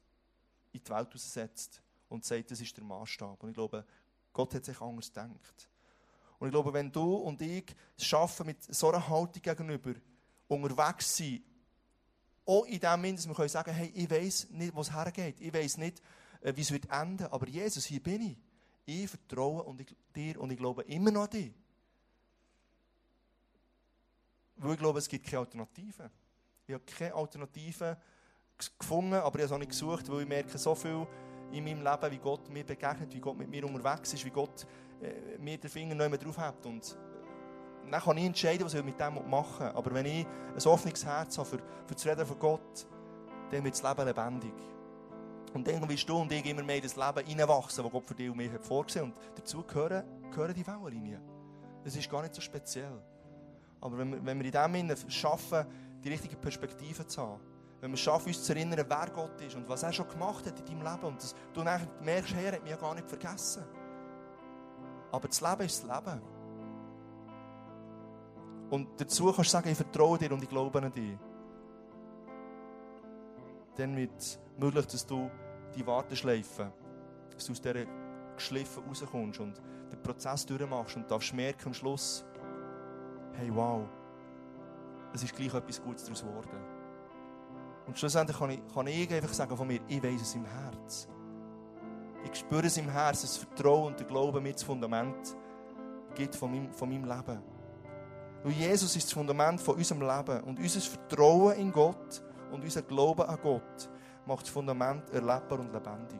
in 0.71 0.81
die 0.81 0.89
Welt 0.89 1.13
aussetzt 1.13 1.81
und 2.07 2.23
sagt, 2.23 2.51
das 2.51 2.61
ist 2.61 2.77
der 2.77 2.85
Maßstab. 2.85 3.43
Und 3.43 3.49
ich 3.49 3.55
glaube, 3.55 3.85
Gott 4.31 4.55
hat 4.55 4.63
sich 4.63 4.79
anders 4.79 5.09
gedacht. 5.09 5.72
Und 6.43 6.49
ich 6.49 6.51
glaube, 6.51 6.73
wenn 6.73 6.91
du 6.91 7.15
und 7.15 7.41
ich 7.41 7.73
es 7.97 8.05
schaffen, 8.05 8.47
mit 8.47 8.61
so 8.61 8.89
einer 8.89 9.07
Haltung 9.07 9.41
gegenüber 9.41 9.93
unterwegs 10.49 11.15
sind, 11.15 11.41
auch 12.45 12.65
in 12.65 12.81
dem 12.81 13.01
Sinne, 13.01 13.15
dass 13.15 13.27
wir 13.29 13.33
können 13.33 13.47
sagen 13.47 13.71
hey, 13.71 13.89
ich 13.95 14.11
weiß 14.11 14.49
nicht, 14.49 14.75
wo 14.75 14.81
es 14.81 14.91
hergeht. 14.93 15.39
Ich 15.39 15.53
weiß 15.53 15.77
nicht, 15.77 16.01
äh, 16.41 16.53
wie 16.53 16.59
es 16.59 16.69
wird 16.69 16.89
enden. 16.89 17.27
Aber 17.27 17.47
Jesus, 17.47 17.85
hier 17.85 18.03
bin 18.03 18.23
ich. 18.23 18.37
Ich 18.85 19.09
vertraue 19.09 19.63
und 19.63 19.79
ich, 19.79 19.95
dir 20.13 20.37
und 20.41 20.51
ich 20.51 20.57
glaube 20.57 20.81
immer 20.81 21.11
noch 21.11 21.23
an 21.23 21.29
dich. 21.29 21.53
Weil 24.57 24.73
ich 24.73 24.79
glaube, 24.79 24.99
es 24.99 25.07
gibt 25.07 25.25
keine 25.25 25.39
Alternative. 25.39 26.11
Ich 26.67 26.73
habe 26.73 26.83
keine 26.83 27.13
Alternative 27.13 27.97
gefunden, 28.77 29.13
aber 29.13 29.39
ich 29.39 29.43
habe 29.43 29.43
es 29.43 29.51
auch 29.53 29.59
nicht 29.59 29.71
gesucht, 29.71 30.11
weil 30.11 30.23
ich 30.23 30.27
merke 30.27 30.57
so 30.57 30.75
viel 30.75 31.07
in 31.53 31.63
meinem 31.63 31.83
Leben, 31.85 32.11
wie 32.11 32.17
Gott 32.17 32.49
mir 32.49 32.65
begegnet, 32.65 33.13
wie 33.13 33.21
Gott 33.21 33.37
mit 33.37 33.47
mir 33.47 33.65
unterwegs 33.65 34.13
ist, 34.13 34.25
wie 34.25 34.29
Gott 34.29 34.67
mir 35.39 35.57
den 35.57 35.69
Finger 35.69 35.95
nicht 35.95 36.09
mehr 36.09 36.19
drauf 36.19 36.37
hat. 36.37 36.65
Und 36.65 36.83
äh, 36.83 37.91
dann 37.91 38.01
kann 38.01 38.17
ich 38.17 38.25
entscheiden, 38.25 38.65
was 38.65 38.73
ich 38.73 38.83
mit 38.83 38.99
dem 38.99 39.29
machen 39.29 39.65
will. 39.65 39.73
Aber 39.73 39.93
wenn 39.93 40.05
ich 40.05 40.25
ein 40.25 40.65
offenes 40.65 41.05
Herz 41.05 41.37
habe 41.37 41.47
für, 41.47 41.57
für 41.57 41.93
das 41.93 42.05
Reden 42.05 42.25
von 42.25 42.39
Gott, 42.39 42.87
dann 43.51 43.63
wird 43.63 43.73
das 43.73 43.83
Leben 43.83 44.07
lebendig. 44.07 44.53
Und 45.53 45.67
dann 45.67 45.87
wirst 45.87 46.09
du 46.09 46.17
und 46.17 46.31
ich 46.31 46.45
immer 46.45 46.63
mehr 46.63 46.77
in 46.77 46.83
das 46.83 46.95
Leben 46.95 47.27
hineinwachsen, 47.27 47.83
das 47.83 47.91
Gott 47.91 48.07
für 48.07 48.15
dich 48.15 48.29
und 48.29 48.37
mich 48.37 48.51
hat 48.51 48.65
vorgesehen 48.65 49.05
Und 49.05 49.15
dazu 49.35 49.63
gehören, 49.63 50.03
gehören 50.31 50.53
die 50.53 50.65
Wellenlinien. 50.65 51.21
Das 51.83 51.95
ist 51.95 52.09
gar 52.09 52.21
nicht 52.23 52.33
so 52.33 52.41
speziell. 52.41 53.01
Aber 53.81 53.97
wenn 53.97 54.11
wir, 54.11 54.25
wenn 54.25 54.39
wir 54.39 54.73
in 54.75 54.87
dem 54.87 55.09
schaffen, 55.09 55.65
die 56.03 56.09
richtige 56.09 56.37
Perspektive 56.37 57.05
zu 57.05 57.21
haben, 57.21 57.41
wenn 57.81 57.91
wir 57.91 57.97
schaffen, 57.97 58.29
uns 58.29 58.41
zu 58.41 58.53
erinnern, 58.53 58.85
wer 58.87 59.09
Gott 59.13 59.41
ist 59.41 59.55
und 59.55 59.67
was 59.67 59.83
er 59.83 59.91
schon 59.91 60.07
gemacht 60.07 60.45
hat 60.45 60.57
in 60.57 60.65
deinem 60.65 60.93
Leben 60.93 61.05
und 61.05 61.21
dass 61.21 61.35
du 61.53 61.63
merkst, 61.63 62.33
hey, 62.33 62.45
er 62.45 62.51
hat 62.53 62.63
mich 62.63 62.71
ja 62.71 62.77
gar 62.77 62.95
nicht 62.95 63.09
vergessen. 63.09 63.63
Aber 65.13 65.27
das 65.27 65.41
Leben 65.41 65.61
ist 65.61 65.83
das 65.83 65.95
Leben. 65.95 66.21
Und 68.71 68.89
dazu 68.99 69.25
kannst 69.25 69.37
du 69.37 69.43
sagen, 69.51 69.69
ich 69.69 69.77
vertraue 69.77 70.17
dir 70.17 70.31
und 70.31 70.41
ich 70.41 70.49
glaube 70.49 70.81
an 70.81 70.91
dich. 70.91 71.15
Dann 73.75 73.95
wird 73.95 74.17
es 74.17 74.39
möglich, 74.57 74.87
dass 74.87 75.05
du 75.05 75.29
die 75.75 75.85
Warteschleife, 75.85 76.73
dass 77.31 77.45
du 77.45 77.51
aus 77.51 77.61
dieser 77.61 77.85
geschliffen 78.35 78.83
rauskommst 78.87 79.39
und 79.39 79.61
den 79.91 80.01
Prozess 80.01 80.47
durchmachst 80.47 80.95
und 80.95 81.09
darfst 81.09 81.31
merken 81.31 81.67
am 81.67 81.73
Schluss, 81.75 82.25
hey, 83.33 83.53
wow, 83.53 83.87
es 85.13 85.21
ist 85.21 85.35
gleich 85.35 85.53
etwas 85.53 85.79
Gutes 85.79 86.05
daraus 86.05 86.23
geworden. 86.23 86.57
Und 87.85 87.99
schlussendlich 87.99 88.39
kann 88.39 88.49
ich, 88.49 88.61
kann 88.73 88.87
ich 88.87 89.13
einfach 89.13 89.33
sagen 89.33 89.55
von 89.55 89.67
mir, 89.67 89.79
ich 89.87 90.01
weiß 90.01 90.21
es 90.23 90.33
im 90.33 90.45
Herz. 90.45 91.07
Ich 92.23 92.39
spüre 92.39 92.67
es 92.67 92.77
im 92.77 92.89
Herz, 92.89 93.21
das 93.21 93.37
Vertrauen 93.37 93.87
und 93.87 93.99
der 93.99 94.07
Glaube 94.07 94.39
mit 94.39 94.55
das 94.55 94.63
Fundament 94.63 95.35
gibt 96.15 96.35
von 96.35 96.51
meinem, 96.51 96.73
von 96.73 96.89
meinem 96.89 97.05
Leben. 97.05 97.41
Weil 98.43 98.51
Jesus 98.51 98.95
ist 98.95 99.05
das 99.05 99.13
Fundament 99.13 99.61
von 99.61 99.75
unserem 99.75 100.01
Leben 100.01 100.43
und 100.43 100.59
unser 100.59 100.81
Vertrauen 100.81 101.55
in 101.55 101.71
Gott 101.71 102.23
und 102.51 102.63
unser 102.63 102.81
Glauben 102.81 103.23
an 103.23 103.39
Gott 103.41 103.89
macht 104.25 104.43
das 104.43 104.49
Fundament 104.49 105.09
erlebbar 105.11 105.59
und 105.59 105.73
lebendig. 105.73 106.19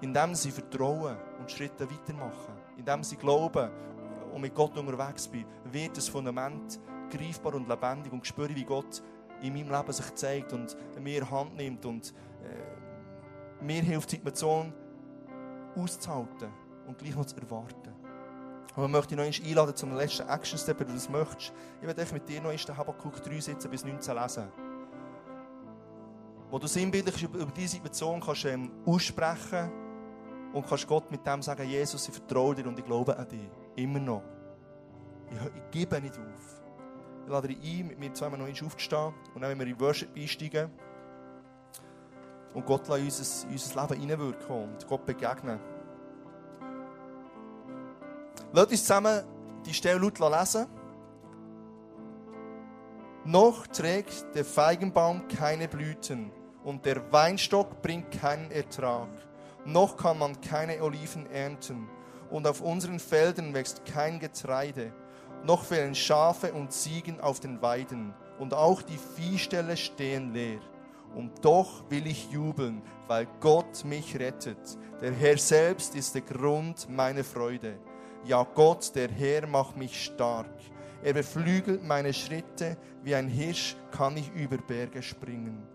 Indem 0.00 0.34
sie 0.34 0.50
vertrauen 0.50 1.16
und 1.38 1.50
Schritte 1.50 1.88
weitermachen, 1.88 2.54
indem 2.76 3.04
sie 3.04 3.16
glauben 3.16 3.70
und 4.32 4.40
mit 4.40 4.54
Gott 4.54 4.76
unterwegs 4.76 5.24
sind, 5.24 5.46
wird 5.70 5.96
das 5.96 6.08
Fundament 6.08 6.80
greifbar 7.10 7.54
und 7.54 7.68
lebendig 7.68 8.12
und 8.12 8.26
spüre, 8.26 8.54
wie 8.54 8.64
Gott 8.64 9.02
in 9.42 9.52
meinem 9.52 9.70
Leben 9.70 9.92
sich 9.92 10.14
zeigt 10.14 10.52
und 10.52 10.76
mir 11.00 11.28
Hand 11.30 11.56
nimmt 11.56 11.84
und 11.84 12.12
äh, 12.42 12.91
mir 13.62 13.82
hilft, 13.82 14.12
die 14.12 14.16
Situation 14.16 14.72
auszuhalten 15.76 16.50
und 16.86 16.98
gleich 16.98 17.14
noch 17.14 17.24
zu 17.24 17.36
erwarten. 17.36 17.94
Und 18.74 18.84
ich 18.84 18.90
möchte 18.90 19.14
dich 19.14 19.40
noch 19.42 19.48
einladen 19.48 19.76
zum 19.76 19.94
letzten 19.94 20.28
Action 20.28 20.58
Step, 20.58 20.80
wenn 20.80 20.88
du 20.88 20.94
das 20.94 21.08
möchtest. 21.08 21.52
Ich 21.80 21.86
werde 21.86 22.06
mit 22.12 22.28
dir 22.28 22.40
noch 22.40 22.54
den 22.54 22.76
Habakkuk 22.76 23.22
3 23.22 23.40
sitzen 23.40 23.70
bis 23.70 23.84
19 23.84 24.16
lesen. 24.16 24.48
Wo 26.50 26.58
du 26.58 26.66
sinnbildlich 26.66 27.22
über 27.22 27.46
diese 27.46 27.76
Situation 27.76 28.20
kannst, 28.20 28.44
ähm, 28.44 28.70
aussprechen 28.86 29.70
und 30.52 30.66
kannst 30.66 30.86
Gott 30.86 31.10
mit 31.10 31.26
dem 31.26 31.42
sagen, 31.42 31.68
Jesus, 31.68 32.08
ich 32.08 32.14
vertraue 32.14 32.54
dir 32.54 32.66
und 32.66 32.78
ich 32.78 32.84
glaube 32.84 33.16
an 33.16 33.28
dich. 33.28 33.48
Immer 33.76 34.00
noch. 34.00 34.22
Ich, 35.30 35.38
ich 35.38 35.70
gebe 35.70 36.00
nicht 36.00 36.18
auf. 36.18 36.62
Ich 37.24 37.30
lade 37.30 37.48
dich 37.48 37.58
ein, 37.62 37.88
mit 37.88 37.98
mir 37.98 38.12
zweimal 38.12 38.38
noch 38.38 38.48
aufzustehen 38.48 39.14
und 39.34 39.40
dann, 39.40 39.50
wenn 39.50 39.58
wir 39.58 39.66
in 39.66 39.80
Worship 39.80 40.10
einsteigen 40.16 40.70
und 42.54 42.66
Gott 42.66 42.88
in 42.88 43.04
unser, 43.04 43.48
unser 43.48 43.82
Leben 43.82 44.00
hineinwirken 44.00 44.64
und 44.64 44.86
Gott 44.86 45.06
begegnen. 45.06 45.58
Lass 48.52 48.66
uns 48.66 48.80
zusammen 48.84 49.24
die 49.64 49.74
Stelle 49.74 49.98
laut 49.98 50.18
lesen. 50.18 50.66
Noch 53.24 53.66
trägt 53.68 54.34
der 54.34 54.44
Feigenbaum 54.44 55.28
keine 55.28 55.68
Blüten 55.68 56.32
und 56.64 56.84
der 56.84 57.12
Weinstock 57.12 57.80
bringt 57.80 58.10
keinen 58.10 58.50
Ertrag. 58.50 59.08
Noch 59.64 59.96
kann 59.96 60.18
man 60.18 60.40
keine 60.40 60.82
Oliven 60.82 61.30
ernten 61.30 61.88
und 62.30 62.46
auf 62.46 62.60
unseren 62.60 62.98
Feldern 62.98 63.54
wächst 63.54 63.84
kein 63.84 64.18
Getreide. 64.18 64.92
Noch 65.44 65.64
fehlen 65.64 65.94
Schafe 65.94 66.52
und 66.52 66.72
Ziegen 66.72 67.20
auf 67.20 67.40
den 67.40 67.62
Weiden 67.62 68.12
und 68.38 68.54
auch 68.54 68.82
die 68.82 68.98
Viehställe 68.98 69.76
stehen 69.76 70.32
leer. 70.32 70.60
Und 71.14 71.44
doch 71.44 71.88
will 71.90 72.06
ich 72.06 72.30
jubeln, 72.30 72.82
weil 73.06 73.26
Gott 73.40 73.84
mich 73.84 74.18
rettet. 74.18 74.78
Der 75.00 75.12
Herr 75.12 75.36
selbst 75.36 75.94
ist 75.94 76.14
der 76.14 76.22
Grund 76.22 76.88
meiner 76.88 77.24
Freude. 77.24 77.78
Ja, 78.24 78.46
Gott, 78.54 78.94
der 78.94 79.10
Herr, 79.10 79.46
macht 79.46 79.76
mich 79.76 80.04
stark. 80.04 80.46
Er 81.02 81.12
beflügelt 81.12 81.82
meine 81.82 82.12
Schritte, 82.14 82.76
wie 83.02 83.14
ein 83.14 83.28
Hirsch 83.28 83.76
kann 83.90 84.16
ich 84.16 84.30
über 84.32 84.56
Berge 84.56 85.02
springen. 85.02 85.66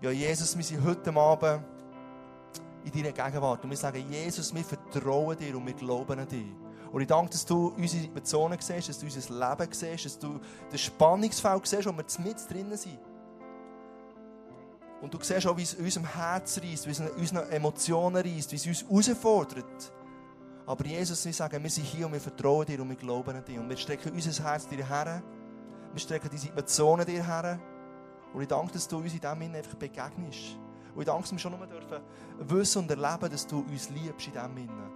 Ja, 0.00 0.10
Jesus, 0.10 0.56
wir 0.56 0.64
sind 0.64 0.82
heute 0.84 1.14
Abend 1.14 1.62
in 2.84 2.92
deiner 2.92 3.12
Gegenwart 3.12 3.64
und 3.64 3.70
wir 3.70 3.76
sagen, 3.76 4.04
Jesus, 4.10 4.54
wir 4.54 4.64
vertrauen 4.64 5.36
dir 5.36 5.56
und 5.56 5.66
wir 5.66 5.74
glauben 5.74 6.18
an 6.18 6.28
dich. 6.28 6.52
Und 6.92 7.00
ich 7.00 7.08
danke, 7.08 7.32
dass 7.32 7.44
du 7.44 7.68
unsere 7.76 8.02
Situationen 8.02 8.58
siehst, 8.60 8.88
dass 8.88 8.98
du 8.98 9.06
unser 9.06 9.34
Leben 9.34 9.72
siehst, 9.72 10.04
dass 10.04 10.18
du 10.18 10.40
das 10.70 10.80
Spannungsfeld 10.80 11.66
siehst, 11.66 11.86
wo 11.86 11.90
wir 11.90 12.04
mit 12.18 12.50
drinnen 12.50 12.76
sind. 12.76 12.98
Und 15.04 15.12
du 15.12 15.18
siehst 15.20 15.46
auch, 15.46 15.54
wie 15.54 15.64
es 15.64 15.74
unserem 15.74 16.06
Herz 16.06 16.58
reist, 16.62 16.86
wie 16.86 16.90
es 16.90 16.98
unsere 16.98 17.50
Emotionen 17.50 18.16
reist, 18.16 18.50
wie 18.52 18.56
es 18.56 18.82
uns 18.84 19.06
herausfordert. 19.06 19.92
Aber 20.64 20.86
Jesus, 20.86 21.22
wir 21.26 21.32
sagen, 21.34 21.62
wir 21.62 21.68
sind 21.68 21.84
hier 21.84 22.06
und 22.06 22.14
wir 22.14 22.20
vertrauen 22.22 22.64
dir 22.64 22.80
und 22.80 22.88
wir 22.88 22.96
glauben 22.96 23.36
an 23.36 23.44
dich. 23.44 23.58
Und 23.58 23.68
wir 23.68 23.76
strecken 23.76 24.12
unser 24.12 24.42
Herz 24.42 24.66
dir 24.66 24.88
her. 24.88 25.22
Wir 25.92 26.00
strecken 26.00 26.30
die 26.32 26.38
Situationen 26.38 27.04
dir 27.04 27.22
her. 27.22 27.60
Und 28.32 28.40
ich 28.40 28.48
danke, 28.48 28.72
dass 28.72 28.88
du 28.88 28.96
uns 28.96 29.12
in 29.12 29.20
dem 29.20 29.40
Sinne 29.40 29.58
einfach 29.58 29.74
begegnest. 29.74 30.58
Und 30.94 31.02
ich 31.02 31.06
danke, 31.06 31.20
dass 31.20 31.32
wir 31.32 31.38
schon 31.38 31.58
nur 31.58 31.66
dürfen 31.66 32.00
wissen 32.38 32.78
und 32.78 32.90
erleben, 32.90 33.30
dass 33.30 33.46
du 33.46 33.58
uns 33.58 33.90
liebst 33.90 34.26
in 34.28 34.32
dem 34.32 34.56
Sinne. 34.56 34.90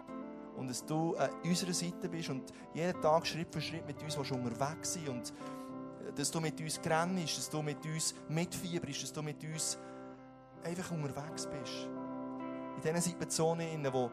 Und 0.56 0.70
dass 0.70 0.86
du 0.86 1.16
an 1.16 1.28
unserer 1.44 1.74
Seite 1.74 2.08
bist 2.08 2.30
und 2.30 2.50
jeden 2.72 2.98
Tag 3.02 3.26
Schritt 3.26 3.52
für 3.52 3.60
Schritt 3.60 3.86
mit 3.86 4.02
uns 4.02 4.14
schon 4.14 4.40
unterwegs 4.40 4.94
sind. 4.94 5.10
Und 5.10 5.34
dass 6.16 6.30
du 6.30 6.40
mit 6.40 6.58
uns 6.62 6.80
grennst, 6.80 7.36
dass 7.36 7.50
du 7.50 7.60
mit 7.60 7.84
uns 7.84 8.14
mitfieberst, 8.30 9.02
dass 9.02 9.12
du 9.12 9.22
mit 9.22 9.44
uns 9.44 9.78
einfach 10.64 10.90
unterwegs 10.90 11.46
bist. 11.46 11.88
In 12.76 12.82
diesen 12.82 13.00
Situationen, 13.00 13.92
wo 13.92 14.10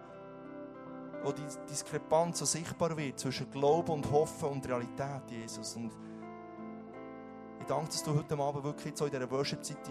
wo 1.26 1.32
die 1.32 1.42
Diskrepanz 1.68 2.40
so 2.40 2.46
sichtbar 2.46 2.96
wird 2.96 3.20
zwischen 3.20 3.50
Glauben 3.50 3.92
und 3.92 4.12
Hoffen 4.12 4.50
und 4.50 4.68
Realität, 4.68 5.24
Jesus. 5.30 5.76
Und 5.76 5.92
ich 7.60 7.66
danke, 7.66 7.88
dass 7.88 8.04
du 8.04 8.14
heute 8.14 8.38
Abend 8.38 8.64
wirklich 8.64 8.96
so 8.96 9.06
in 9.06 9.12
dieser 9.12 9.30
Worship-Zeit 9.32 9.88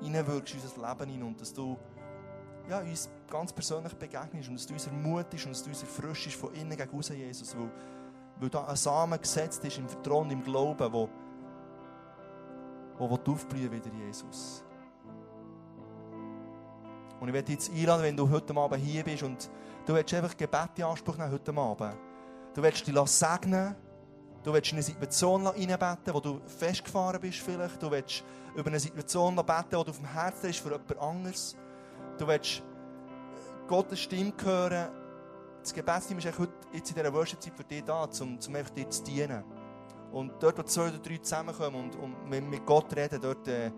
hineinwirkst 0.00 0.54
in 0.54 0.60
unser 0.60 0.88
Leben 0.88 1.10
hinein 1.10 1.28
und 1.28 1.40
dass 1.40 1.52
du 1.52 1.76
ja, 2.68 2.78
uns 2.78 3.10
ganz 3.28 3.52
persönlich 3.52 3.92
begegnest 3.94 4.48
und 4.48 4.54
dass 4.54 4.66
du 4.66 4.74
uns 4.74 4.86
ermutigst 4.86 5.46
und 5.46 5.52
dass 5.52 5.64
du 5.64 5.70
uns 5.70 5.82
erfrischst 5.82 6.34
von 6.34 6.54
innen 6.54 6.76
gegen 6.76 6.96
außen, 6.96 7.16
Jesus. 7.16 7.56
Weil, 7.56 7.70
weil 8.38 8.48
da 8.48 8.64
ein 8.64 8.76
Samen 8.76 9.20
gesetzt 9.20 9.64
ist 9.64 9.78
im 9.78 9.88
Vertrauen, 9.88 10.30
im 10.30 10.44
Glauben, 10.44 10.92
wo, 10.92 11.08
wo, 12.98 13.10
wo 13.10 13.32
aufblühen 13.32 13.72
wieder, 13.72 13.90
Jesus. 14.06 14.64
Und 17.22 17.28
ich 17.28 17.34
werde 17.34 17.46
dich 17.46 17.54
jetzt 17.54 17.70
einladen, 17.70 18.02
wenn 18.02 18.16
du 18.16 18.28
heute 18.28 18.52
Abend 18.56 18.84
hier 18.84 19.04
bist 19.04 19.22
und 19.22 19.48
Du 19.86 19.94
willst 19.94 20.12
einfach 20.12 20.36
Gebet 20.36 20.70
in 20.76 20.84
Anspruch 20.84 21.16
nehmen 21.16 21.32
heute 21.32 21.56
Abend. 21.56 21.96
Du 22.54 22.62
willst 22.62 22.84
dich 22.84 22.96
segnen. 23.06 23.76
Du 24.44 24.52
willst 24.52 24.70
in 24.70 24.76
eine 24.76 24.82
Situation 24.82 25.46
reinbeten, 25.46 26.14
wo 26.14 26.20
du 26.20 26.40
festgefahren 26.46 27.20
bist 27.20 27.38
vielleicht. 27.38 27.80
Du 27.82 27.90
willst 27.90 28.24
über 28.56 28.68
eine 28.68 28.80
Situation 28.80 29.36
beten, 29.36 29.66
die 29.70 29.76
auf 29.76 29.96
dem 29.96 30.04
Herzen 30.04 30.50
ist 30.50 30.58
für 30.58 30.70
jemand 30.70 30.98
anderes. 30.98 31.56
Du 32.18 32.26
willst 32.26 32.58
äh, 32.58 32.62
Gottes 33.68 34.00
Stimme 34.00 34.32
hören. 34.44 34.88
Das 35.60 35.72
Gebetsteam 35.72 36.18
ist 36.18 36.26
heute 36.38 36.52
jetzt 36.72 36.90
in 36.90 36.96
dieser 36.96 37.12
Worship-Zeit 37.12 37.54
für 37.56 37.64
dich 37.64 37.84
da, 37.84 38.04
um, 38.20 38.38
um 38.46 38.56
einfach 38.56 38.70
dir 38.70 38.90
zu 38.90 39.04
dienen. 39.04 39.44
Und 40.10 40.32
dort, 40.40 40.58
wo 40.58 40.62
zwei 40.64 40.88
oder 40.88 40.98
drei 40.98 41.18
zusammenkommen 41.18 41.92
und, 41.92 41.96
und 41.96 42.28
mit 42.28 42.66
Gott 42.66 42.94
reden, 42.94 43.20
dort... 43.20 43.48
Äh, 43.48 43.70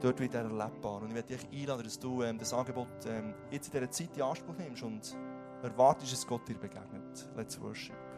dort 0.00 0.20
wird 0.20 0.34
er 0.34 0.42
erlebbar. 0.42 1.02
Und 1.02 1.08
ich 1.08 1.14
werde 1.14 1.36
dich 1.36 1.48
einladen, 1.52 1.84
dass 1.84 1.98
du 1.98 2.22
ähm, 2.22 2.38
das 2.38 2.52
Angebot 2.52 2.88
ähm, 3.06 3.34
jetzt 3.50 3.68
in 3.68 3.80
dieser 3.80 3.90
Zeit 3.90 4.16
in 4.16 4.22
Anspruch 4.22 4.56
nimmst 4.56 4.82
und 4.82 5.16
erwartest, 5.62 6.12
dass 6.12 6.26
Gott 6.26 6.48
dir 6.48 6.56
begegnet. 6.56 7.28
Let's 7.36 7.60
worship. 7.60 8.09